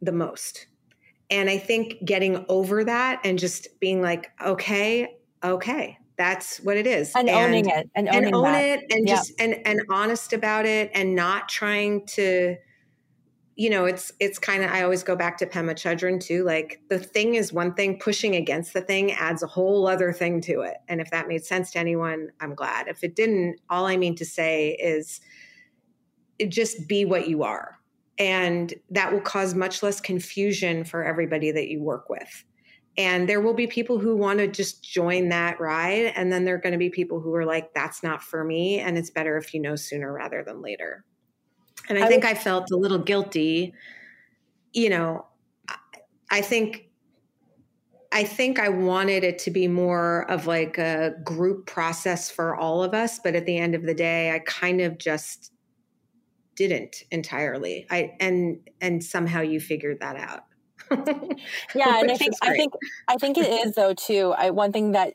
the 0.00 0.12
most. 0.12 0.66
and 1.30 1.50
I 1.50 1.58
think 1.58 2.04
getting 2.04 2.44
over 2.48 2.84
that 2.84 3.20
and 3.24 3.38
just 3.38 3.80
being 3.80 4.02
like, 4.02 4.30
okay, 4.44 5.16
okay, 5.42 5.98
that's 6.16 6.58
what 6.58 6.76
it 6.76 6.86
is, 6.86 7.12
and, 7.14 7.28
and 7.28 7.38
owning 7.38 7.68
it, 7.68 7.90
and, 7.94 8.08
owning 8.08 8.24
and 8.26 8.34
own 8.34 8.44
that. 8.44 8.64
it, 8.64 8.84
and 8.90 9.08
yep. 9.08 9.16
just 9.16 9.32
and 9.38 9.56
and 9.66 9.82
honest 9.90 10.32
about 10.32 10.66
it, 10.66 10.90
and 10.94 11.14
not 11.14 11.48
trying 11.48 12.06
to 12.06 12.56
you 13.56 13.70
know, 13.70 13.84
it's 13.84 14.12
it's 14.18 14.38
kind 14.38 14.64
of 14.64 14.70
I 14.70 14.82
always 14.82 15.02
go 15.02 15.14
back 15.14 15.38
to 15.38 15.46
Pema 15.46 15.74
Chodron 15.74 16.20
too. 16.20 16.44
Like 16.44 16.80
the 16.88 16.98
thing 16.98 17.36
is 17.36 17.52
one 17.52 17.74
thing, 17.74 17.98
pushing 17.98 18.34
against 18.34 18.72
the 18.72 18.80
thing 18.80 19.12
adds 19.12 19.42
a 19.42 19.46
whole 19.46 19.86
other 19.86 20.12
thing 20.12 20.40
to 20.42 20.62
it. 20.62 20.78
And 20.88 21.00
if 21.00 21.10
that 21.10 21.28
made 21.28 21.44
sense 21.44 21.70
to 21.72 21.78
anyone, 21.78 22.30
I'm 22.40 22.54
glad. 22.54 22.88
If 22.88 23.04
it 23.04 23.14
didn't, 23.14 23.60
all 23.70 23.86
I 23.86 23.96
mean 23.96 24.16
to 24.16 24.24
say 24.24 24.70
is 24.72 25.20
just 26.48 26.88
be 26.88 27.04
what 27.04 27.28
you 27.28 27.44
are. 27.44 27.78
And 28.18 28.74
that 28.90 29.12
will 29.12 29.20
cause 29.20 29.54
much 29.54 29.82
less 29.82 30.00
confusion 30.00 30.84
for 30.84 31.04
everybody 31.04 31.52
that 31.52 31.68
you 31.68 31.80
work 31.80 32.08
with. 32.08 32.44
And 32.96 33.28
there 33.28 33.40
will 33.40 33.54
be 33.54 33.66
people 33.66 33.98
who 33.98 34.16
want 34.16 34.38
to 34.38 34.46
just 34.46 34.82
join 34.82 35.30
that 35.30 35.60
ride. 35.60 36.12
And 36.14 36.32
then 36.32 36.44
there 36.44 36.54
are 36.54 36.58
going 36.58 36.72
to 36.72 36.78
be 36.78 36.90
people 36.90 37.20
who 37.20 37.34
are 37.34 37.44
like, 37.44 37.74
that's 37.74 38.02
not 38.02 38.22
for 38.22 38.44
me. 38.44 38.78
And 38.78 38.96
it's 38.96 39.10
better 39.10 39.36
if 39.36 39.52
you 39.52 39.60
know 39.60 39.74
sooner 39.74 40.12
rather 40.12 40.44
than 40.44 40.62
later. 40.62 41.04
And 41.88 41.98
I, 41.98 42.06
I 42.06 42.08
think 42.08 42.24
I 42.24 42.34
felt 42.34 42.70
a 42.70 42.76
little 42.76 42.98
guilty. 42.98 43.74
You 44.72 44.90
know, 44.90 45.26
I 46.30 46.40
think 46.40 46.88
I 48.14 48.22
think 48.22 48.60
I 48.60 48.68
wanted 48.68 49.24
it 49.24 49.40
to 49.40 49.50
be 49.50 49.66
more 49.66 50.30
of 50.30 50.46
like 50.46 50.78
a 50.78 51.14
group 51.24 51.66
process 51.66 52.30
for 52.30 52.54
all 52.54 52.84
of 52.84 52.94
us, 52.94 53.18
but 53.18 53.34
at 53.34 53.44
the 53.44 53.58
end 53.58 53.74
of 53.74 53.82
the 53.82 53.92
day, 53.92 54.30
I 54.30 54.38
kind 54.38 54.80
of 54.80 54.98
just 54.98 55.52
didn't 56.54 57.02
entirely. 57.10 57.88
I 57.90 58.12
and 58.20 58.58
and 58.80 59.02
somehow 59.02 59.40
you 59.40 59.58
figured 59.58 59.98
that 59.98 60.16
out. 60.16 60.44
yeah, 61.74 62.00
and 62.00 62.10
I 62.10 62.16
think 62.16 62.34
I 62.42 62.54
think 62.54 62.72
I 63.08 63.16
think 63.16 63.38
it 63.38 63.66
is 63.66 63.74
though 63.74 63.94
too. 63.94 64.34
I 64.36 64.50
one 64.50 64.72
thing 64.72 64.92
that 64.92 65.14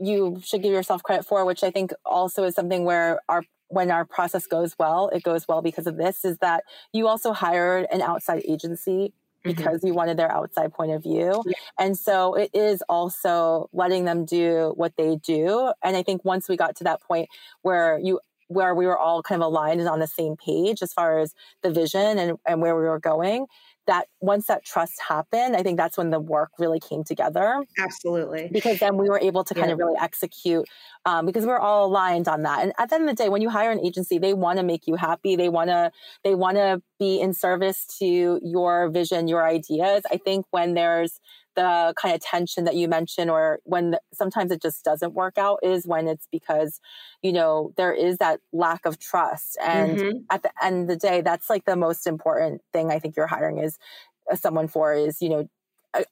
you 0.00 0.40
should 0.44 0.62
give 0.62 0.72
yourself 0.72 1.02
credit 1.02 1.24
for, 1.24 1.44
which 1.44 1.64
I 1.64 1.70
think 1.70 1.92
also 2.04 2.44
is 2.44 2.54
something 2.54 2.84
where 2.84 3.20
our 3.28 3.42
when 3.68 3.90
our 3.90 4.04
process 4.04 4.46
goes 4.46 4.74
well, 4.78 5.08
it 5.08 5.22
goes 5.22 5.46
well 5.46 5.62
because 5.62 5.86
of 5.86 5.96
this, 5.96 6.24
is 6.24 6.38
that 6.38 6.64
you 6.92 7.06
also 7.06 7.32
hired 7.32 7.86
an 7.92 8.00
outside 8.00 8.42
agency 8.48 9.12
mm-hmm. 9.44 9.50
because 9.50 9.78
mm-hmm. 9.78 9.88
you 9.88 9.94
wanted 9.94 10.16
their 10.16 10.32
outside 10.32 10.72
point 10.72 10.92
of 10.92 11.02
view. 11.02 11.42
Yeah. 11.44 11.52
And 11.78 11.96
so 11.96 12.34
it 12.34 12.50
is 12.54 12.82
also 12.88 13.68
letting 13.72 14.04
them 14.04 14.24
do 14.24 14.72
what 14.76 14.96
they 14.96 15.16
do. 15.16 15.72
And 15.82 15.96
I 15.96 16.02
think 16.02 16.24
once 16.24 16.48
we 16.48 16.56
got 16.56 16.76
to 16.76 16.84
that 16.84 17.02
point 17.02 17.28
where 17.62 17.98
you 17.98 18.20
where 18.48 18.74
we 18.74 18.86
were 18.86 18.98
all 18.98 19.22
kind 19.22 19.42
of 19.42 19.46
aligned 19.46 19.78
and 19.78 19.90
on 19.90 19.98
the 19.98 20.06
same 20.06 20.34
page 20.34 20.82
as 20.82 20.92
far 20.94 21.18
as 21.18 21.34
the 21.62 21.70
vision 21.70 22.18
and, 22.18 22.38
and 22.46 22.62
where 22.62 22.74
we 22.74 22.82
were 22.82 22.98
going, 22.98 23.46
that 23.88 24.06
once 24.20 24.46
that 24.46 24.64
trust 24.64 25.00
happened, 25.06 25.56
I 25.56 25.62
think 25.62 25.76
that's 25.76 25.98
when 25.98 26.10
the 26.10 26.20
work 26.20 26.50
really 26.58 26.78
came 26.78 27.02
together. 27.02 27.64
Absolutely. 27.78 28.48
Because 28.52 28.78
then 28.78 28.96
we 28.96 29.08
were 29.08 29.18
able 29.18 29.42
to 29.42 29.54
kind 29.54 29.66
yeah. 29.66 29.72
of 29.72 29.78
really 29.78 29.96
execute 30.00 30.66
um, 31.04 31.26
because 31.26 31.44
we're 31.44 31.58
all 31.58 31.86
aligned 31.86 32.28
on 32.28 32.42
that. 32.42 32.62
And 32.62 32.72
at 32.78 32.90
the 32.90 32.94
end 32.94 33.08
of 33.08 33.16
the 33.16 33.22
day, 33.22 33.28
when 33.28 33.42
you 33.42 33.50
hire 33.50 33.72
an 33.72 33.84
agency, 33.84 34.18
they 34.18 34.34
want 34.34 34.58
to 34.58 34.64
make 34.64 34.86
you 34.86 34.94
happy. 34.94 35.34
They 35.34 35.48
want 35.48 35.70
to, 35.70 35.90
they 36.22 36.34
want 36.34 36.56
to 36.58 36.80
be 36.98 37.20
in 37.20 37.32
service 37.32 37.86
to 37.98 38.38
your 38.42 38.90
vision, 38.90 39.26
your 39.26 39.46
ideas. 39.46 40.02
I 40.10 40.18
think 40.18 40.46
when 40.50 40.74
there's 40.74 41.20
the 41.58 41.92
kind 42.00 42.14
of 42.14 42.20
tension 42.20 42.64
that 42.64 42.76
you 42.76 42.86
mentioned 42.86 43.30
or 43.30 43.58
when 43.64 43.90
the, 43.90 44.00
sometimes 44.12 44.52
it 44.52 44.62
just 44.62 44.84
doesn't 44.84 45.12
work 45.12 45.36
out 45.36 45.58
is 45.64 45.86
when 45.86 46.06
it's 46.06 46.28
because 46.30 46.80
you 47.20 47.32
know 47.32 47.72
there 47.76 47.92
is 47.92 48.18
that 48.18 48.38
lack 48.52 48.86
of 48.86 49.00
trust. 49.00 49.58
And 49.60 49.98
mm-hmm. 49.98 50.18
at 50.30 50.44
the 50.44 50.52
end 50.62 50.82
of 50.82 50.88
the 50.88 50.96
day 50.96 51.20
that's 51.20 51.50
like 51.50 51.64
the 51.64 51.76
most 51.76 52.06
important 52.06 52.62
thing 52.72 52.90
i 52.90 52.98
think 53.00 53.16
you're 53.16 53.26
hiring 53.26 53.58
is 53.58 53.78
uh, 54.30 54.36
someone 54.36 54.68
for 54.68 54.94
is 54.94 55.20
you 55.20 55.28
know 55.28 55.48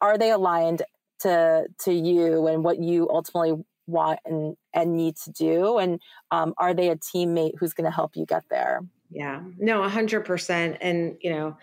are 0.00 0.18
they 0.18 0.30
aligned 0.30 0.82
to 1.20 1.66
to 1.84 1.92
you 1.92 2.46
and 2.48 2.64
what 2.64 2.78
you 2.80 3.08
ultimately 3.08 3.64
want 3.86 4.18
and 4.26 4.56
and 4.74 4.96
need 4.96 5.16
to 5.16 5.30
do? 5.30 5.78
And 5.78 6.00
um, 6.30 6.54
are 6.58 6.74
they 6.74 6.88
a 6.88 6.96
teammate 6.96 7.52
who's 7.58 7.72
going 7.72 7.84
to 7.84 7.94
help 7.94 8.16
you 8.16 8.26
get 8.26 8.44
there? 8.50 8.80
Yeah. 9.10 9.42
No 9.58 9.80
100% 9.82 10.78
and 10.80 11.16
you 11.20 11.30
know 11.30 11.56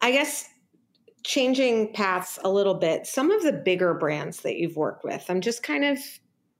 i 0.00 0.10
guess 0.10 0.48
changing 1.26 1.92
paths 1.92 2.38
a 2.44 2.48
little 2.48 2.74
bit, 2.74 3.04
some 3.04 3.32
of 3.32 3.42
the 3.42 3.52
bigger 3.52 3.92
brands 3.94 4.42
that 4.42 4.56
you've 4.56 4.76
worked 4.76 5.04
with, 5.04 5.24
I'm 5.28 5.40
just 5.40 5.62
kind 5.62 5.84
of, 5.84 5.98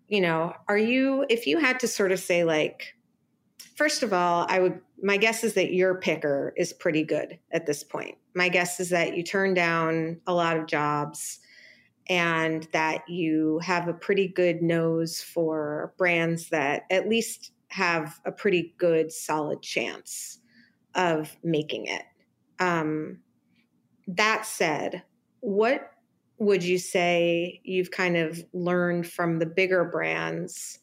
you 0.08 0.20
know, 0.20 0.54
are 0.68 0.76
you, 0.76 1.24
if 1.30 1.46
you 1.46 1.58
had 1.58 1.78
to 1.80 1.88
sort 1.88 2.10
of 2.10 2.18
say, 2.18 2.42
like, 2.42 2.94
first 3.76 4.02
of 4.02 4.12
all, 4.12 4.44
I 4.48 4.58
would, 4.58 4.80
my 5.00 5.18
guess 5.18 5.44
is 5.44 5.54
that 5.54 5.72
your 5.72 6.00
picker 6.00 6.52
is 6.56 6.72
pretty 6.72 7.04
good 7.04 7.38
at 7.52 7.66
this 7.66 7.84
point. 7.84 8.16
My 8.34 8.48
guess 8.48 8.80
is 8.80 8.90
that 8.90 9.16
you 9.16 9.22
turn 9.22 9.54
down 9.54 10.20
a 10.26 10.34
lot 10.34 10.56
of 10.56 10.66
jobs 10.66 11.38
and 12.08 12.66
that 12.72 13.08
you 13.08 13.60
have 13.60 13.86
a 13.86 13.94
pretty 13.94 14.26
good 14.26 14.62
nose 14.62 15.22
for 15.22 15.94
brands 15.96 16.48
that 16.48 16.82
at 16.90 17.08
least 17.08 17.52
have 17.68 18.20
a 18.24 18.32
pretty 18.32 18.74
good, 18.78 19.12
solid 19.12 19.62
chance 19.62 20.40
of 20.96 21.36
making 21.44 21.86
it. 21.86 22.02
Um, 22.58 23.20
that 24.06 24.46
said, 24.46 25.02
what 25.40 25.90
would 26.38 26.62
you 26.62 26.78
say 26.78 27.60
you've 27.64 27.90
kind 27.90 28.16
of 28.16 28.44
learned 28.52 29.06
from 29.06 29.38
the 29.38 29.46
bigger 29.46 29.84
brands? 29.84 30.78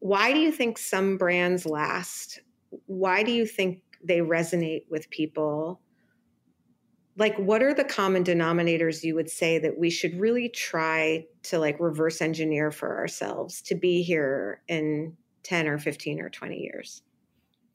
Why 0.00 0.32
do 0.32 0.40
you 0.40 0.52
think 0.52 0.78
some 0.78 1.16
brands 1.16 1.66
last? 1.66 2.40
Why 2.86 3.22
do 3.22 3.32
you 3.32 3.46
think 3.46 3.82
they 4.02 4.18
resonate 4.18 4.82
with 4.90 5.08
people? 5.10 5.80
Like, 7.16 7.36
what 7.38 7.62
are 7.62 7.72
the 7.72 7.84
common 7.84 8.24
denominators 8.24 9.02
you 9.02 9.14
would 9.14 9.30
say 9.30 9.58
that 9.58 9.78
we 9.78 9.88
should 9.88 10.20
really 10.20 10.48
try 10.48 11.24
to 11.44 11.58
like 11.58 11.80
reverse 11.80 12.20
engineer 12.20 12.70
for 12.70 12.98
ourselves 12.98 13.62
to 13.62 13.74
be 13.74 14.02
here 14.02 14.60
in 14.68 15.16
10 15.44 15.68
or 15.68 15.78
15 15.78 16.20
or 16.20 16.28
20 16.28 16.58
years? 16.58 17.02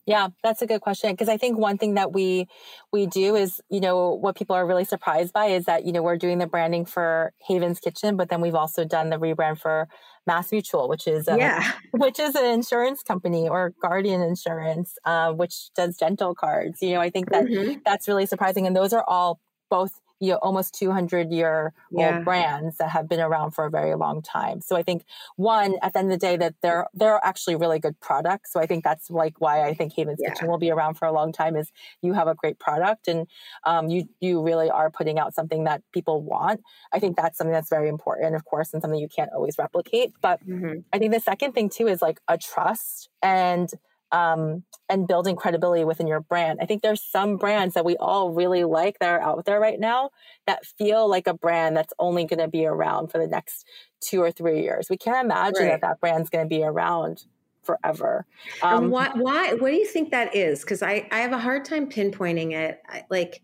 Yeah, 0.08 0.30
that's 0.44 0.62
a 0.64 0.68
good 0.68 0.82
question 0.82 1.12
because 1.12 1.30
I 1.30 1.38
think 1.38 1.58
one 1.58 1.78
thing 1.78 1.94
that 1.94 2.12
we 2.12 2.48
we 2.92 3.06
do 3.06 3.36
is, 3.36 3.62
you 3.70 3.80
know, 3.80 4.10
what 4.10 4.36
people 4.36 4.56
are 4.56 4.66
really 4.66 4.84
surprised 4.84 5.32
by 5.32 5.48
is 5.48 5.66
that, 5.66 5.86
you 5.86 5.92
know, 5.92 6.02
we're 6.02 6.18
doing 6.18 6.40
the 6.40 6.48
branding 6.48 6.86
for 6.86 7.34
Haven's 7.48 7.80
Kitchen, 7.80 8.18
but 8.18 8.30
then 8.30 8.42
we've 8.42 8.56
also 8.56 8.84
done 8.84 9.10
the 9.12 9.18
rebrand 9.18 9.60
for 9.60 9.88
Mass 10.26 10.52
Mutual, 10.52 10.90
which 10.90 11.08
is 11.08 11.28
a, 11.28 11.38
yeah. 11.38 11.72
which 11.92 12.20
is 12.20 12.34
an 12.34 12.46
insurance 12.46 13.04
company 13.04 13.48
or 13.48 13.74
Guardian 13.80 14.22
Insurance, 14.22 14.98
uh, 15.06 15.34
which 15.34 15.72
does 15.76 15.98
dental 15.98 16.34
cards. 16.34 16.82
You 16.82 16.94
know, 16.94 17.02
I 17.02 17.12
think 17.12 17.30
that 17.30 17.46
mm-hmm. 17.46 17.80
that's 17.86 18.08
really 18.08 18.26
surprising 18.26 18.66
and 18.66 18.76
those 18.76 18.94
are 18.94 19.06
all 19.08 19.40
both 19.70 20.01
you 20.22 20.32
know 20.32 20.38
almost 20.38 20.74
200 20.76 21.32
year 21.32 21.74
yeah. 21.92 22.16
old 22.16 22.26
brands 22.26 22.78
that 22.78 22.90
have 22.90 23.10
been 23.10 23.20
around 23.20 23.52
for 23.52 23.66
a 23.66 23.70
very 23.70 23.96
long 23.96 24.22
time 24.22 24.62
so 24.62 24.76
i 24.76 24.84
think 24.84 25.04
one 25.36 25.76
at 25.82 25.94
the 25.94 26.00
end 26.00 26.12
of 26.12 26.20
the 26.20 26.26
day 26.26 26.38
that 26.38 26.54
they're 26.62 26.88
they're 26.94 27.20
actually 27.24 27.56
really 27.56 27.80
good 27.80 28.00
products 28.00 28.54
so 28.54 28.60
i 28.60 28.66
think 28.66 28.84
that's 28.84 29.10
like 29.10 29.34
why 29.40 29.68
i 29.68 29.74
think 29.74 29.94
haven's 29.94 30.20
yeah. 30.22 30.30
kitchen 30.30 30.48
will 30.48 30.60
be 30.60 30.70
around 30.70 30.94
for 30.94 31.08
a 31.08 31.12
long 31.12 31.34
time 31.34 31.56
is 31.56 31.72
you 32.02 32.14
have 32.14 32.28
a 32.28 32.36
great 32.36 32.60
product 32.60 33.08
and 33.08 33.28
um, 33.66 33.90
you 33.90 34.08
you 34.22 34.42
really 34.42 34.70
are 34.70 34.90
putting 34.90 35.20
out 35.20 35.34
something 35.34 35.64
that 35.66 35.82
people 35.92 36.22
want 36.22 36.62
i 36.94 37.00
think 37.00 37.18
that's 37.18 37.38
something 37.38 37.54
that's 37.54 37.70
very 37.70 37.90
important 37.90 38.36
of 38.36 38.46
course 38.46 38.72
and 38.74 38.82
something 38.82 39.00
you 39.00 39.10
can't 39.10 39.32
always 39.36 39.58
replicate 39.58 40.14
but 40.22 40.40
mm-hmm. 40.48 40.80
i 40.94 41.00
think 41.00 41.12
the 41.12 41.20
second 41.20 41.54
thing 41.54 41.70
too 41.70 41.88
is 41.88 42.02
like 42.02 42.22
a 42.28 42.38
trust 42.38 43.10
and 43.24 43.72
um, 44.12 44.64
and 44.90 45.08
building 45.08 45.36
credibility 45.36 45.84
within 45.84 46.08
your 46.08 46.20
brand. 46.20 46.60
I 46.62 46.66
think 46.66 46.82
there's 46.82 47.02
some 47.02 47.38
brands 47.38 47.76
that 47.76 47.86
we 47.86 47.96
all 47.98 48.32
really 48.32 48.64
like 48.64 49.00
that 49.00 49.10
are 49.10 49.22
out 49.22 49.46
there 49.46 49.60
right 49.60 49.80
now 49.80 50.10
that 50.48 50.66
feel 50.66 51.10
like 51.10 51.28
a 51.28 51.34
brand 51.34 51.78
that's 51.78 51.94
only 51.98 52.26
going 52.26 52.40
to 52.40 52.48
be 52.48 52.66
around 52.66 53.08
for 53.12 53.18
the 53.18 53.28
next 53.28 53.66
two 54.02 54.22
or 54.22 54.32
three 54.32 54.62
years. 54.62 54.90
We 54.90 54.98
can't 54.98 55.26
imagine 55.26 55.64
right. 55.64 55.70
that 55.70 55.82
that 55.82 56.00
brand's 56.00 56.30
going 56.30 56.44
to 56.44 56.50
be 56.50 56.64
around 56.64 57.24
forever. 57.64 58.26
Um, 58.62 58.84
and 58.84 58.92
why, 58.92 59.12
why, 59.16 59.54
what 59.54 59.70
do 59.70 59.76
you 59.76 59.86
think 59.86 60.12
that 60.12 60.36
is? 60.36 60.62
Because 60.62 60.82
I, 60.82 61.08
I 61.12 61.20
have 61.20 61.32
a 61.32 61.38
hard 61.38 61.64
time 61.64 61.90
pinpointing 61.90 62.54
it. 62.54 62.82
I, 62.90 63.04
like, 63.10 63.42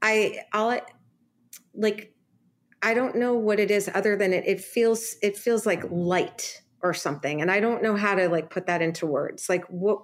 I, 0.00 0.38
all 0.52 0.76
like, 1.74 2.12
I 2.82 2.94
don't 2.94 3.16
know 3.16 3.34
what 3.34 3.60
it 3.60 3.70
is 3.70 3.88
other 3.94 4.16
than 4.16 4.32
it. 4.32 4.44
It 4.46 4.60
feels, 4.60 5.16
it 5.22 5.36
feels 5.36 5.66
like 5.66 5.84
light 5.90 6.62
or 6.82 6.92
something 6.92 7.40
and 7.40 7.50
i 7.50 7.60
don't 7.60 7.82
know 7.82 7.96
how 7.96 8.14
to 8.14 8.28
like 8.28 8.50
put 8.50 8.66
that 8.66 8.82
into 8.82 9.06
words. 9.06 9.48
Like 9.48 9.64
what 9.66 10.02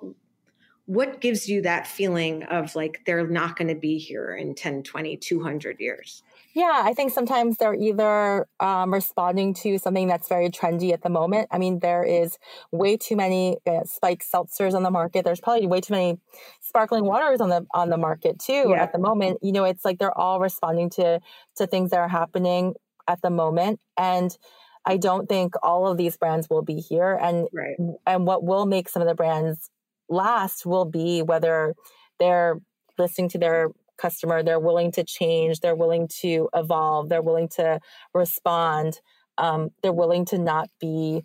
what 0.86 1.20
gives 1.20 1.50
you 1.50 1.60
that 1.60 1.86
feeling 1.86 2.44
of 2.44 2.74
like 2.74 3.02
they're 3.04 3.26
not 3.26 3.56
going 3.56 3.68
to 3.68 3.74
be 3.74 3.98
here 3.98 4.34
in 4.34 4.54
10 4.54 4.82
20 4.84 5.16
200 5.16 5.80
years? 5.80 6.22
Yeah 6.54 6.82
i 6.84 6.94
think 6.94 7.12
sometimes 7.12 7.56
they're 7.56 7.74
either 7.74 8.46
um, 8.60 8.92
responding 8.92 9.54
to 9.54 9.78
something 9.78 10.08
that's 10.08 10.28
very 10.28 10.50
trendy 10.50 10.92
at 10.92 11.02
the 11.02 11.10
moment. 11.10 11.48
I 11.50 11.58
mean 11.58 11.80
there 11.80 12.04
is 12.04 12.38
way 12.72 12.96
too 12.96 13.16
many 13.16 13.58
uh, 13.66 13.84
spike 13.84 14.24
seltzers 14.24 14.74
on 14.74 14.82
the 14.82 14.90
market. 14.90 15.24
There's 15.24 15.40
probably 15.40 15.66
way 15.66 15.80
too 15.80 15.92
many 15.92 16.18
sparkling 16.60 17.04
waters 17.04 17.40
on 17.40 17.48
the 17.48 17.66
on 17.74 17.90
the 17.90 17.98
market 17.98 18.38
too 18.38 18.66
yeah. 18.70 18.82
at 18.82 18.92
the 18.92 18.98
moment. 18.98 19.38
You 19.42 19.52
know 19.52 19.64
it's 19.64 19.84
like 19.84 19.98
they're 19.98 20.16
all 20.16 20.40
responding 20.40 20.90
to 20.90 21.20
to 21.56 21.66
things 21.66 21.90
that 21.90 21.98
are 21.98 22.08
happening 22.08 22.74
at 23.08 23.22
the 23.22 23.30
moment. 23.30 23.80
And 23.96 24.36
I 24.84 24.96
don't 24.96 25.28
think 25.28 25.54
all 25.62 25.86
of 25.86 25.96
these 25.96 26.16
brands 26.16 26.48
will 26.48 26.62
be 26.62 26.76
here. 26.76 27.18
And 27.20 27.48
right. 27.52 27.76
and 28.06 28.26
what 28.26 28.44
will 28.44 28.66
make 28.66 28.88
some 28.88 29.02
of 29.02 29.08
the 29.08 29.14
brands 29.14 29.70
last 30.08 30.64
will 30.66 30.84
be 30.84 31.22
whether 31.22 31.74
they're 32.18 32.60
listening 32.98 33.28
to 33.30 33.38
their 33.38 33.70
customer. 33.98 34.42
They're 34.42 34.60
willing 34.60 34.92
to 34.92 35.04
change. 35.04 35.60
They're 35.60 35.74
willing 35.74 36.08
to 36.20 36.48
evolve. 36.54 37.08
They're 37.08 37.22
willing 37.22 37.48
to 37.56 37.80
respond. 38.14 39.00
Um, 39.36 39.70
they're 39.82 39.92
willing 39.92 40.24
to 40.26 40.38
not 40.38 40.68
be 40.80 41.24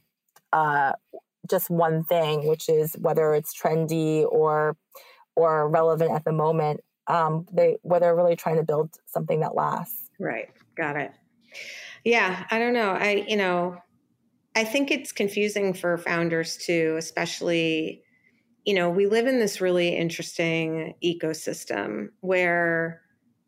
uh, 0.51 0.93
just 1.49 1.69
one 1.69 2.03
thing, 2.03 2.47
which 2.47 2.69
is 2.69 2.93
whether 2.99 3.33
it's 3.33 3.59
trendy 3.59 4.25
or 4.25 4.75
or 5.35 5.67
relevant 5.69 6.11
at 6.11 6.25
the 6.25 6.31
moment. 6.31 6.81
Um, 7.07 7.45
they 7.51 7.77
where 7.81 7.99
they're 7.99 8.15
really 8.15 8.35
trying 8.35 8.57
to 8.57 8.63
build 8.63 8.91
something 9.07 9.39
that 9.41 9.55
lasts. 9.55 10.09
Right. 10.19 10.49
Got 10.75 10.97
it. 10.97 11.11
Yeah. 12.03 12.45
I 12.49 12.59
don't 12.59 12.73
know. 12.73 12.91
I 12.91 13.25
you 13.27 13.37
know, 13.37 13.77
I 14.55 14.63
think 14.63 14.91
it's 14.91 15.11
confusing 15.11 15.73
for 15.73 15.97
founders 15.97 16.57
too, 16.57 16.95
especially 16.97 18.03
you 18.65 18.73
know, 18.73 18.89
we 18.89 19.07
live 19.07 19.27
in 19.27 19.39
this 19.39 19.59
really 19.59 19.89
interesting 19.89 20.95
ecosystem 21.03 22.09
where, 22.21 23.01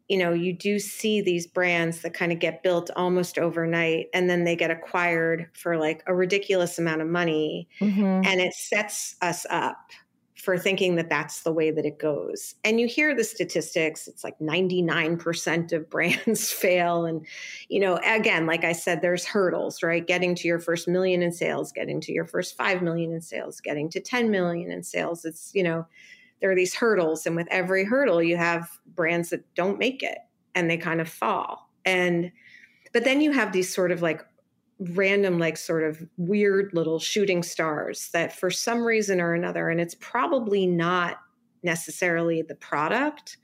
you 0.10 0.18
know, 0.18 0.34
you 0.34 0.54
do 0.54 0.78
see 0.78 1.22
these 1.22 1.48
brands 1.48 2.02
that 2.02 2.14
kind 2.14 2.32
of 2.32 2.40
get 2.40 2.64
built 2.64 2.90
almost 2.96 3.38
overnight 3.38 4.08
and 4.14 4.30
then 4.30 4.44
they 4.44 4.56
get 4.56 4.72
acquired 4.72 5.50
for 5.54 5.78
like 5.78 6.04
a 6.06 6.14
ridiculous 6.14 6.78
amount 6.78 7.02
of 7.02 7.08
money. 7.08 7.70
Mm-hmm. 7.80 8.04
And 8.04 8.42
it 8.42 8.54
sets 8.54 9.16
us 9.22 9.46
up 9.50 9.78
for 10.46 10.60
thinking 10.60 10.96
that 10.96 11.10
that's 11.10 11.42
the 11.42 11.52
way 11.52 11.72
that 11.72 11.88
it 11.88 11.98
goes. 11.98 12.54
And 12.64 12.80
you 12.80 12.86
hear 12.86 13.16
the 13.16 13.24
statistics, 13.24 14.08
it's 14.08 14.24
like 14.24 14.38
99% 14.38 15.74
of 15.74 15.90
brands 15.90 16.52
fail. 16.52 17.06
And, 17.06 17.26
you 17.68 17.80
know, 17.80 18.00
again, 18.06 18.46
like 18.46 18.64
I 18.64 18.72
said, 18.72 19.02
there's 19.02 19.26
hurdles, 19.26 19.82
right? 19.82 20.06
Getting 20.06 20.36
to 20.36 20.48
your 20.48 20.60
first 20.60 20.88
million 20.88 21.24
in 21.24 21.32
sales, 21.32 21.72
getting 21.72 22.00
to 22.02 22.14
your 22.14 22.26
first 22.26 22.56
5 22.56 22.84
million 22.84 23.12
in 23.12 23.22
sales, 23.22 23.60
getting 23.60 23.90
to 23.90 24.00
10 24.00 24.30
million 24.30 24.70
in 24.70 24.84
sales. 24.84 25.26
It's, 25.26 25.50
you 25.56 25.64
know, 25.64 25.88
there 26.42 26.52
are 26.52 26.56
these 26.56 26.76
hurdles. 26.76 27.26
And 27.26 27.36
with 27.36 27.48
every 27.50 27.84
hurdle, 27.84 28.22
you 28.22 28.38
have 28.38 28.70
brands 28.86 29.32
that 29.32 29.52
don't 29.56 29.80
make 29.80 30.04
it 30.04 30.20
and 30.54 30.70
they 30.70 30.78
kind 30.78 31.02
of 31.02 31.10
fall. 31.10 31.72
And, 31.86 32.32
but 32.94 33.04
then 33.04 33.20
you 33.20 33.32
have 33.32 33.52
these 33.52 33.74
sort 33.74 33.92
of 33.92 34.04
like 34.04 34.24
random 34.80 35.40
like 35.40 35.58
sort 35.58 35.84
of 35.84 36.06
weird 36.18 36.72
little 36.74 37.00
shooting 37.00 37.42
stars 37.42 38.10
that 38.12 38.34
for 38.34 38.52
some 38.52 38.84
reason 38.84 39.22
or 39.22 39.34
another 39.34 39.70
and 39.70 39.80
it's 39.80 39.96
probably 40.02 40.68
not 40.68 41.18
necessarily 41.64 42.42
the 42.42 42.56
product 42.56 43.38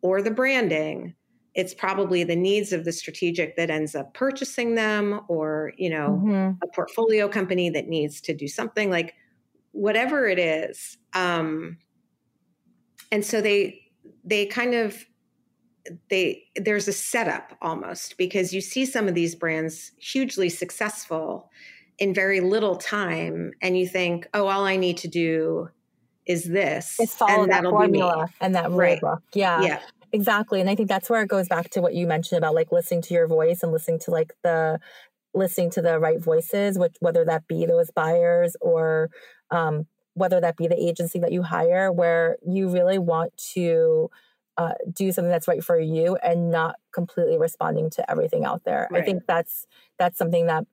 or 0.00 0.22
the 0.22 0.30
branding 0.30 1.14
it's 1.54 1.74
probably 1.74 2.24
the 2.24 2.34
needs 2.34 2.72
of 2.72 2.86
the 2.86 2.92
strategic 2.92 3.56
that 3.56 3.68
ends 3.68 3.94
up 3.94 4.14
purchasing 4.14 4.74
them 4.74 5.20
or 5.28 5.74
you 5.76 5.90
know 5.90 6.20
mm-hmm. 6.24 6.52
a 6.62 6.66
portfolio 6.74 7.28
company 7.28 7.68
that 7.68 7.88
needs 7.88 8.20
to 8.20 8.32
do 8.32 8.48
something 8.48 8.88
like 8.88 9.14
whatever 9.72 10.26
it 10.26 10.38
is 10.38 10.96
um 11.12 11.76
and 13.10 13.24
so 13.26 13.42
they 13.42 13.78
they 14.24 14.46
kind 14.46 14.74
of 14.74 15.04
they 16.10 16.44
there's 16.56 16.88
a 16.88 16.92
setup 16.92 17.56
almost 17.60 18.16
because 18.16 18.52
you 18.52 18.60
see 18.60 18.86
some 18.86 19.08
of 19.08 19.14
these 19.14 19.34
brands 19.34 19.92
hugely 19.98 20.48
successful 20.48 21.50
in 21.98 22.14
very 22.14 22.40
little 22.40 22.76
time 22.76 23.52
and 23.60 23.76
you 23.78 23.86
think 23.86 24.28
oh 24.34 24.46
all 24.46 24.64
i 24.64 24.76
need 24.76 24.96
to 24.96 25.08
do 25.08 25.68
is 26.26 26.44
this 26.44 26.98
is 27.00 27.14
follow 27.14 27.42
and 27.42 27.52
that 27.52 27.64
formula 27.64 28.28
and 28.40 28.54
that 28.54 28.70
right. 28.70 29.00
book. 29.00 29.22
Yeah. 29.34 29.62
Yeah. 29.62 29.80
Exactly. 30.12 30.60
And 30.60 30.68
i 30.68 30.74
think 30.74 30.88
that's 30.88 31.08
where 31.10 31.22
it 31.22 31.28
goes 31.28 31.48
back 31.48 31.70
to 31.70 31.80
what 31.80 31.94
you 31.94 32.06
mentioned 32.06 32.38
about 32.38 32.54
like 32.54 32.70
listening 32.70 33.02
to 33.02 33.14
your 33.14 33.26
voice 33.26 33.62
and 33.62 33.72
listening 33.72 33.98
to 34.00 34.10
like 34.10 34.32
the 34.42 34.78
listening 35.34 35.70
to 35.70 35.80
the 35.80 35.98
right 35.98 36.20
voices 36.20 36.78
which 36.78 36.94
whether 37.00 37.24
that 37.24 37.48
be 37.48 37.64
those 37.64 37.90
buyers 37.90 38.54
or 38.60 39.08
um, 39.50 39.86
whether 40.14 40.40
that 40.40 40.58
be 40.58 40.68
the 40.68 40.78
agency 40.78 41.18
that 41.18 41.32
you 41.32 41.42
hire 41.42 41.90
where 41.90 42.36
you 42.46 42.68
really 42.68 42.98
want 42.98 43.32
to 43.54 44.10
uh, 44.58 44.72
do 44.92 45.12
something 45.12 45.30
that's 45.30 45.48
right 45.48 45.64
for 45.64 45.78
you 45.78 46.16
and 46.16 46.50
not 46.50 46.76
completely 46.92 47.38
responding 47.38 47.90
to 47.90 48.10
everything 48.10 48.44
out 48.44 48.64
there. 48.64 48.88
Right. 48.90 49.02
I 49.02 49.04
think 49.04 49.22
that's 49.26 49.66
that's 49.98 50.18
something 50.18 50.46
that 50.46 50.64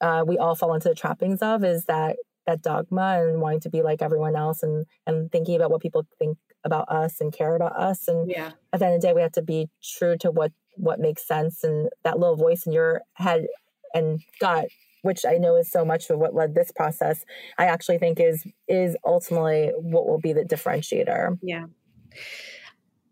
uh, 0.00 0.24
we 0.26 0.38
all 0.38 0.54
fall 0.54 0.74
into 0.74 0.88
the 0.88 0.94
trappings 0.94 1.42
of 1.42 1.64
is 1.64 1.86
that 1.86 2.16
that 2.46 2.62
dogma 2.62 3.26
and 3.26 3.40
wanting 3.40 3.60
to 3.60 3.70
be 3.70 3.82
like 3.82 4.02
everyone 4.02 4.36
else 4.36 4.62
and 4.62 4.86
and 5.06 5.32
thinking 5.32 5.56
about 5.56 5.70
what 5.70 5.82
people 5.82 6.06
think 6.18 6.38
about 6.64 6.88
us 6.88 7.20
and 7.20 7.32
care 7.32 7.56
about 7.56 7.76
us. 7.76 8.08
And 8.08 8.30
yeah. 8.30 8.52
at 8.72 8.80
the 8.80 8.86
end 8.86 8.94
of 8.94 9.00
the 9.00 9.08
day, 9.08 9.12
we 9.12 9.20
have 9.20 9.32
to 9.32 9.42
be 9.42 9.68
true 9.82 10.16
to 10.18 10.30
what 10.30 10.52
what 10.76 11.00
makes 11.00 11.26
sense 11.26 11.64
and 11.64 11.88
that 12.02 12.18
little 12.18 12.36
voice 12.36 12.66
in 12.66 12.72
your 12.72 13.02
head 13.14 13.46
and 13.94 14.20
gut 14.40 14.68
which 15.04 15.26
I 15.26 15.36
know 15.36 15.56
is 15.56 15.70
so 15.70 15.84
much 15.84 16.08
of 16.08 16.18
what 16.18 16.34
led 16.34 16.54
this 16.54 16.72
process, 16.72 17.26
I 17.58 17.66
actually 17.66 17.98
think 17.98 18.18
is 18.18 18.46
is 18.66 18.96
ultimately 19.04 19.70
what 19.76 20.06
will 20.06 20.18
be 20.18 20.32
the 20.32 20.44
differentiator. 20.44 21.38
Yeah. 21.42 21.66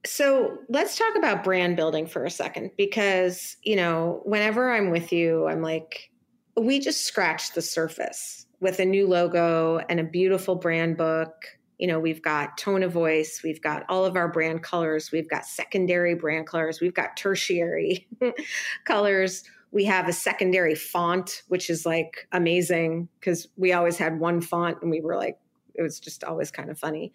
So 0.05 0.59
let's 0.69 0.99
talk 0.99 1.15
about 1.17 1.45
brand 1.45 1.77
building 1.77 2.07
for 2.07 2.25
a 2.25 2.31
second 2.31 2.73
because, 2.77 3.57
you 3.63 3.77
know, 3.77 4.21
whenever 4.25 4.73
I'm 4.73 4.91
with 4.91 5.13
you, 5.13 5.47
I'm 5.47 5.63
like, 5.63 6.11
we 6.57 6.81
just 6.81 7.05
scratched 7.05 7.55
the 7.55 7.63
surface 7.63 8.47
with 8.61 8.81
a 8.81 8.85
new 8.85 9.07
logo 9.07 9.79
and 9.89 10.01
a 10.01 10.05
beautiful 10.05 10.57
brand 10.57 10.97
book. 10.97 11.33
You 11.79 11.87
know, 11.87 12.01
we've 12.01 12.23
got 12.23 12.59
tone 12.59 12.83
of 12.83 12.93
voice, 12.93 13.43
we've 13.45 13.63
got 13.63 13.85
all 13.89 14.05
of 14.05 14.17
our 14.17 14.29
brand 14.29 14.63
colors, 14.63 15.11
we've 15.13 15.29
got 15.29 15.45
secondary 15.47 16.15
brand 16.15 16.47
colors, 16.47 16.81
we've 16.81 16.95
got 16.95 17.17
tertiary 17.17 18.09
colors. 18.85 19.45
We 19.71 19.85
have 19.87 20.07
a 20.07 20.13
secondary 20.13 20.75
font, 20.75 21.43
which 21.49 21.71
is 21.71 21.87
like 21.87 22.29
amazing 22.31 23.09
because 23.19 23.49
we 23.57 23.73
always 23.73 23.97
had 23.97 24.21
one 24.21 24.41
font 24.41 24.79
and 24.83 24.91
we 24.91 25.01
were 25.01 25.17
like, 25.17 25.39
it 25.75 25.83
was 25.83 25.99
just 25.99 26.25
always 26.25 26.51
kind 26.51 26.71
of 26.71 26.79
funny. 26.79 27.13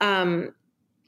Um, 0.00 0.54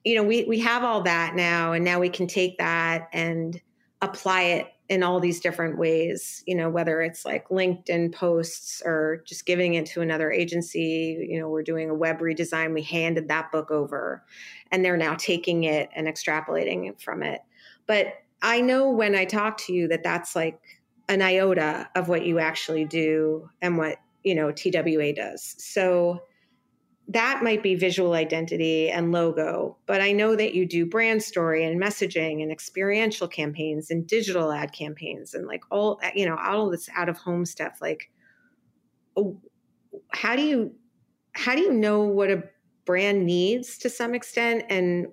you 0.04 0.16
know, 0.16 0.22
we 0.22 0.44
we 0.44 0.58
have 0.60 0.84
all 0.84 1.02
that 1.02 1.34
now, 1.34 1.72
and 1.72 1.84
now 1.84 2.00
we 2.00 2.08
can 2.08 2.26
take 2.26 2.58
that 2.58 3.08
and 3.12 3.60
apply 4.00 4.42
it 4.42 4.72
in 4.88 5.02
all 5.02 5.20
these 5.20 5.40
different 5.40 5.78
ways. 5.78 6.42
You 6.46 6.56
know, 6.56 6.68
whether 6.68 7.00
it's 7.02 7.24
like 7.24 7.48
LinkedIn 7.48 8.12
posts 8.12 8.82
or 8.84 9.22
just 9.26 9.46
giving 9.46 9.74
it 9.74 9.86
to 9.86 10.00
another 10.00 10.32
agency. 10.32 11.26
You 11.28 11.40
know, 11.40 11.48
we're 11.48 11.62
doing 11.62 11.88
a 11.88 11.94
web 11.94 12.18
redesign. 12.18 12.74
We 12.74 12.82
handed 12.82 13.28
that 13.28 13.52
book 13.52 13.70
over, 13.70 14.24
and 14.70 14.84
they're 14.84 14.96
now 14.96 15.14
taking 15.14 15.64
it 15.64 15.88
and 15.94 16.08
extrapolating 16.08 17.00
from 17.00 17.22
it. 17.22 17.40
But 17.86 18.14
I 18.42 18.60
know 18.60 18.90
when 18.90 19.14
I 19.14 19.24
talk 19.24 19.56
to 19.66 19.72
you 19.72 19.86
that 19.88 20.02
that's 20.02 20.34
like 20.34 20.60
an 21.08 21.22
iota 21.22 21.88
of 21.94 22.08
what 22.08 22.24
you 22.24 22.38
actually 22.40 22.84
do 22.84 23.48
and 23.60 23.78
what 23.78 23.98
you 24.24 24.34
know 24.34 24.50
TWA 24.50 25.12
does. 25.12 25.54
So 25.58 26.22
that 27.08 27.42
might 27.42 27.62
be 27.62 27.74
visual 27.74 28.12
identity 28.14 28.88
and 28.88 29.12
logo, 29.12 29.76
but 29.86 30.00
I 30.00 30.12
know 30.12 30.36
that 30.36 30.54
you 30.54 30.66
do 30.66 30.86
brand 30.86 31.22
story 31.22 31.64
and 31.64 31.80
messaging 31.80 32.42
and 32.42 32.52
experiential 32.52 33.28
campaigns 33.28 33.90
and 33.90 34.06
digital 34.06 34.52
ad 34.52 34.72
campaigns 34.72 35.34
and 35.34 35.46
like 35.46 35.64
all 35.70 36.00
you 36.14 36.26
know 36.26 36.36
all 36.36 36.70
this 36.70 36.88
out 36.94 37.08
of 37.08 37.18
home 37.18 37.44
stuff. 37.44 37.78
Like, 37.80 38.10
oh, 39.16 39.40
how 40.12 40.36
do 40.36 40.42
you 40.42 40.74
how 41.32 41.54
do 41.54 41.62
you 41.62 41.72
know 41.72 42.02
what 42.02 42.30
a 42.30 42.44
brand 42.84 43.26
needs 43.26 43.78
to 43.78 43.90
some 43.90 44.14
extent 44.14 44.64
and 44.68 45.06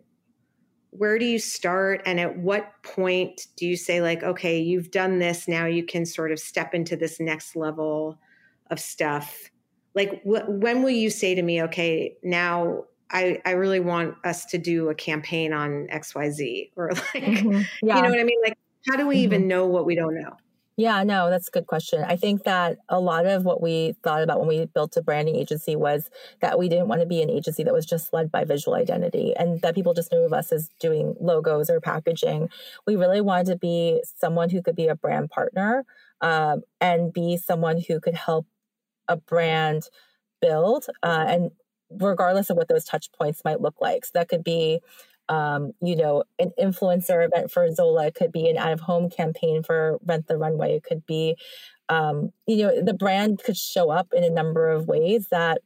where 0.92 1.20
do 1.20 1.26
you 1.26 1.38
start 1.40 2.02
and 2.06 2.20
at 2.20 2.38
what 2.38 2.72
point 2.84 3.48
do 3.56 3.66
you 3.68 3.78
say 3.78 4.02
like 4.02 4.24
okay 4.24 4.60
you've 4.60 4.90
done 4.90 5.20
this 5.20 5.48
now 5.48 5.66
you 5.66 5.86
can 5.86 6.06
sort 6.06 6.32
of 6.32 6.40
step 6.40 6.74
into 6.74 6.96
this 6.96 7.20
next 7.20 7.56
level 7.56 8.18
of 8.72 8.80
stuff 8.80 9.52
like 9.96 10.22
wh- 10.24 10.48
when 10.48 10.84
will 10.84 10.90
you 10.90 11.10
say 11.10 11.36
to 11.36 11.42
me 11.42 11.64
okay 11.64 12.16
now 12.24 12.84
I, 13.12 13.42
I 13.44 13.52
really 13.52 13.80
want 13.80 14.16
us 14.24 14.46
to 14.48 14.58
do 14.58 14.90
a 14.90 14.96
campaign 14.96 15.54
on 15.54 15.88
xyz 15.92 16.72
or 16.76 16.92
like 16.94 17.02
mm-hmm. 17.14 17.62
yeah. 17.82 17.96
you 17.98 18.02
know 18.02 18.10
what 18.10 18.20
i 18.20 18.24
mean 18.24 18.40
like 18.44 18.58
how 18.88 18.96
do 18.96 19.08
we 19.08 19.16
mm-hmm. 19.16 19.24
even 19.24 19.48
know 19.48 19.66
what 19.66 19.86
we 19.86 19.96
don't 19.96 20.16
know 20.16 20.36
yeah, 20.80 21.04
no, 21.04 21.30
that's 21.30 21.50
a 21.50 21.52
good 21.52 21.68
question. 21.68 22.06
I 22.08 22.16
think 22.16 22.46
that 22.46 22.78
a 22.88 23.02
lot 23.02 23.26
of 23.26 23.44
what 23.44 23.62
we 23.62 23.96
thought 24.02 24.24
about 24.24 24.40
when 24.40 24.48
we 24.48 24.64
built 24.64 24.96
a 24.96 25.02
branding 25.02 25.36
agency 25.36 25.76
was 25.76 26.10
that 26.40 26.58
we 26.58 26.70
didn't 26.70 26.88
want 26.88 27.02
to 27.02 27.06
be 27.06 27.22
an 27.22 27.30
agency 27.30 27.66
that 27.66 27.74
was 27.74 27.86
just 27.86 28.14
led 28.14 28.32
by 28.32 28.46
visual 28.46 28.78
identity 28.78 29.34
and 29.36 29.60
that 29.62 29.76
people 29.76 29.94
just 29.94 30.10
knew 30.14 30.22
of 30.22 30.32
us 30.32 30.54
as 30.54 30.70
doing 30.80 31.16
logos 31.20 31.70
or 31.70 31.82
packaging. 31.82 32.48
We 32.88 32.96
really 32.96 33.20
wanted 33.20 33.48
to 33.48 33.58
be 33.58 34.02
someone 34.20 34.52
who 34.52 34.62
could 34.62 34.78
be 34.78 34.88
a 34.88 34.96
brand 34.96 35.32
partner 35.32 35.84
um, 36.22 36.62
and 36.80 37.12
be 37.12 37.36
someone 37.36 37.82
who 37.86 38.00
could 38.00 38.16
help 38.16 38.48
a 39.10 39.18
brand 39.18 39.84
build 40.42 40.86
uh, 41.04 41.26
and 41.28 41.52
regardless 41.90 42.50
of 42.50 42.56
what 42.56 42.68
those 42.68 42.86
touch 42.86 43.12
points 43.12 43.42
might 43.44 43.62
look 43.62 43.76
like. 43.82 44.06
So 44.06 44.12
that 44.14 44.30
could 44.30 44.44
be 44.44 44.80
um, 45.28 45.74
you 45.82 45.96
know 45.96 46.24
an 46.40 46.52
influencer 46.60 47.24
event 47.24 47.52
for 47.52 47.72
zola 47.72 48.08
it 48.08 48.16
could 48.16 48.32
be 48.32 48.50
an 48.50 48.58
out 48.58 48.72
of 48.72 48.82
home 48.82 49.10
campaign 49.10 49.62
for 49.62 50.00
rent 50.04 50.28
the 50.28 50.38
runway 50.38 50.76
it 50.76 50.84
could 50.84 51.06
be 51.06 51.36
um, 51.88 52.32
you 52.48 52.58
know 52.58 52.82
the 52.82 52.96
brand 52.96 53.42
could 53.44 53.56
show 53.56 53.92
up 53.92 54.08
in 54.12 54.24
a 54.24 54.30
number 54.30 54.72
of 54.72 54.88
ways 54.88 55.28
that 55.30 55.62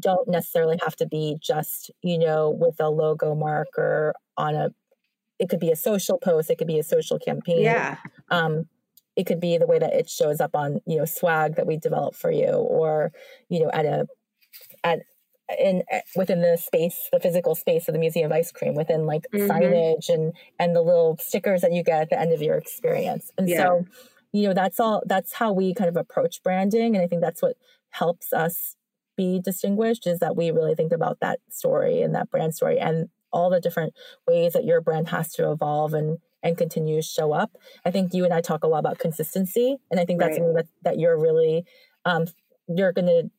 don't 0.00 0.28
necessarily 0.28 0.78
have 0.82 0.96
to 0.96 1.06
be 1.06 1.36
just 1.40 1.90
you 2.02 2.18
know 2.18 2.50
with 2.50 2.80
a 2.80 2.88
logo 2.88 3.34
marker 3.34 4.14
on 4.36 4.54
a 4.54 4.70
it 5.38 5.48
could 5.48 5.60
be 5.60 5.70
a 5.70 5.76
social 5.76 6.18
post 6.18 6.48
it 6.48 6.56
could 6.56 6.66
be 6.66 6.78
a 6.78 6.84
social 6.84 7.18
campaign. 7.18 7.62
Yeah. 7.62 7.96
Um, 8.30 8.66
it 9.16 9.26
could 9.26 9.40
be 9.40 9.58
the 9.58 9.66
way 9.66 9.78
that 9.78 9.92
it 9.92 10.08
shows 10.08 10.40
up 10.40 10.54
on 10.54 10.80
you 10.86 10.98
know 10.98 11.04
swag 11.04 11.56
that 11.56 11.66
we 11.66 11.76
develop 11.76 12.14
for 12.14 12.30
you 12.30 12.48
or 12.48 13.12
you 13.48 13.60
know 13.60 13.70
at 13.72 13.84
a 13.84 14.06
at 14.82 15.00
in 15.58 15.82
eh, 15.90 16.00
within 16.16 16.40
the 16.40 16.56
space 16.56 17.08
the 17.12 17.20
physical 17.20 17.54
space 17.54 17.86
of 17.88 17.92
the 17.92 17.98
museum 17.98 18.30
of 18.30 18.36
ice 18.36 18.50
cream 18.50 18.74
within 18.74 19.06
like 19.06 19.26
mm-hmm. 19.32 19.50
signage 19.50 20.08
and 20.08 20.32
and 20.58 20.74
the 20.74 20.82
little 20.82 21.16
stickers 21.20 21.60
that 21.60 21.72
you 21.72 21.82
get 21.82 22.02
at 22.02 22.10
the 22.10 22.18
end 22.18 22.32
of 22.32 22.40
your 22.40 22.56
experience 22.56 23.30
and 23.36 23.48
yeah. 23.48 23.58
so 23.58 23.84
you 24.32 24.46
know 24.46 24.54
that's 24.54 24.80
all 24.80 25.02
that's 25.06 25.34
how 25.34 25.52
we 25.52 25.74
kind 25.74 25.88
of 25.88 25.96
approach 25.96 26.42
branding 26.42 26.96
and 26.96 27.04
i 27.04 27.06
think 27.06 27.20
that's 27.20 27.42
what 27.42 27.56
helps 27.90 28.32
us 28.32 28.76
be 29.16 29.40
distinguished 29.40 30.06
is 30.06 30.18
that 30.18 30.34
we 30.34 30.50
really 30.50 30.74
think 30.74 30.92
about 30.92 31.20
that 31.20 31.38
story 31.48 32.02
and 32.02 32.14
that 32.14 32.30
brand 32.30 32.54
story 32.54 32.78
and 32.78 33.08
all 33.32 33.50
the 33.50 33.60
different 33.60 33.92
ways 34.26 34.52
that 34.54 34.64
your 34.64 34.80
brand 34.80 35.08
has 35.08 35.32
to 35.32 35.50
evolve 35.50 35.92
and 35.92 36.18
and 36.44 36.56
continue 36.56 36.96
to 36.96 37.02
show 37.02 37.32
up. 37.32 37.56
I 37.84 37.90
think 37.90 38.14
you 38.14 38.24
and 38.24 38.32
I 38.32 38.40
talk 38.40 38.62
a 38.62 38.68
lot 38.68 38.78
about 38.78 38.98
consistency, 38.98 39.78
and 39.90 39.98
I 39.98 40.04
think 40.04 40.20
that's 40.20 40.32
right. 40.32 40.36
something 40.36 40.54
that, 40.54 40.66
that 40.82 40.98
you're 40.98 41.18
really 41.18 41.64
um, 42.04 42.26
you're 42.68 42.92
going 42.92 43.06
to 43.06 43.30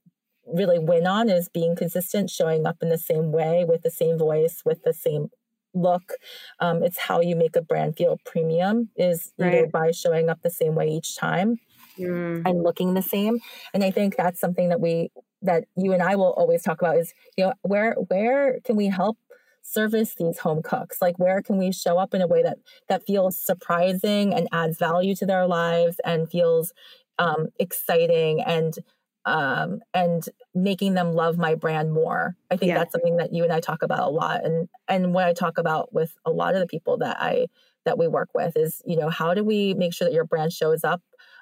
really 0.47 0.79
win 0.79 1.07
on 1.07 1.29
is 1.29 1.49
being 1.49 1.75
consistent, 1.75 2.29
showing 2.29 2.65
up 2.65 2.77
in 2.81 2.89
the 2.89 2.97
same 2.97 3.31
way 3.31 3.65
with 3.67 3.83
the 3.83 3.91
same 3.91 4.17
voice, 4.17 4.61
with 4.65 4.83
the 4.83 4.93
same 4.93 5.29
look. 5.73 6.13
Um, 6.59 6.83
it's 6.83 6.99
how 6.99 7.21
you 7.21 7.35
make 7.35 7.55
a 7.55 7.61
brand 7.61 7.97
feel 7.97 8.17
premium 8.25 8.89
is 8.95 9.33
right. 9.37 9.53
either 9.53 9.67
by 9.67 9.91
showing 9.91 10.29
up 10.29 10.41
the 10.41 10.49
same 10.49 10.75
way 10.75 10.87
each 10.87 11.15
time 11.15 11.57
mm. 11.99 12.41
and 12.45 12.63
looking 12.63 12.93
the 12.93 13.01
same. 13.01 13.39
And 13.73 13.83
I 13.83 13.91
think 13.91 14.15
that's 14.15 14.39
something 14.39 14.69
that 14.69 14.81
we 14.81 15.09
that 15.41 15.65
you 15.75 15.93
and 15.93 16.01
I 16.01 16.15
will 16.15 16.33
always 16.33 16.63
talk 16.63 16.81
about 16.81 16.97
is 16.97 17.13
you 17.37 17.45
know 17.45 17.53
where 17.61 17.93
where 18.07 18.59
can 18.63 18.75
we 18.75 18.87
help 18.87 19.17
service 19.65 20.15
these 20.15 20.39
home 20.39 20.61
cooks 20.61 21.01
like 21.01 21.17
where 21.17 21.41
can 21.41 21.57
we 21.57 21.71
show 21.71 21.97
up 21.97 22.13
in 22.13 22.21
a 22.21 22.27
way 22.27 22.43
that 22.43 22.57
that 22.87 23.05
feels 23.05 23.35
surprising 23.35 24.33
and 24.33 24.47
adds 24.51 24.77
value 24.77 25.15
to 25.15 25.25
their 25.25 25.47
lives 25.47 25.99
and 26.05 26.29
feels 26.29 26.71
um, 27.17 27.47
exciting 27.59 28.41
and 28.41 28.77
um, 29.25 29.79
and 29.93 30.23
making 30.53 30.93
them 30.93 31.13
love 31.13 31.37
my 31.37 31.55
brand 31.55 31.91
more. 31.91 32.35
I 32.51 32.57
think 32.57 32.69
yeah. 32.69 32.77
that's 32.77 32.91
something 32.91 33.17
that 33.17 33.33
you 33.33 33.43
and 33.43 33.51
I 33.51 33.59
talk 33.59 33.81
about 33.81 34.07
a 34.07 34.11
lot. 34.11 34.45
And 34.45 34.69
and 34.87 35.13
what 35.13 35.25
I 35.25 35.33
talk 35.33 35.57
about 35.57 35.93
with 35.93 36.15
a 36.25 36.31
lot 36.31 36.53
of 36.53 36.59
the 36.59 36.67
people 36.67 36.97
that 36.99 37.17
I 37.19 37.47
that 37.85 37.97
we 37.97 38.07
work 38.07 38.29
with 38.33 38.55
is, 38.55 38.81
you 38.85 38.95
know, 38.95 39.09
how 39.09 39.33
do 39.33 39.43
we 39.43 39.73
make 39.73 39.93
sure 39.93 40.07
that 40.07 40.13
your 40.13 40.25
brand 40.25 40.53
shows 40.53 40.83
up 40.83 41.01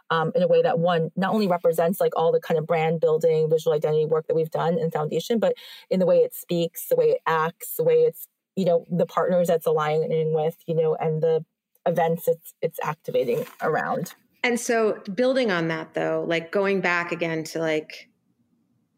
um, 0.09 0.31
in 0.35 0.43
a 0.43 0.47
way 0.47 0.61
that 0.61 0.79
one 0.79 1.11
not 1.15 1.33
only 1.33 1.47
represents 1.47 1.99
like 1.99 2.13
all 2.15 2.31
the 2.31 2.39
kind 2.39 2.57
of 2.57 2.67
brand 2.67 2.99
building, 2.99 3.49
visual 3.49 3.75
identity 3.75 4.05
work 4.05 4.27
that 4.27 4.35
we've 4.35 4.51
done 4.51 4.77
in 4.77 4.91
Foundation, 4.91 5.39
but 5.39 5.53
in 5.89 5.99
the 5.99 6.05
way 6.05 6.17
it 6.17 6.35
speaks, 6.35 6.87
the 6.89 6.95
way 6.95 7.05
it 7.05 7.21
acts, 7.25 7.75
the 7.77 7.83
way 7.83 7.95
it's 7.95 8.27
you 8.55 8.65
know 8.65 8.85
the 8.91 9.05
partners 9.05 9.47
that's 9.47 9.65
aligning 9.65 10.33
with, 10.33 10.55
you 10.67 10.75
know, 10.75 10.95
and 10.95 11.21
the 11.21 11.43
events 11.85 12.27
it's 12.27 12.53
it's 12.61 12.79
activating 12.83 13.45
around. 13.61 14.13
And 14.43 14.59
so 14.59 15.01
building 15.15 15.51
on 15.51 15.69
that 15.69 15.93
though, 15.93 16.25
like 16.27 16.51
going 16.51 16.81
back 16.81 17.11
again 17.11 17.43
to 17.45 17.59
like 17.59 18.09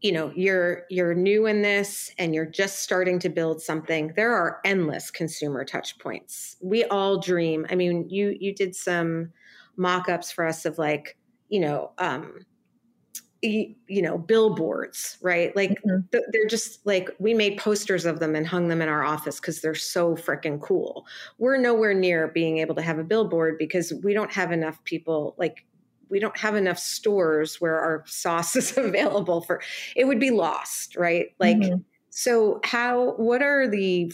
you 0.02 0.12
know 0.12 0.32
you're 0.36 0.84
you're 0.90 1.16
new 1.16 1.46
in 1.48 1.62
this 1.62 2.12
and 2.20 2.36
you're 2.36 2.46
just 2.46 2.80
starting 2.80 3.18
to 3.18 3.30
build 3.30 3.62
something 3.62 4.14
there 4.16 4.36
are 4.36 4.60
endless 4.64 5.10
consumer 5.10 5.66
touch 5.66 5.98
points 5.98 6.58
we 6.62 6.84
all 6.86 7.20
dream 7.20 7.66
i 7.72 7.76
mean 7.76 8.08
you 8.10 8.36
you 8.40 8.54
did 8.54 8.76
some 8.76 9.32
mock-ups 9.78 10.32
for 10.32 10.46
us 10.46 10.66
of 10.66 10.78
like 10.78 11.18
you 11.50 11.60
know 11.60 11.92
um 11.98 12.46
you, 13.42 13.76
you 13.88 14.02
know 14.02 14.18
billboards 14.18 15.18
right 15.22 15.56
like 15.56 15.72
mm-hmm. 15.72 16.00
th- 16.12 16.24
they're 16.32 16.48
just 16.48 16.86
like 16.86 17.10
we 17.20 17.34
made 17.34 17.58
posters 17.58 18.06
of 18.06 18.20
them 18.20 18.36
and 18.36 18.48
hung 18.48 18.68
them 18.70 18.82
in 18.82 18.90
our 18.90 19.04
office 19.04 19.40
because 19.40 19.62
they're 19.62 19.76
so 19.76 20.16
freaking 20.16 20.60
cool 20.60 21.06
we're 21.38 21.58
nowhere 21.58 21.94
near 21.94 22.28
being 22.30 22.58
able 22.58 22.76
to 22.76 22.82
have 22.82 22.98
a 22.98 23.04
billboard 23.04 23.58
because 23.58 23.94
we 24.04 24.14
don't 24.14 24.32
have 24.32 24.52
enough 24.52 24.84
people 24.84 25.36
like 25.38 25.66
we 26.10 26.20
don't 26.20 26.38
have 26.38 26.56
enough 26.56 26.80
stores 26.80 27.60
where 27.60 27.80
our 27.80 28.04
sauce 28.08 28.56
is 28.56 28.78
available 28.78 29.42
for 29.42 29.62
it 29.96 30.06
would 30.06 30.20
be 30.20 30.32
lost 30.32 30.96
right 30.96 31.28
like 31.40 31.58
mm-hmm. 31.58 31.82
so 32.10 32.60
how 32.64 33.14
what 33.18 33.42
are 33.42 33.68
the 33.68 34.12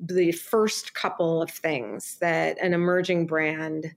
the 0.00 0.32
first 0.32 0.94
couple 0.94 1.40
of 1.40 1.50
things 1.50 2.16
that 2.20 2.58
an 2.60 2.74
emerging 2.74 3.26
brand 3.26 3.94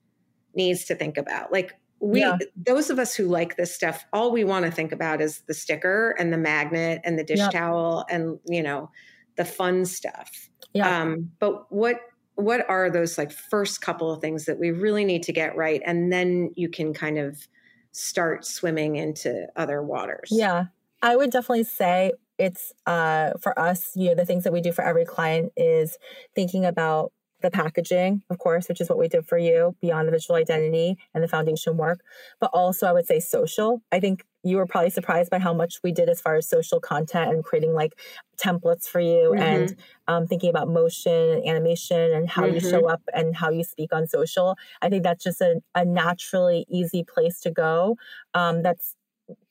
needs 0.55 0.85
to 0.85 0.95
think 0.95 1.17
about. 1.17 1.51
Like 1.51 1.73
we 1.99 2.21
yeah. 2.21 2.37
those 2.55 2.89
of 2.89 2.99
us 2.99 3.15
who 3.15 3.25
like 3.25 3.55
this 3.55 3.73
stuff, 3.73 4.05
all 4.13 4.31
we 4.31 4.43
want 4.43 4.65
to 4.65 4.71
think 4.71 4.91
about 4.91 5.21
is 5.21 5.41
the 5.47 5.53
sticker 5.53 6.15
and 6.19 6.31
the 6.31 6.37
magnet 6.37 7.01
and 7.03 7.17
the 7.17 7.23
dish 7.23 7.47
towel 7.51 8.05
and 8.09 8.39
you 8.45 8.63
know 8.63 8.89
the 9.37 9.45
fun 9.45 9.85
stuff. 9.85 10.49
Yeah. 10.73 11.01
Um, 11.01 11.31
but 11.39 11.71
what 11.71 11.99
what 12.35 12.69
are 12.69 12.89
those 12.89 13.17
like 13.17 13.31
first 13.31 13.81
couple 13.81 14.11
of 14.11 14.21
things 14.21 14.45
that 14.45 14.59
we 14.59 14.71
really 14.71 15.05
need 15.05 15.23
to 15.23 15.33
get 15.33 15.55
right 15.55 15.81
and 15.85 16.11
then 16.11 16.51
you 16.55 16.69
can 16.69 16.93
kind 16.93 17.17
of 17.17 17.47
start 17.91 18.45
swimming 18.45 18.97
into 18.97 19.47
other 19.55 19.81
waters 19.81 20.29
yeah 20.31 20.65
i 21.01 21.15
would 21.15 21.31
definitely 21.31 21.63
say 21.63 22.11
it's 22.37 22.73
uh, 22.85 23.31
for 23.39 23.57
us 23.57 23.91
you 23.95 24.09
know 24.09 24.15
the 24.15 24.25
things 24.25 24.43
that 24.43 24.51
we 24.51 24.59
do 24.59 24.73
for 24.73 24.83
every 24.83 25.05
client 25.05 25.53
is 25.55 25.97
thinking 26.35 26.65
about 26.65 27.13
the 27.41 27.51
packaging, 27.51 28.23
of 28.29 28.37
course, 28.37 28.67
which 28.69 28.81
is 28.81 28.89
what 28.89 28.97
we 28.97 29.07
did 29.07 29.27
for 29.27 29.37
you 29.37 29.75
beyond 29.81 30.07
the 30.07 30.11
visual 30.11 30.37
identity 30.37 30.97
and 31.13 31.23
the 31.23 31.27
foundation 31.27 31.77
work, 31.77 31.99
but 32.39 32.49
also 32.53 32.87
I 32.87 32.93
would 32.93 33.05
say 33.05 33.19
social. 33.19 33.81
I 33.91 33.99
think 33.99 34.25
you 34.43 34.57
were 34.57 34.65
probably 34.65 34.91
surprised 34.91 35.31
by 35.31 35.39
how 35.39 35.53
much 35.53 35.79
we 35.83 35.91
did 35.91 36.07
as 36.07 36.21
far 36.21 36.35
as 36.35 36.47
social 36.47 36.79
content 36.79 37.31
and 37.31 37.43
creating 37.43 37.73
like 37.73 37.99
templates 38.37 38.85
for 38.85 38.99
you 38.99 39.33
mm-hmm. 39.33 39.41
and 39.41 39.75
um, 40.07 40.27
thinking 40.27 40.49
about 40.49 40.69
motion 40.69 41.11
and 41.11 41.47
animation 41.47 42.13
and 42.13 42.29
how 42.29 42.43
mm-hmm. 42.43 42.55
you 42.55 42.59
show 42.59 42.87
up 42.87 43.01
and 43.13 43.35
how 43.35 43.49
you 43.49 43.63
speak 43.63 43.91
on 43.91 44.07
social. 44.07 44.55
I 44.81 44.89
think 44.89 45.03
that's 45.03 45.23
just 45.23 45.41
a, 45.41 45.61
a 45.73 45.83
naturally 45.83 46.65
easy 46.69 47.03
place 47.03 47.39
to 47.41 47.51
go. 47.51 47.97
Um, 48.33 48.61
that's 48.61 48.95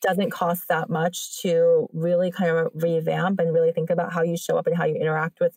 doesn't 0.00 0.30
cost 0.30 0.68
that 0.68 0.88
much 0.88 1.40
to 1.42 1.88
really 1.92 2.30
kind 2.30 2.50
of 2.50 2.70
revamp 2.74 3.40
and 3.40 3.52
really 3.52 3.72
think 3.72 3.90
about 3.90 4.12
how 4.12 4.22
you 4.22 4.36
show 4.36 4.56
up 4.56 4.66
and 4.66 4.76
how 4.76 4.84
you 4.84 4.94
interact 4.94 5.40
with 5.40 5.56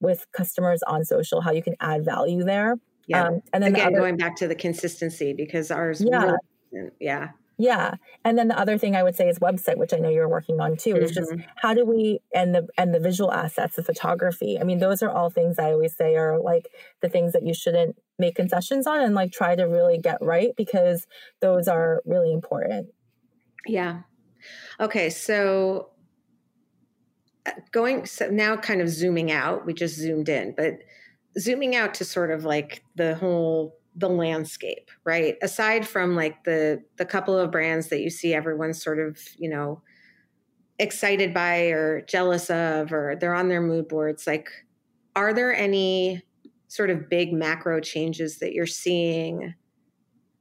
with 0.00 0.26
customers 0.32 0.82
on 0.84 1.04
social, 1.04 1.40
how 1.40 1.52
you 1.52 1.62
can 1.62 1.74
add 1.80 2.04
value 2.04 2.44
there. 2.44 2.76
Yeah. 3.06 3.28
Um, 3.28 3.40
and 3.52 3.62
then 3.62 3.74
again, 3.74 3.92
the 3.92 3.98
other, 3.98 3.98
going 3.98 4.16
back 4.16 4.36
to 4.36 4.48
the 4.48 4.54
consistency 4.54 5.32
because 5.32 5.70
ours, 5.70 6.02
yeah, 6.04 6.36
really, 6.72 6.90
yeah. 7.00 7.28
Yeah. 7.58 7.94
And 8.24 8.36
then 8.36 8.48
the 8.48 8.58
other 8.58 8.76
thing 8.76 8.94
I 8.96 9.02
would 9.02 9.16
say 9.16 9.28
is 9.28 9.38
website, 9.38 9.78
which 9.78 9.94
I 9.94 9.96
know 9.96 10.10
you're 10.10 10.28
working 10.28 10.60
on 10.60 10.76
too, 10.76 10.94
mm-hmm. 10.94 11.04
is 11.04 11.12
just 11.12 11.30
mm-hmm. 11.30 11.48
how 11.56 11.72
do 11.72 11.86
we 11.86 12.20
and 12.34 12.54
the 12.54 12.68
and 12.76 12.94
the 12.94 13.00
visual 13.00 13.32
assets, 13.32 13.76
the 13.76 13.82
photography. 13.82 14.58
I 14.60 14.64
mean, 14.64 14.78
those 14.78 15.02
are 15.02 15.10
all 15.10 15.30
things 15.30 15.58
I 15.58 15.72
always 15.72 15.96
say 15.96 16.16
are 16.16 16.38
like 16.38 16.68
the 17.00 17.08
things 17.08 17.32
that 17.32 17.46
you 17.46 17.54
shouldn't 17.54 17.96
make 18.18 18.34
concessions 18.34 18.86
on 18.86 19.00
and 19.00 19.14
like 19.14 19.32
try 19.32 19.56
to 19.56 19.64
really 19.64 19.98
get 19.98 20.18
right 20.20 20.50
because 20.56 21.06
those 21.40 21.66
are 21.66 22.02
really 22.04 22.32
important. 22.32 22.88
Yeah. 23.66 24.00
Okay, 24.80 25.10
so 25.10 25.90
uh, 27.46 27.52
going 27.70 28.06
so 28.06 28.28
now 28.28 28.56
kind 28.56 28.80
of 28.80 28.88
zooming 28.88 29.30
out 29.30 29.64
we 29.66 29.72
just 29.72 29.94
zoomed 29.94 30.28
in 30.28 30.52
but 30.56 30.78
zooming 31.38 31.76
out 31.76 31.94
to 31.94 32.04
sort 32.04 32.30
of 32.30 32.44
like 32.44 32.82
the 32.96 33.14
whole 33.14 33.76
the 33.94 34.08
landscape 34.08 34.90
right 35.04 35.36
aside 35.42 35.86
from 35.86 36.16
like 36.16 36.42
the 36.44 36.82
the 36.96 37.04
couple 37.04 37.38
of 37.38 37.52
brands 37.52 37.88
that 37.88 38.00
you 38.00 38.10
see 38.10 38.34
everyone's 38.34 38.82
sort 38.82 38.98
of 38.98 39.18
you 39.38 39.48
know 39.48 39.80
excited 40.78 41.32
by 41.32 41.66
or 41.66 42.02
jealous 42.02 42.50
of 42.50 42.92
or 42.92 43.16
they're 43.20 43.34
on 43.34 43.48
their 43.48 43.62
mood 43.62 43.86
boards 43.86 44.26
like 44.26 44.48
are 45.14 45.32
there 45.32 45.54
any 45.54 46.20
sort 46.68 46.90
of 46.90 47.08
big 47.08 47.32
macro 47.32 47.80
changes 47.80 48.38
that 48.38 48.52
you're 48.52 48.66
seeing 48.66 49.54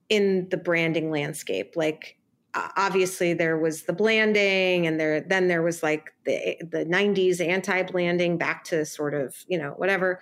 in 0.09 0.47
the 0.49 0.57
branding 0.57 1.11
landscape 1.11 1.73
like 1.75 2.17
obviously 2.55 3.33
there 3.33 3.57
was 3.57 3.83
the 3.83 3.93
blanding 3.93 4.87
and 4.87 4.99
there 4.99 5.21
then 5.21 5.47
there 5.47 5.61
was 5.61 5.83
like 5.83 6.13
the 6.25 6.55
the 6.61 6.85
90s 6.85 7.45
anti-blanding 7.45 8.37
back 8.37 8.63
to 8.63 8.85
sort 8.85 9.13
of 9.13 9.35
you 9.47 9.57
know 9.57 9.71
whatever. 9.71 10.19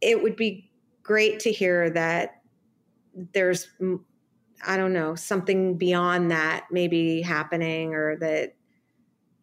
It 0.00 0.22
would 0.22 0.36
be 0.36 0.70
great 1.02 1.40
to 1.40 1.52
hear 1.52 1.90
that 1.90 2.42
there's 3.32 3.68
i 4.66 4.76
don't 4.76 4.92
know 4.92 5.14
something 5.14 5.76
beyond 5.76 6.30
that 6.30 6.66
maybe 6.70 7.22
happening 7.22 7.94
or 7.94 8.16
that 8.16 8.54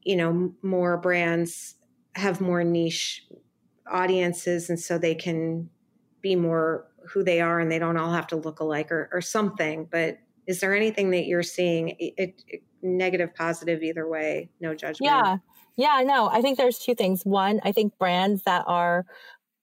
you 0.04 0.16
know 0.16 0.54
more 0.62 0.98
brands 0.98 1.76
have 2.16 2.40
more 2.40 2.64
niche 2.64 3.28
audiences 3.92 4.70
and 4.70 4.80
so 4.80 4.98
they 4.98 5.16
can 5.16 5.70
be 6.22 6.36
more 6.36 6.88
who 7.10 7.24
they 7.24 7.42
are 7.42 7.60
and 7.60 7.72
they 7.72 7.80
don't 7.80 7.98
all 7.98 8.12
have 8.12 8.28
to 8.28 8.36
look 8.36 8.60
alike 8.60 8.92
or, 8.92 9.10
or 9.12 9.22
something 9.22 9.88
but 9.92 10.20
is 10.48 10.60
there 10.62 10.74
anything 10.74 11.12
that 11.12 11.26
you're 11.26 11.44
seeing 11.44 11.90
it, 12.00 12.14
it, 12.48 12.62
negative 12.82 13.34
positive 13.36 13.84
either 13.84 14.08
way 14.08 14.50
no 14.60 14.74
judgment? 14.74 15.12
Yeah. 15.12 15.38
Yeah 15.76 16.04
no 16.06 16.30
i 16.30 16.42
think 16.42 16.58
there's 16.58 16.80
two 16.80 16.96
things. 16.96 17.24
One 17.24 17.60
i 17.64 17.72
think 17.72 17.98
brands 17.98 18.44
that 18.44 18.64
are 18.68 19.06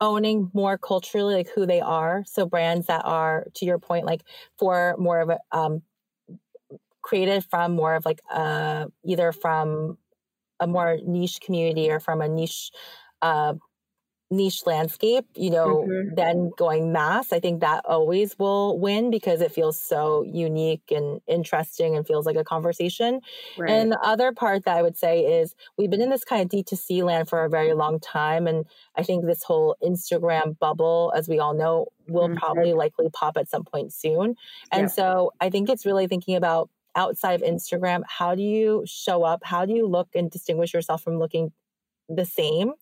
owning 0.00 0.50
more 0.52 0.76
culturally 0.76 1.34
like 1.34 1.48
who 1.54 1.66
they 1.66 1.80
are 1.80 2.24
so 2.26 2.46
brands 2.46 2.86
that 2.86 3.02
are 3.04 3.46
to 3.54 3.64
your 3.64 3.78
point 3.78 4.04
like 4.04 4.22
for 4.58 4.96
more 4.98 5.20
of 5.20 5.30
a 5.30 5.38
um 5.52 5.82
created 7.00 7.44
from 7.44 7.72
more 7.72 7.94
of 7.94 8.04
like 8.04 8.20
uh 8.32 8.86
either 9.04 9.32
from 9.32 9.96
a 10.60 10.66
more 10.66 10.98
niche 11.06 11.40
community 11.40 11.90
or 11.90 12.00
from 12.00 12.20
a 12.20 12.28
niche 12.28 12.70
uh 13.22 13.54
niche 14.36 14.66
landscape, 14.66 15.26
you 15.34 15.50
know, 15.50 15.86
mm-hmm. 15.88 16.14
then 16.14 16.50
going 16.56 16.92
mass, 16.92 17.32
I 17.32 17.40
think 17.40 17.60
that 17.60 17.84
always 17.86 18.38
will 18.38 18.78
win 18.78 19.10
because 19.10 19.40
it 19.40 19.52
feels 19.52 19.80
so 19.80 20.22
unique 20.22 20.90
and 20.90 21.20
interesting 21.26 21.96
and 21.96 22.06
feels 22.06 22.26
like 22.26 22.36
a 22.36 22.44
conversation. 22.44 23.20
Right. 23.58 23.70
And 23.70 23.92
the 23.92 24.00
other 24.00 24.32
part 24.32 24.64
that 24.64 24.76
I 24.76 24.82
would 24.82 24.96
say 24.96 25.20
is 25.40 25.54
we've 25.76 25.90
been 25.90 26.02
in 26.02 26.10
this 26.10 26.24
kind 26.24 26.42
of 26.42 26.48
D2C 26.50 27.02
land 27.02 27.28
for 27.28 27.44
a 27.44 27.48
very 27.48 27.74
long 27.74 28.00
time. 28.00 28.46
And 28.46 28.66
I 28.96 29.02
think 29.02 29.24
this 29.24 29.42
whole 29.42 29.76
Instagram 29.82 30.58
bubble, 30.58 31.12
as 31.16 31.28
we 31.28 31.38
all 31.38 31.54
know, 31.54 31.86
will 32.08 32.28
mm-hmm. 32.28 32.38
probably 32.38 32.72
likely 32.72 33.08
pop 33.10 33.36
at 33.36 33.48
some 33.48 33.64
point 33.64 33.92
soon. 33.92 34.36
And 34.70 34.82
yeah. 34.82 34.86
so 34.88 35.32
I 35.40 35.50
think 35.50 35.68
it's 35.68 35.86
really 35.86 36.06
thinking 36.06 36.36
about 36.36 36.70
outside 36.96 37.34
of 37.34 37.42
Instagram, 37.42 38.02
how 38.06 38.34
do 38.34 38.42
you 38.42 38.84
show 38.86 39.24
up? 39.24 39.42
How 39.44 39.66
do 39.66 39.72
you 39.72 39.86
look 39.86 40.08
and 40.14 40.30
distinguish 40.30 40.72
yourself 40.72 41.02
from 41.02 41.18
looking 41.18 41.52
the 42.08 42.24
same 42.24 42.72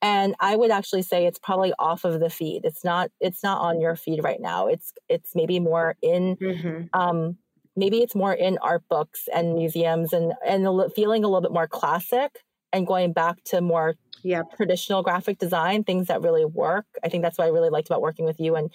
and 0.00 0.34
i 0.40 0.56
would 0.56 0.70
actually 0.70 1.02
say 1.02 1.26
it's 1.26 1.38
probably 1.38 1.72
off 1.78 2.04
of 2.04 2.20
the 2.20 2.30
feed. 2.30 2.64
It's 2.64 2.84
not 2.84 3.10
it's 3.20 3.42
not 3.42 3.60
on 3.60 3.80
your 3.80 3.96
feed 3.96 4.22
right 4.22 4.40
now. 4.40 4.66
It's 4.66 4.92
it's 5.08 5.34
maybe 5.34 5.60
more 5.60 5.96
in 6.02 6.36
mm-hmm. 6.36 6.98
um 6.98 7.36
maybe 7.76 8.02
it's 8.02 8.14
more 8.14 8.32
in 8.32 8.58
art 8.58 8.82
books 8.88 9.28
and 9.34 9.54
museums 9.54 10.12
and 10.12 10.32
and 10.46 10.66
feeling 10.94 11.24
a 11.24 11.28
little 11.28 11.40
bit 11.40 11.52
more 11.52 11.68
classic 11.68 12.40
and 12.72 12.86
going 12.86 13.12
back 13.12 13.42
to 13.44 13.60
more 13.60 13.94
yeah 14.22 14.42
traditional 14.56 15.02
graphic 15.02 15.38
design 15.38 15.84
things 15.84 16.08
that 16.08 16.22
really 16.22 16.44
work. 16.44 16.86
I 17.04 17.08
think 17.08 17.22
that's 17.22 17.38
what 17.38 17.46
i 17.46 17.50
really 17.50 17.70
liked 17.70 17.88
about 17.88 18.02
working 18.02 18.24
with 18.24 18.40
you 18.40 18.56
and 18.56 18.70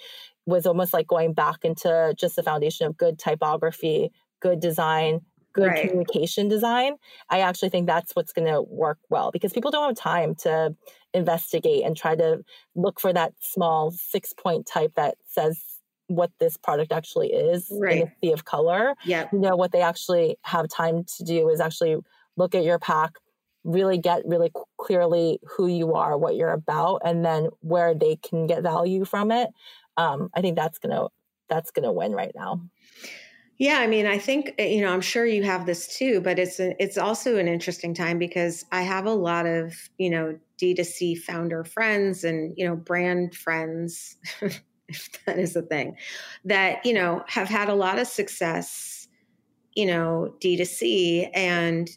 was 0.46 0.66
almost 0.66 0.92
like 0.92 1.06
going 1.06 1.34
back 1.34 1.64
into 1.64 2.14
just 2.18 2.36
the 2.36 2.42
foundation 2.42 2.86
of 2.86 2.96
good 2.96 3.18
typography 3.18 4.10
good 4.40 4.60
design 4.60 5.20
good 5.52 5.68
right. 5.68 5.88
communication 5.88 6.48
design, 6.48 6.96
I 7.30 7.40
actually 7.40 7.70
think 7.70 7.86
that's 7.86 8.14
what's 8.14 8.32
going 8.32 8.48
to 8.48 8.62
work 8.62 8.98
well 9.08 9.30
because 9.30 9.52
people 9.52 9.70
don't 9.70 9.86
have 9.88 9.96
time 9.96 10.34
to 10.36 10.74
investigate 11.14 11.84
and 11.84 11.96
try 11.96 12.14
to 12.16 12.42
look 12.74 13.00
for 13.00 13.12
that 13.12 13.32
small 13.40 13.90
six 13.90 14.32
point 14.32 14.66
type 14.66 14.92
that 14.96 15.16
says 15.26 15.62
what 16.08 16.30
this 16.40 16.56
product 16.56 16.92
actually 16.92 17.28
is 17.28 17.70
right. 17.80 17.98
in 17.98 18.08
a 18.08 18.12
sea 18.20 18.32
of 18.32 18.44
color. 18.44 18.94
Yeah. 19.04 19.28
You 19.32 19.38
know, 19.38 19.56
what 19.56 19.72
they 19.72 19.82
actually 19.82 20.36
have 20.42 20.68
time 20.68 21.04
to 21.16 21.24
do 21.24 21.48
is 21.48 21.60
actually 21.60 21.96
look 22.36 22.54
at 22.54 22.64
your 22.64 22.78
pack, 22.78 23.12
really 23.64 23.98
get 23.98 24.22
really 24.24 24.50
clearly 24.78 25.38
who 25.56 25.66
you 25.66 25.94
are, 25.94 26.16
what 26.16 26.36
you're 26.36 26.52
about, 26.52 27.02
and 27.04 27.24
then 27.24 27.48
where 27.60 27.94
they 27.94 28.16
can 28.16 28.46
get 28.46 28.62
value 28.62 29.04
from 29.04 29.30
it. 29.30 29.50
Um, 29.96 30.30
I 30.34 30.40
think 30.40 30.56
that's 30.56 30.78
gonna 30.78 31.08
that's 31.48 31.70
gonna 31.70 31.92
win 31.92 32.12
right 32.12 32.32
now. 32.34 32.62
Yeah, 33.58 33.78
I 33.80 33.88
mean, 33.88 34.06
I 34.06 34.18
think 34.18 34.54
eh, 34.58 34.66
you 34.66 34.80
know, 34.82 34.92
I'm 34.92 35.00
sure 35.00 35.26
you 35.26 35.42
have 35.42 35.66
this 35.66 35.96
too, 35.96 36.20
but 36.20 36.38
it's 36.38 36.60
a, 36.60 36.80
it's 36.82 36.96
also 36.96 37.36
an 37.36 37.48
interesting 37.48 37.92
time 37.92 38.18
because 38.18 38.64
I 38.70 38.82
have 38.82 39.04
a 39.06 39.12
lot 39.12 39.46
of 39.46 39.74
you 39.98 40.10
know 40.10 40.38
D2C 40.58 41.16
founder 41.16 41.64
friends 41.64 42.22
and 42.24 42.54
you 42.56 42.66
know 42.66 42.76
brand 42.76 43.34
friends, 43.34 44.16
if 44.88 45.10
that 45.26 45.38
is 45.38 45.56
a 45.56 45.62
thing, 45.62 45.96
that 46.44 46.84
you 46.86 46.94
know 46.94 47.24
have 47.26 47.48
had 47.48 47.68
a 47.68 47.74
lot 47.74 47.98
of 47.98 48.06
success, 48.06 49.08
you 49.76 49.86
know, 49.86 50.34
D2C, 50.40 51.28
and 51.34 51.88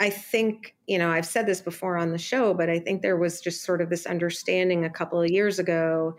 I 0.00 0.10
think 0.10 0.74
you 0.86 0.98
know 0.98 1.10
I've 1.10 1.26
said 1.26 1.46
this 1.46 1.60
before 1.60 1.96
on 1.96 2.10
the 2.10 2.18
show, 2.18 2.52
but 2.52 2.68
I 2.68 2.78
think 2.80 3.02
there 3.02 3.16
was 3.16 3.40
just 3.40 3.62
sort 3.64 3.80
of 3.80 3.90
this 3.90 4.06
understanding 4.06 4.84
a 4.84 4.90
couple 4.90 5.20
of 5.20 5.30
years 5.30 5.58
ago 5.58 6.16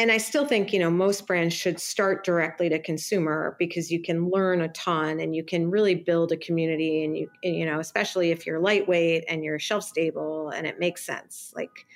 and 0.00 0.10
I 0.10 0.16
still 0.16 0.46
think, 0.46 0.72
you 0.72 0.78
know, 0.78 0.90
most 0.90 1.26
brands 1.26 1.54
should 1.54 1.78
start 1.78 2.24
directly 2.24 2.70
to 2.70 2.78
consumer 2.78 3.54
because 3.58 3.90
you 3.90 4.00
can 4.00 4.30
learn 4.30 4.62
a 4.62 4.68
ton 4.68 5.20
and 5.20 5.36
you 5.36 5.44
can 5.44 5.70
really 5.70 5.94
build 5.94 6.32
a 6.32 6.38
community 6.38 7.04
and 7.04 7.18
you 7.18 7.30
you 7.42 7.66
know, 7.66 7.80
especially 7.80 8.30
if 8.30 8.46
you're 8.46 8.60
lightweight 8.60 9.24
and 9.28 9.44
you're 9.44 9.58
shelf 9.58 9.84
stable 9.84 10.48
and 10.48 10.66
it 10.66 10.78
makes 10.78 11.04
sense. 11.04 11.52
Like 11.54 11.86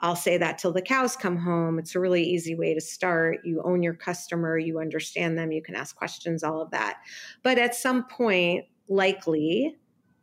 I'll 0.00 0.16
say 0.16 0.38
that 0.38 0.58
till 0.58 0.72
the 0.72 0.82
cows 0.82 1.14
come 1.14 1.36
home. 1.36 1.78
It's 1.78 1.94
a 1.94 2.00
really 2.00 2.24
easy 2.24 2.56
way 2.56 2.74
to 2.74 2.80
start. 2.80 3.38
You 3.44 3.62
own 3.62 3.80
your 3.80 3.94
customer, 3.94 4.58
you 4.58 4.80
understand 4.80 5.38
them, 5.38 5.52
you 5.52 5.62
can 5.62 5.76
ask 5.76 5.94
questions, 5.94 6.42
all 6.42 6.60
of 6.60 6.72
that. 6.72 6.96
But 7.44 7.58
at 7.58 7.76
some 7.76 8.08
point, 8.08 8.64
likely, 8.88 9.76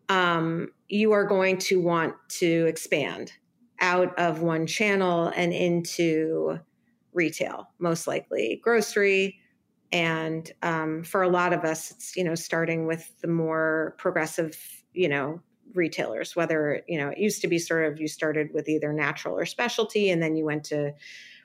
um, 0.09 0.74
you 0.89 1.13
are 1.13 1.26
going 1.26 1.57
to 1.59 1.80
want 1.80 2.15
to 2.39 2.65
expand 2.67 3.32
out 3.80 4.13
of 4.19 4.41
one 4.41 4.67
channel 4.67 5.32
and 5.38 5.53
into 5.53 6.59
retail, 7.14 7.70
most 7.80 8.07
likely 8.07 8.59
grocery. 8.64 9.39
And 9.91 10.51
um, 10.64 11.03
for 11.03 11.22
a 11.22 11.30
lot 11.30 11.53
of 11.53 11.64
us, 11.64 11.91
it's, 11.91 12.16
you 12.16 12.24
know, 12.24 12.36
starting 12.36 12.88
with 12.88 13.14
the 13.22 13.28
more 13.28 13.95
progressive, 13.99 14.57
you 14.93 15.07
know, 15.07 15.39
retailers, 15.76 16.36
whether, 16.36 16.82
you 16.88 16.97
know, 16.97 17.09
it 17.09 17.18
used 17.18 17.41
to 17.41 17.47
be 17.47 17.59
sort 17.59 17.91
of 17.91 17.99
you 17.99 18.07
started 18.07 18.53
with 18.53 18.68
either 18.68 18.91
natural 18.91 19.38
or 19.38 19.45
specialty, 19.45 20.09
and 20.09 20.22
then 20.22 20.36
you 20.36 20.45
went 20.45 20.64
to 20.66 20.93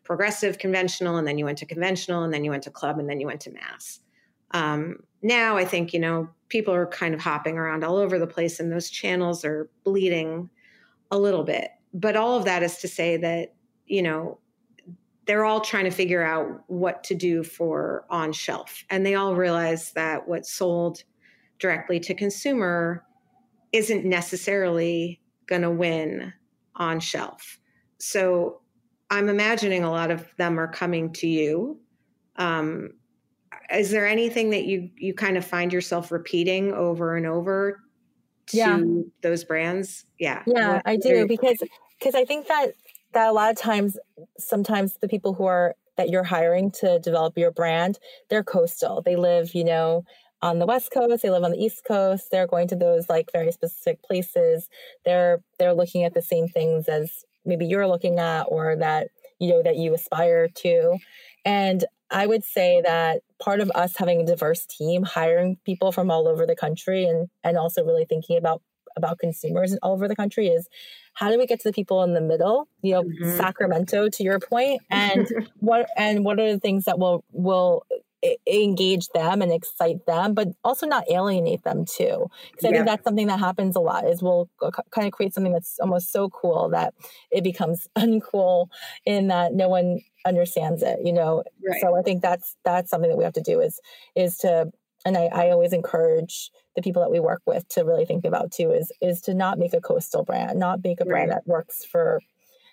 progressive 0.04 0.58
conventional, 0.58 1.16
and 1.16 1.26
then 1.26 1.36
you 1.36 1.44
went 1.44 1.58
to 1.58 1.66
conventional, 1.66 2.22
and 2.22 2.32
then 2.32 2.44
you 2.44 2.50
went 2.50 2.62
to 2.62 2.70
club, 2.70 2.98
and 2.98 3.08
then 3.08 3.20
you 3.20 3.26
went 3.26 3.40
to 3.42 3.52
mass. 3.52 4.00
Um, 4.52 5.00
now 5.22 5.58
I 5.58 5.66
think, 5.66 5.92
you 5.92 6.00
know, 6.00 6.30
people 6.48 6.72
are 6.72 6.86
kind 6.86 7.12
of 7.12 7.20
hopping 7.20 7.58
around 7.58 7.84
all 7.84 7.96
over 7.96 8.18
the 8.18 8.26
place, 8.26 8.60
and 8.60 8.72
those 8.72 8.88
channels 8.88 9.44
are 9.44 9.68
bleeding 9.84 10.48
a 11.10 11.18
little 11.18 11.44
bit. 11.44 11.70
But 11.92 12.16
all 12.16 12.36
of 12.36 12.46
that 12.46 12.62
is 12.62 12.78
to 12.78 12.88
say 12.88 13.18
that, 13.18 13.54
you 13.86 14.02
know, 14.02 14.38
they're 15.28 15.44
all 15.44 15.60
trying 15.60 15.84
to 15.84 15.90
figure 15.90 16.22
out 16.22 16.64
what 16.68 17.04
to 17.04 17.14
do 17.14 17.44
for 17.44 18.06
on 18.08 18.32
shelf. 18.32 18.82
And 18.88 19.04
they 19.04 19.14
all 19.14 19.36
realize 19.36 19.92
that 19.92 20.26
what's 20.26 20.50
sold 20.50 21.04
directly 21.58 22.00
to 22.00 22.14
consumer 22.14 23.04
isn't 23.70 24.06
necessarily 24.06 25.20
going 25.46 25.60
to 25.62 25.70
win 25.70 26.32
on 26.76 26.98
shelf. 26.98 27.60
So 27.98 28.62
I'm 29.10 29.28
imagining 29.28 29.84
a 29.84 29.90
lot 29.90 30.10
of 30.10 30.26
them 30.38 30.58
are 30.58 30.68
coming 30.68 31.12
to 31.14 31.28
you. 31.28 31.78
Um, 32.36 32.94
is 33.70 33.90
there 33.90 34.06
anything 34.06 34.48
that 34.50 34.64
you 34.64 34.88
you 34.96 35.12
kind 35.12 35.36
of 35.36 35.44
find 35.44 35.74
yourself 35.74 36.10
repeating 36.10 36.72
over 36.72 37.16
and 37.16 37.26
over 37.26 37.80
to 38.46 38.56
yeah. 38.56 38.80
those 39.20 39.44
brands? 39.44 40.06
Yeah. 40.18 40.42
Yeah, 40.46 40.80
I 40.86 40.96
do 40.96 41.26
because 41.26 41.62
because 41.98 42.14
I 42.14 42.24
think 42.24 42.48
that 42.48 42.72
that 43.12 43.28
a 43.28 43.32
lot 43.32 43.50
of 43.50 43.56
times 43.56 43.98
sometimes 44.38 44.98
the 45.00 45.08
people 45.08 45.34
who 45.34 45.44
are 45.46 45.74
that 45.96 46.10
you're 46.10 46.24
hiring 46.24 46.70
to 46.70 46.98
develop 47.00 47.36
your 47.36 47.50
brand 47.50 47.98
they're 48.30 48.44
coastal. 48.44 49.02
They 49.02 49.16
live 49.16 49.54
you 49.54 49.64
know 49.64 50.04
on 50.40 50.58
the 50.60 50.66
west 50.66 50.92
coast 50.92 51.22
they 51.22 51.30
live 51.30 51.42
on 51.42 51.50
the 51.50 51.58
east 51.62 51.82
coast 51.86 52.28
they're 52.30 52.46
going 52.46 52.68
to 52.68 52.76
those 52.76 53.08
like 53.08 53.30
very 53.32 53.52
specific 53.52 54.02
places. 54.02 54.68
They're 55.04 55.40
they're 55.58 55.74
looking 55.74 56.04
at 56.04 56.14
the 56.14 56.22
same 56.22 56.48
things 56.48 56.88
as 56.88 57.24
maybe 57.44 57.66
you're 57.66 57.88
looking 57.88 58.18
at 58.18 58.44
or 58.44 58.76
that 58.76 59.08
you 59.38 59.50
know 59.50 59.62
that 59.62 59.76
you 59.76 59.94
aspire 59.94 60.48
to. 60.48 60.98
And 61.44 61.84
i 62.10 62.26
would 62.26 62.42
say 62.44 62.80
that 62.82 63.20
part 63.38 63.60
of 63.60 63.70
us 63.74 63.94
having 63.96 64.22
a 64.22 64.26
diverse 64.26 64.64
team 64.66 65.02
hiring 65.02 65.56
people 65.64 65.92
from 65.92 66.10
all 66.10 66.26
over 66.26 66.46
the 66.46 66.56
country 66.56 67.04
and 67.04 67.28
and 67.44 67.56
also 67.58 67.84
really 67.84 68.04
thinking 68.06 68.36
about 68.38 68.62
about 68.98 69.18
consumers 69.18 69.76
all 69.82 69.92
over 69.92 70.08
the 70.08 70.16
country 70.16 70.48
is 70.48 70.68
how 71.14 71.30
do 71.30 71.38
we 71.38 71.46
get 71.46 71.60
to 71.60 71.68
the 71.68 71.72
people 71.72 72.02
in 72.02 72.12
the 72.12 72.20
middle 72.20 72.68
you 72.82 72.92
know 72.92 73.02
mm-hmm. 73.02 73.36
sacramento 73.36 74.08
to 74.08 74.22
your 74.22 74.38
point 74.38 74.82
and 74.90 75.26
what 75.58 75.88
and 75.96 76.24
what 76.24 76.38
are 76.38 76.52
the 76.52 76.60
things 76.60 76.84
that 76.84 76.98
will 76.98 77.24
will 77.32 77.84
engage 78.50 79.06
them 79.14 79.40
and 79.42 79.52
excite 79.52 80.04
them 80.06 80.34
but 80.34 80.48
also 80.64 80.86
not 80.86 81.04
alienate 81.08 81.62
them 81.62 81.84
too 81.84 82.26
because 82.50 82.64
i 82.64 82.68
yeah. 82.68 82.74
think 82.74 82.86
that's 82.86 83.04
something 83.04 83.28
that 83.28 83.38
happens 83.38 83.76
a 83.76 83.80
lot 83.80 84.04
is 84.04 84.20
we'll 84.20 84.50
kind 84.90 85.06
of 85.06 85.12
create 85.12 85.32
something 85.32 85.52
that's 85.52 85.78
almost 85.80 86.10
so 86.10 86.28
cool 86.28 86.68
that 86.68 86.94
it 87.30 87.44
becomes 87.44 87.86
uncool 87.98 88.66
in 89.06 89.28
that 89.28 89.54
no 89.54 89.68
one 89.68 90.00
understands 90.26 90.82
it 90.82 90.98
you 91.04 91.12
know 91.12 91.44
right. 91.64 91.80
so 91.80 91.96
i 91.96 92.02
think 92.02 92.20
that's 92.20 92.56
that's 92.64 92.90
something 92.90 93.08
that 93.08 93.16
we 93.16 93.22
have 93.22 93.32
to 93.32 93.40
do 93.40 93.60
is 93.60 93.80
is 94.16 94.36
to 94.36 94.68
and 95.04 95.16
I, 95.16 95.26
I 95.26 95.50
always 95.50 95.72
encourage 95.72 96.50
the 96.76 96.82
people 96.82 97.02
that 97.02 97.10
we 97.10 97.20
work 97.20 97.42
with 97.46 97.68
to 97.70 97.84
really 97.84 98.04
think 98.04 98.24
about 98.24 98.52
too 98.52 98.70
is 98.70 98.92
is 99.00 99.20
to 99.22 99.34
not 99.34 99.58
make 99.58 99.74
a 99.74 99.80
coastal 99.80 100.24
brand, 100.24 100.58
not 100.58 100.82
make 100.82 101.00
a 101.00 101.04
brand 101.04 101.30
that 101.30 101.46
works 101.46 101.84
for 101.84 102.20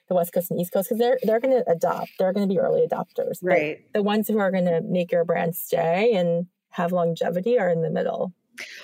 the 0.07 0.15
West 0.15 0.33
Coast 0.33 0.51
and 0.51 0.59
East 0.59 0.71
Coast 0.73 0.89
because 0.89 0.99
they're 0.99 1.19
they're 1.23 1.39
going 1.39 1.55
to 1.55 1.69
adopt. 1.69 2.11
They're 2.19 2.33
going 2.33 2.47
to 2.47 2.53
be 2.53 2.59
early 2.59 2.85
adopters. 2.87 3.39
Right. 3.41 3.79
But 3.91 3.99
the 3.99 4.03
ones 4.03 4.27
who 4.27 4.39
are 4.39 4.51
going 4.51 4.65
to 4.65 4.81
make 4.81 5.11
your 5.11 5.25
brand 5.25 5.55
stay 5.55 6.13
and 6.13 6.47
have 6.69 6.91
longevity 6.91 7.57
are 7.57 7.69
in 7.69 7.81
the 7.81 7.89
middle. 7.89 8.33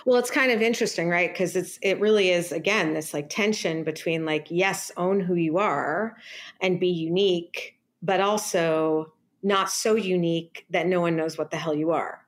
Well, 0.06 0.20
it's 0.20 0.32
kind 0.32 0.52
of 0.52 0.62
interesting, 0.62 1.10
right? 1.10 1.32
Because 1.32 1.56
it's 1.56 1.80
it 1.82 2.00
really 2.00 2.30
is 2.30 2.52
again 2.52 2.94
this 2.94 3.14
like 3.14 3.30
tension 3.30 3.84
between 3.84 4.26
like 4.26 4.48
yes, 4.50 4.92
own 4.98 5.20
who 5.20 5.36
you 5.36 5.58
are 5.58 6.18
and 6.60 6.80
be 6.80 6.90
unique, 6.90 7.78
but 8.02 8.20
also 8.20 9.14
not 9.44 9.72
so 9.72 9.96
unique 9.96 10.66
that 10.70 10.88
no 10.88 11.02
one 11.02 11.16
knows 11.16 11.38
what 11.38 11.52
the 11.52 11.58
hell 11.58 11.74
you 11.74 11.92
are. 11.92 12.21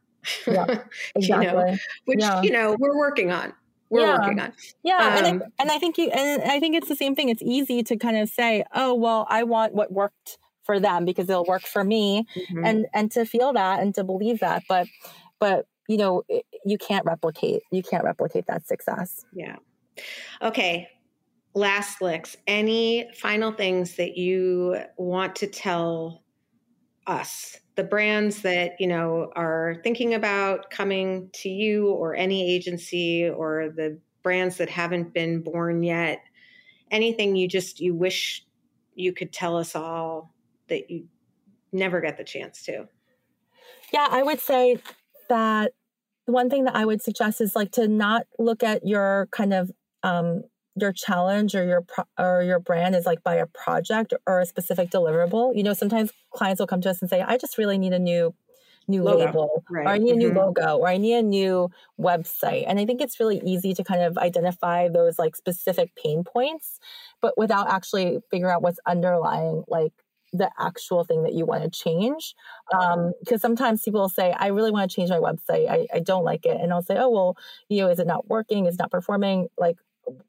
Yeah, 0.48 0.84
exactly. 1.16 1.48
you 1.48 1.54
know, 1.54 1.78
which 2.06 2.20
yeah. 2.20 2.42
you 2.42 2.52
know 2.52 2.76
we're 2.80 2.98
working 2.98 3.32
on. 3.32 3.54
We're 3.90 4.02
yeah. 4.02 4.18
working 4.20 4.40
on. 4.40 4.54
Yeah, 4.84 4.98
um, 4.98 5.18
and 5.18 5.26
I, 5.26 5.30
um, 5.30 5.44
and 5.60 5.72
I 5.72 5.78
think 5.78 5.98
you 5.98 6.10
and 6.10 6.42
I 6.44 6.60
think 6.60 6.76
it's 6.76 6.90
the 6.90 6.96
same 6.96 7.16
thing. 7.16 7.30
It's 7.30 7.44
easy 7.44 7.84
to 7.84 7.98
kind 7.98 8.18
of 8.18 8.30
say, 8.30 8.64
"Oh, 8.74 8.94
well, 8.94 9.28
I 9.30 9.44
want 9.44 9.74
what 9.74 9.92
worked 9.92 10.38
for 10.64 10.80
them 10.80 11.06
because 11.06 11.30
it'll 11.30 11.46
work 11.46 11.64
for 11.64 11.84
me," 11.84 12.26
mm-hmm. 12.36 12.66
and 12.66 12.86
and 12.94 13.12
to 13.12 13.26
feel 13.26 13.54
that 13.54 13.82
and 13.82 13.94
to 13.96 14.04
believe 14.04 14.40
that. 14.40 14.64
But 14.68 14.88
but 15.40 15.68
you 15.88 15.98
know, 15.98 16.24
you 16.66 16.78
can't 16.78 17.06
replicate. 17.06 17.62
You 17.72 17.84
can't 17.84 18.04
replicate 18.04 18.48
that 18.48 18.66
success. 18.68 19.26
Yeah. 19.34 19.58
Okay. 20.42 20.88
last 21.56 22.02
licks, 22.02 22.36
any 22.48 23.08
final 23.14 23.52
things 23.52 23.98
that 23.98 24.18
you 24.18 24.76
want 24.98 25.36
to 25.36 25.46
tell 25.46 26.23
us, 27.08 27.58
the 27.76 27.84
brands 27.84 28.42
that, 28.44 28.80
you 28.80 28.88
know, 28.88 29.32
are 29.36 29.78
thinking 29.84 30.14
about 30.14 30.70
coming 30.70 31.30
to 31.34 31.50
you 31.50 31.90
or 31.90 32.16
any 32.16 32.54
agency 32.54 33.28
or 33.28 33.70
the 33.76 34.00
brands 34.22 34.58
that 34.58 34.70
haven't 34.70 35.14
been 35.14 35.42
born 35.42 35.84
yet, 35.84 36.24
anything 36.92 37.36
you 37.36 37.48
just 37.48 37.80
you 37.80 37.94
wish 37.94 38.46
you 38.96 39.14
could 39.14 39.34
tell 39.34 39.58
us 39.58 39.76
all 39.76 40.34
that 40.70 40.90
you 40.90 41.08
never 41.72 42.00
get 42.00 42.18
the 42.18 42.24
chance 42.24 42.64
to? 42.66 42.88
Yeah, 43.92 44.08
I 44.10 44.24
would 44.24 44.40
say 44.40 44.80
that 45.30 45.72
the 46.26 46.32
one 46.32 46.50
thing 46.50 46.64
that 46.66 46.76
I 46.76 46.86
would 46.86 47.02
suggest 47.02 47.42
is 47.42 47.56
like 47.56 47.72
to 47.74 47.88
not 47.88 48.26
look 48.40 48.64
at 48.64 48.86
your 48.86 49.28
kind 49.32 49.54
of 49.54 49.72
um, 50.04 50.44
your 50.76 50.92
challenge 50.92 51.56
or 51.56 51.64
your 51.64 51.82
pro- 51.82 52.06
or 52.18 52.44
your 52.44 52.60
brand 52.60 52.96
is 52.96 53.06
like 53.06 53.24
by 53.24 53.36
a 53.36 53.46
project 53.46 54.14
or 54.26 54.40
a 54.40 54.46
specific 54.46 54.90
deliverable. 54.90 55.56
You 55.56 55.64
know, 55.64 55.74
sometimes 55.74 56.12
clients 56.32 56.60
will 56.60 56.68
come 56.68 56.82
to 56.82 56.90
us 56.90 57.02
and 57.02 57.10
say, 57.10 57.22
"I 57.22 57.38
just 57.38 57.58
really 57.58 57.78
need 57.78 57.94
a 57.94 58.00
new 58.00 58.34
new 58.88 59.04
logo. 59.04 59.26
label 59.26 59.64
right. 59.70 59.86
or 59.86 59.90
I 59.90 59.98
need 59.98 60.16
a 60.16 60.18
new 60.18 60.30
mm-hmm. 60.30 60.40
logo 60.40 60.78
or 60.78 60.88
I 60.88 60.98
need 60.98 61.16
a 61.16 61.22
new 61.22 61.70
website." 62.00 62.66
And 62.68 62.80
I 62.80 62.86
think 62.86 63.02
it's 63.02 63.20
really 63.20 63.42
easy 63.46 63.74
to 63.76 63.84
kind 63.84 64.02
of 64.02 64.18
identify 64.18 64.90
those 64.90 65.20
like 65.20 65.36
specific 65.36 65.92
pain 65.96 66.24
points, 66.24 66.80
but 67.22 67.38
without 67.38 67.70
actually 67.70 68.20
figuring 68.32 68.54
out 68.54 68.62
what's 68.62 68.80
underlying 68.88 69.64
like 69.68 69.94
the 70.34 70.50
actual 70.60 71.04
thing 71.04 71.24
that 71.24 71.34
you 71.34 71.46
want 71.46 71.64
to 71.64 71.70
change. 71.70 72.34
Because 72.72 73.34
um, 73.34 73.40
sometimes 73.40 73.84
people 73.84 74.02
will 74.02 74.10
say, 74.10 74.32
I 74.32 74.48
really 74.48 74.72
want 74.72 74.90
to 74.90 74.96
change 74.96 75.12
my 75.12 75.20
website. 75.20 75.70
I, 75.70 75.86
I 75.94 76.00
don't 76.00 76.24
like 76.24 76.46
it. 76.46 76.60
And 76.60 76.74
I'll 76.74 76.82
say, 76.82 76.96
oh, 76.98 77.10
well, 77.10 77.38
you 77.70 77.82
know, 77.82 77.90
is 77.90 78.00
it 78.00 78.08
not 78.08 78.28
working? 78.28 78.66
Is 78.66 78.74
it 78.74 78.80
not 78.80 78.92
performing? 78.92 79.48
Like, 79.58 79.78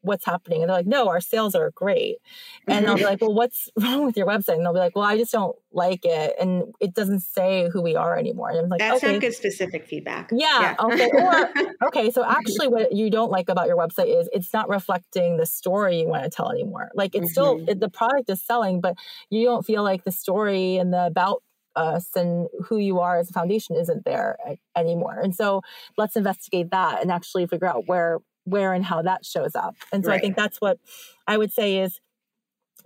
what's 0.00 0.24
happening? 0.24 0.62
And 0.62 0.68
they're 0.68 0.76
like, 0.76 0.86
no, 0.86 1.08
our 1.08 1.20
sales 1.20 1.54
are 1.54 1.70
great. 1.72 2.18
And 2.66 2.86
I'll 2.86 2.96
be 2.96 3.04
like, 3.04 3.20
well, 3.20 3.34
what's 3.34 3.70
wrong 3.80 4.04
with 4.04 4.16
your 4.16 4.26
website? 4.26 4.54
And 4.54 4.64
they'll 4.64 4.72
be 4.72 4.78
like, 4.78 4.94
well, 4.94 5.04
I 5.04 5.16
just 5.16 5.32
don't 5.32 5.56
like 5.72 6.04
it. 6.04 6.34
And 6.40 6.74
it 6.80 6.94
doesn't 6.94 7.20
say 7.20 7.68
who 7.72 7.82
we 7.82 7.96
are 7.96 8.16
anymore. 8.16 8.50
And 8.50 8.58
I'm 8.60 8.68
like, 8.68 8.80
that's 8.80 9.02
okay. 9.02 9.12
not 9.12 9.20
good 9.20 9.34
specific 9.34 9.86
feedback. 9.86 10.30
Yeah. 10.32 10.60
yeah. 10.60 10.74
Okay. 10.78 11.10
Or, 11.12 11.52
okay. 11.88 12.10
So 12.10 12.24
actually 12.24 12.68
what 12.68 12.92
you 12.92 13.10
don't 13.10 13.30
like 13.30 13.48
about 13.48 13.66
your 13.66 13.76
website 13.76 14.18
is 14.20 14.28
it's 14.32 14.52
not 14.52 14.68
reflecting 14.68 15.36
the 15.36 15.46
story 15.46 16.00
you 16.00 16.08
want 16.08 16.24
to 16.24 16.30
tell 16.30 16.50
anymore. 16.50 16.90
Like 16.94 17.14
it's 17.14 17.26
mm-hmm. 17.26 17.60
still, 17.60 17.68
it, 17.68 17.80
the 17.80 17.90
product 17.90 18.30
is 18.30 18.42
selling, 18.42 18.80
but 18.80 18.96
you 19.30 19.44
don't 19.44 19.64
feel 19.64 19.82
like 19.82 20.04
the 20.04 20.12
story 20.12 20.76
and 20.76 20.92
the 20.92 21.04
about 21.06 21.42
us 21.76 22.08
and 22.14 22.48
who 22.66 22.78
you 22.78 23.00
are 23.00 23.18
as 23.18 23.30
a 23.30 23.32
foundation 23.32 23.76
isn't 23.76 24.04
there 24.04 24.36
anymore. 24.76 25.18
And 25.20 25.34
so 25.34 25.62
let's 25.96 26.16
investigate 26.16 26.70
that 26.70 27.02
and 27.02 27.10
actually 27.10 27.46
figure 27.46 27.66
out 27.66 27.84
where 27.86 28.18
where 28.44 28.72
and 28.72 28.84
how 28.84 29.02
that 29.02 29.24
shows 29.24 29.54
up. 29.54 29.74
And 29.92 30.04
so 30.04 30.10
right. 30.10 30.18
I 30.18 30.20
think 30.20 30.36
that's 30.36 30.60
what 30.60 30.78
I 31.26 31.36
would 31.36 31.52
say 31.52 31.78
is 31.78 32.00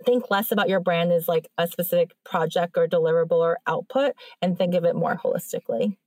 think 0.05 0.29
less 0.29 0.51
about 0.51 0.69
your 0.69 0.79
brand 0.79 1.11
as 1.11 1.27
like 1.27 1.47
a 1.57 1.67
specific 1.67 2.11
project 2.23 2.77
or 2.77 2.87
deliverable 2.87 3.39
or 3.39 3.59
output 3.67 4.13
and 4.41 4.57
think 4.57 4.73
of 4.73 4.85
it 4.85 4.95
more 4.95 5.17
holistically. 5.17 5.97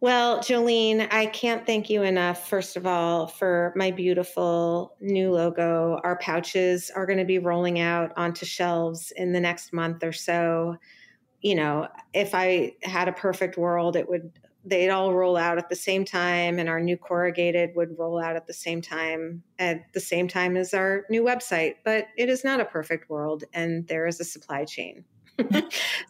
Well, 0.00 0.40
Jolene, 0.40 1.06
I 1.12 1.26
can't 1.26 1.64
thank 1.64 1.88
you 1.88 2.02
enough, 2.02 2.48
first 2.48 2.76
of 2.76 2.88
all, 2.88 3.28
for 3.28 3.72
my 3.76 3.92
beautiful 3.92 4.96
new 5.00 5.30
logo. 5.30 6.00
Our 6.02 6.16
pouches 6.16 6.90
are 6.90 7.06
going 7.06 7.20
to 7.20 7.24
be 7.24 7.38
rolling 7.38 7.78
out 7.78 8.12
onto 8.16 8.44
shelves 8.44 9.12
in 9.12 9.30
the 9.30 9.38
next 9.38 9.72
month 9.72 10.02
or 10.02 10.12
so. 10.12 10.76
You 11.40 11.54
know, 11.54 11.86
if 12.12 12.34
I 12.34 12.72
had 12.82 13.06
a 13.06 13.12
perfect 13.12 13.56
world, 13.56 13.94
it 13.94 14.08
would 14.08 14.32
they'd 14.64 14.90
all 14.90 15.12
roll 15.14 15.36
out 15.36 15.58
at 15.58 15.68
the 15.68 15.76
same 15.76 16.04
time 16.04 16.58
and 16.58 16.68
our 16.68 16.80
new 16.80 16.96
corrugated 16.96 17.70
would 17.74 17.98
roll 17.98 18.18
out 18.18 18.36
at 18.36 18.46
the 18.46 18.52
same 18.52 18.80
time 18.80 19.42
at 19.58 19.92
the 19.92 20.00
same 20.00 20.28
time 20.28 20.56
as 20.56 20.72
our 20.72 21.04
new 21.10 21.22
website. 21.22 21.74
But 21.84 22.06
it 22.16 22.28
is 22.28 22.44
not 22.44 22.60
a 22.60 22.64
perfect 22.64 23.10
world 23.10 23.44
and 23.52 23.86
there 23.88 24.06
is 24.06 24.20
a 24.20 24.24
supply 24.24 24.64
chain. 24.64 25.04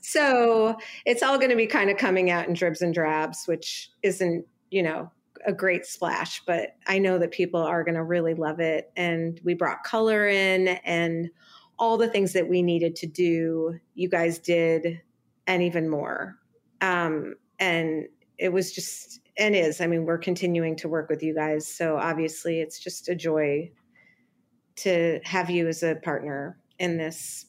So 0.04 0.76
it's 1.06 1.22
all 1.22 1.38
going 1.38 1.50
to 1.50 1.56
be 1.56 1.66
kind 1.66 1.88
of 1.88 1.96
coming 1.96 2.30
out 2.30 2.46
in 2.46 2.54
dribs 2.54 2.82
and 2.82 2.92
drabs 2.92 3.46
which 3.46 3.90
isn't 4.02 4.44
you 4.70 4.82
know 4.82 5.10
a 5.46 5.52
great 5.52 5.86
splash 5.86 6.42
but 6.46 6.76
i 6.86 6.98
know 6.98 7.18
that 7.18 7.30
people 7.30 7.60
are 7.60 7.82
going 7.82 7.94
to 7.94 8.02
really 8.02 8.34
love 8.34 8.60
it. 8.60 8.92
And 8.96 9.40
we 9.42 9.54
brought 9.54 9.84
color 9.84 10.28
in 10.28 10.68
and 10.68 11.30
all 11.78 11.96
the 11.96 12.08
things 12.08 12.32
that 12.34 12.48
we 12.48 12.62
needed 12.62 12.94
to 12.96 13.06
do 13.06 13.78
you 13.94 14.08
guys 14.08 14.38
did 14.38 15.00
and 15.46 15.62
even 15.62 15.88
more. 15.88 16.36
Um, 16.80 17.34
and 17.58 18.06
it 18.42 18.52
was 18.52 18.72
just 18.72 19.20
and 19.38 19.54
is. 19.54 19.80
I 19.80 19.86
mean, 19.86 20.04
we're 20.04 20.18
continuing 20.18 20.76
to 20.76 20.88
work 20.88 21.08
with 21.08 21.22
you 21.22 21.32
guys, 21.32 21.66
so 21.66 21.96
obviously 21.96 22.60
it's 22.60 22.78
just 22.80 23.08
a 23.08 23.14
joy 23.14 23.70
to 24.76 25.20
have 25.22 25.48
you 25.48 25.68
as 25.68 25.84
a 25.84 25.94
partner 25.94 26.58
in 26.78 26.96
this, 26.96 27.46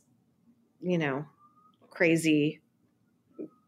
you 0.82 1.00
know, 1.00 1.26
crazy 1.90 2.62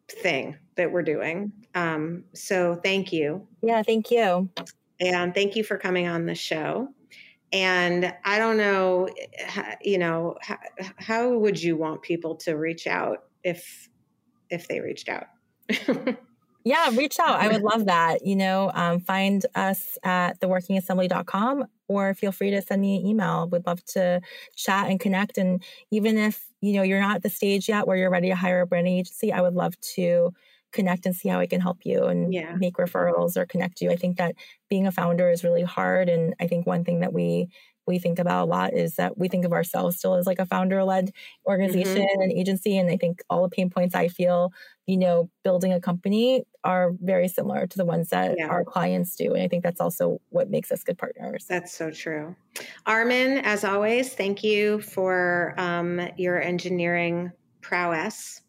thing 0.07 0.55
that 0.76 0.91
we're 0.91 1.01
doing. 1.01 1.51
Um, 1.73 2.26
so 2.34 2.76
thank 2.76 3.11
you. 3.11 3.47
Yeah, 3.63 3.82
thank 3.82 4.11
you. 4.11 4.49
And 4.99 5.34
thank 5.34 5.55
you 5.55 5.63
for 5.63 5.78
coming 5.78 6.07
on 6.07 6.28
the 6.28 6.36
show. 6.36 6.89
And 7.51 8.13
I 8.23 8.38
don't 8.38 8.57
know, 8.57 9.09
you 9.82 9.97
know, 9.97 10.36
how, 10.41 10.57
how 10.97 11.34
would 11.34 11.61
you 11.61 11.76
want 11.76 12.03
people 12.03 12.36
to 12.38 12.53
reach 12.53 12.86
out 12.86 13.23
if 13.43 13.89
if 14.51 14.67
they 14.67 14.80
reached 14.80 15.09
out? 15.09 15.26
Yeah, 16.66 16.89
reach 16.95 17.20
out. 17.20 17.39
I 17.39 17.47
would 17.47 17.61
love 17.61 17.86
that. 17.86 18.26
You 18.26 18.36
know, 18.36 18.72
um, 18.74 18.99
find 18.99 19.45
us 19.53 19.99
at 20.03 20.41
theworkingassembly.com 20.41 21.66
or 21.88 22.16
feel 22.16 22.32
free 22.32 22.49
to 22.49 22.61
send 22.63 22.82
me 22.82 22.97
an 22.97 23.05
email. 23.05 23.47
We'd 23.47 23.68
love 23.68 23.86
to 23.86 24.20
chat 24.55 24.89
and 24.89 24.99
connect. 24.99 25.38
And 25.38 25.63
even 25.91 26.18
if, 26.18 26.43
you 26.61 26.74
know, 26.74 26.82
you're 26.82 26.99
not 26.99 27.18
at 27.18 27.22
the 27.22 27.30
stage 27.30 27.70
yet 27.70 27.86
where 27.86 27.97
you're 27.97 28.09
ready 28.09 28.30
to 28.30 28.36
hire 28.36 28.61
a 28.61 28.68
branding 28.68 28.97
agency, 28.97 29.32
I 29.32 29.41
would 29.41 29.53
love 29.53 29.80
to 29.95 30.34
connect 30.72 31.05
and 31.05 31.16
see 31.16 31.30
how 31.30 31.39
I 31.39 31.45
can 31.45 31.61
help 31.61 31.86
you 31.86 32.05
and 32.05 32.34
yeah. 32.34 32.55
make 32.55 32.78
referrals 32.78 33.38
or 33.38 33.45
connect 33.45 33.80
you. 33.80 33.91
I 33.91 33.95
think 33.95 34.18
that 34.18 34.34
being 34.68 34.88
a 34.88 34.91
founder 34.91 35.30
is 35.30 35.43
really 35.43 35.63
hard. 35.63 36.09
And 36.09 36.34
I 36.39 36.47
think 36.47 36.66
one 36.66 36.84
thing 36.84 37.01
that 37.01 37.13
we 37.13 37.47
we 37.88 37.99
think 37.99 38.19
about 38.19 38.45
a 38.45 38.49
lot 38.49 38.73
is 38.73 38.95
that 38.95 39.17
we 39.17 39.27
think 39.27 39.45
of 39.45 39.53
ourselves 39.53 39.97
still 39.97 40.15
as 40.15 40.25
like 40.25 40.39
a 40.39 40.45
founder 40.45 40.83
led 40.83 41.11
organization 41.45 42.03
mm-hmm. 42.03 42.21
and 42.21 42.31
agency. 42.31 42.77
And 42.77 42.89
I 42.89 42.97
think 42.97 43.21
all 43.29 43.43
the 43.43 43.49
pain 43.49 43.69
points 43.69 43.95
I 43.95 44.07
feel, 44.07 44.51
you 44.88 44.97
know, 44.97 45.29
building 45.43 45.73
a 45.73 45.79
company 45.79 46.43
are 46.63 46.91
very 47.01 47.27
similar 47.27 47.67
to 47.67 47.77
the 47.77 47.86
ones 47.86 48.09
that 48.09 48.36
yeah. 48.38 48.47
our 48.47 48.63
clients 48.63 49.15
do. 49.15 49.33
And 49.33 49.43
I 49.43 49.47
think 49.47 49.63
that's 49.63 49.81
also 49.81 50.19
what 50.29 50.49
makes 50.49 50.71
us 50.71 50.83
good 50.83 50.97
partners. 50.97 51.45
That's 51.47 51.73
so 51.73 51.91
true. 51.91 52.36
Armin, 52.86 53.39
as 53.39 53.63
always, 53.63 54.13
thank 54.13 54.43
you 54.43 54.81
for 54.81 55.53
um, 55.57 56.09
your 56.17 56.41
engineering 56.41 57.31
prowess. 57.61 58.41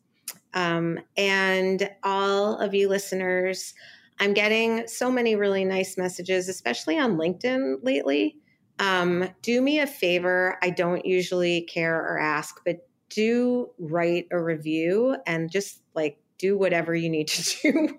Um, 0.55 0.99
and 1.17 1.91
all 2.03 2.57
of 2.59 2.75
you 2.75 2.89
listeners, 2.89 3.75
I'm 4.19 4.33
getting 4.33 4.87
so 4.89 5.11
many 5.11 5.37
really 5.37 5.67
nice 5.67 5.99
messages, 5.99 6.49
especially 6.49 6.99
on 6.99 7.19
LinkedIn 7.19 7.81
lately 7.83 8.37
um, 8.79 9.29
do 9.43 9.61
me 9.61 9.81
a 9.81 9.87
favor. 9.87 10.59
I 10.63 10.71
don't 10.71 11.05
usually 11.05 11.63
care 11.63 11.97
or 11.97 12.19
ask, 12.19 12.61
but 12.65 12.87
do 13.09 13.71
write 13.79 14.27
a 14.31 14.43
review 14.43 15.17
and 15.27 15.51
just 15.51 15.81
like 15.95 16.19
do 16.39 16.59
whatever 16.59 16.95
you 16.95 17.09
need 17.09 17.29
to 17.29 17.73
do. 17.73 17.99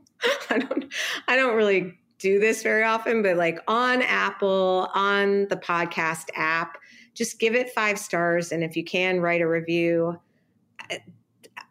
I 0.49 0.59
don't 0.59 0.93
I 1.27 1.35
don't 1.35 1.55
really 1.55 1.97
do 2.19 2.39
this 2.39 2.63
very 2.63 2.83
often, 2.83 3.21
but 3.21 3.37
like 3.37 3.59
on 3.67 4.01
Apple, 4.01 4.89
on 4.93 5.47
the 5.49 5.57
podcast 5.57 6.29
app, 6.35 6.77
just 7.13 7.39
give 7.39 7.55
it 7.55 7.69
5 7.69 7.99
stars 7.99 8.51
and 8.51 8.63
if 8.63 8.75
you 8.75 8.83
can 8.83 9.19
write 9.19 9.41
a 9.41 9.47
review. 9.47 10.19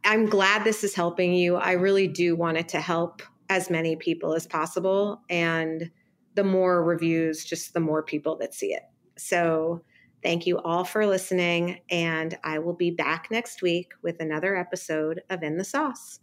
I'm 0.05 0.27
glad 0.27 0.63
this 0.63 0.85
is 0.85 0.95
helping 0.95 1.35
you. 1.35 1.57
I 1.57 1.73
really 1.73 2.07
do 2.07 2.37
want 2.37 2.59
it 2.59 2.69
to 2.69 2.81
help 2.81 3.23
as 3.49 3.71
many 3.71 3.97
people 3.97 4.35
as 4.35 4.47
possible 4.47 5.21
and 5.29 5.91
the 6.35 6.45
more 6.45 6.85
reviews, 6.85 7.45
just 7.45 7.75
the 7.75 7.81
more 7.81 8.03
people 8.03 8.37
that 8.37 8.55
see 8.55 8.73
it. 8.73 8.83
So, 9.17 9.83
thank 10.23 10.47
you 10.47 10.59
all 10.59 10.85
for 10.85 11.07
listening, 11.07 11.81
and 11.91 12.37
I 12.45 12.59
will 12.59 12.75
be 12.75 12.91
back 12.91 13.29
next 13.31 13.63
week 13.63 13.93
with 14.03 14.21
another 14.21 14.57
episode 14.57 15.23
of 15.31 15.43
In 15.43 15.57
the 15.57 15.65
Sauce. 15.65 16.19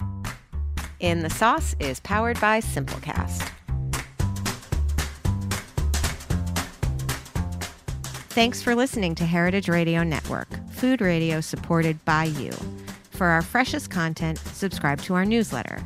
In 0.99 1.19
the 1.19 1.29
Sauce 1.29 1.75
is 1.79 1.99
powered 1.99 2.39
by 2.39 2.59
Simplecast. 2.61 3.49
Thanks 8.33 8.63
for 8.63 8.73
listening 8.73 9.13
to 9.15 9.25
Heritage 9.25 9.69
Radio 9.69 10.01
Network, 10.01 10.47
food 10.71 11.01
radio 11.01 11.39
supported 11.39 12.03
by 12.03 12.23
you. 12.23 12.51
For 13.11 13.27
our 13.27 13.43
freshest 13.43 13.91
content, 13.91 14.39
subscribe 14.39 14.99
to 15.01 15.13
our 15.13 15.23
newsletter. 15.23 15.85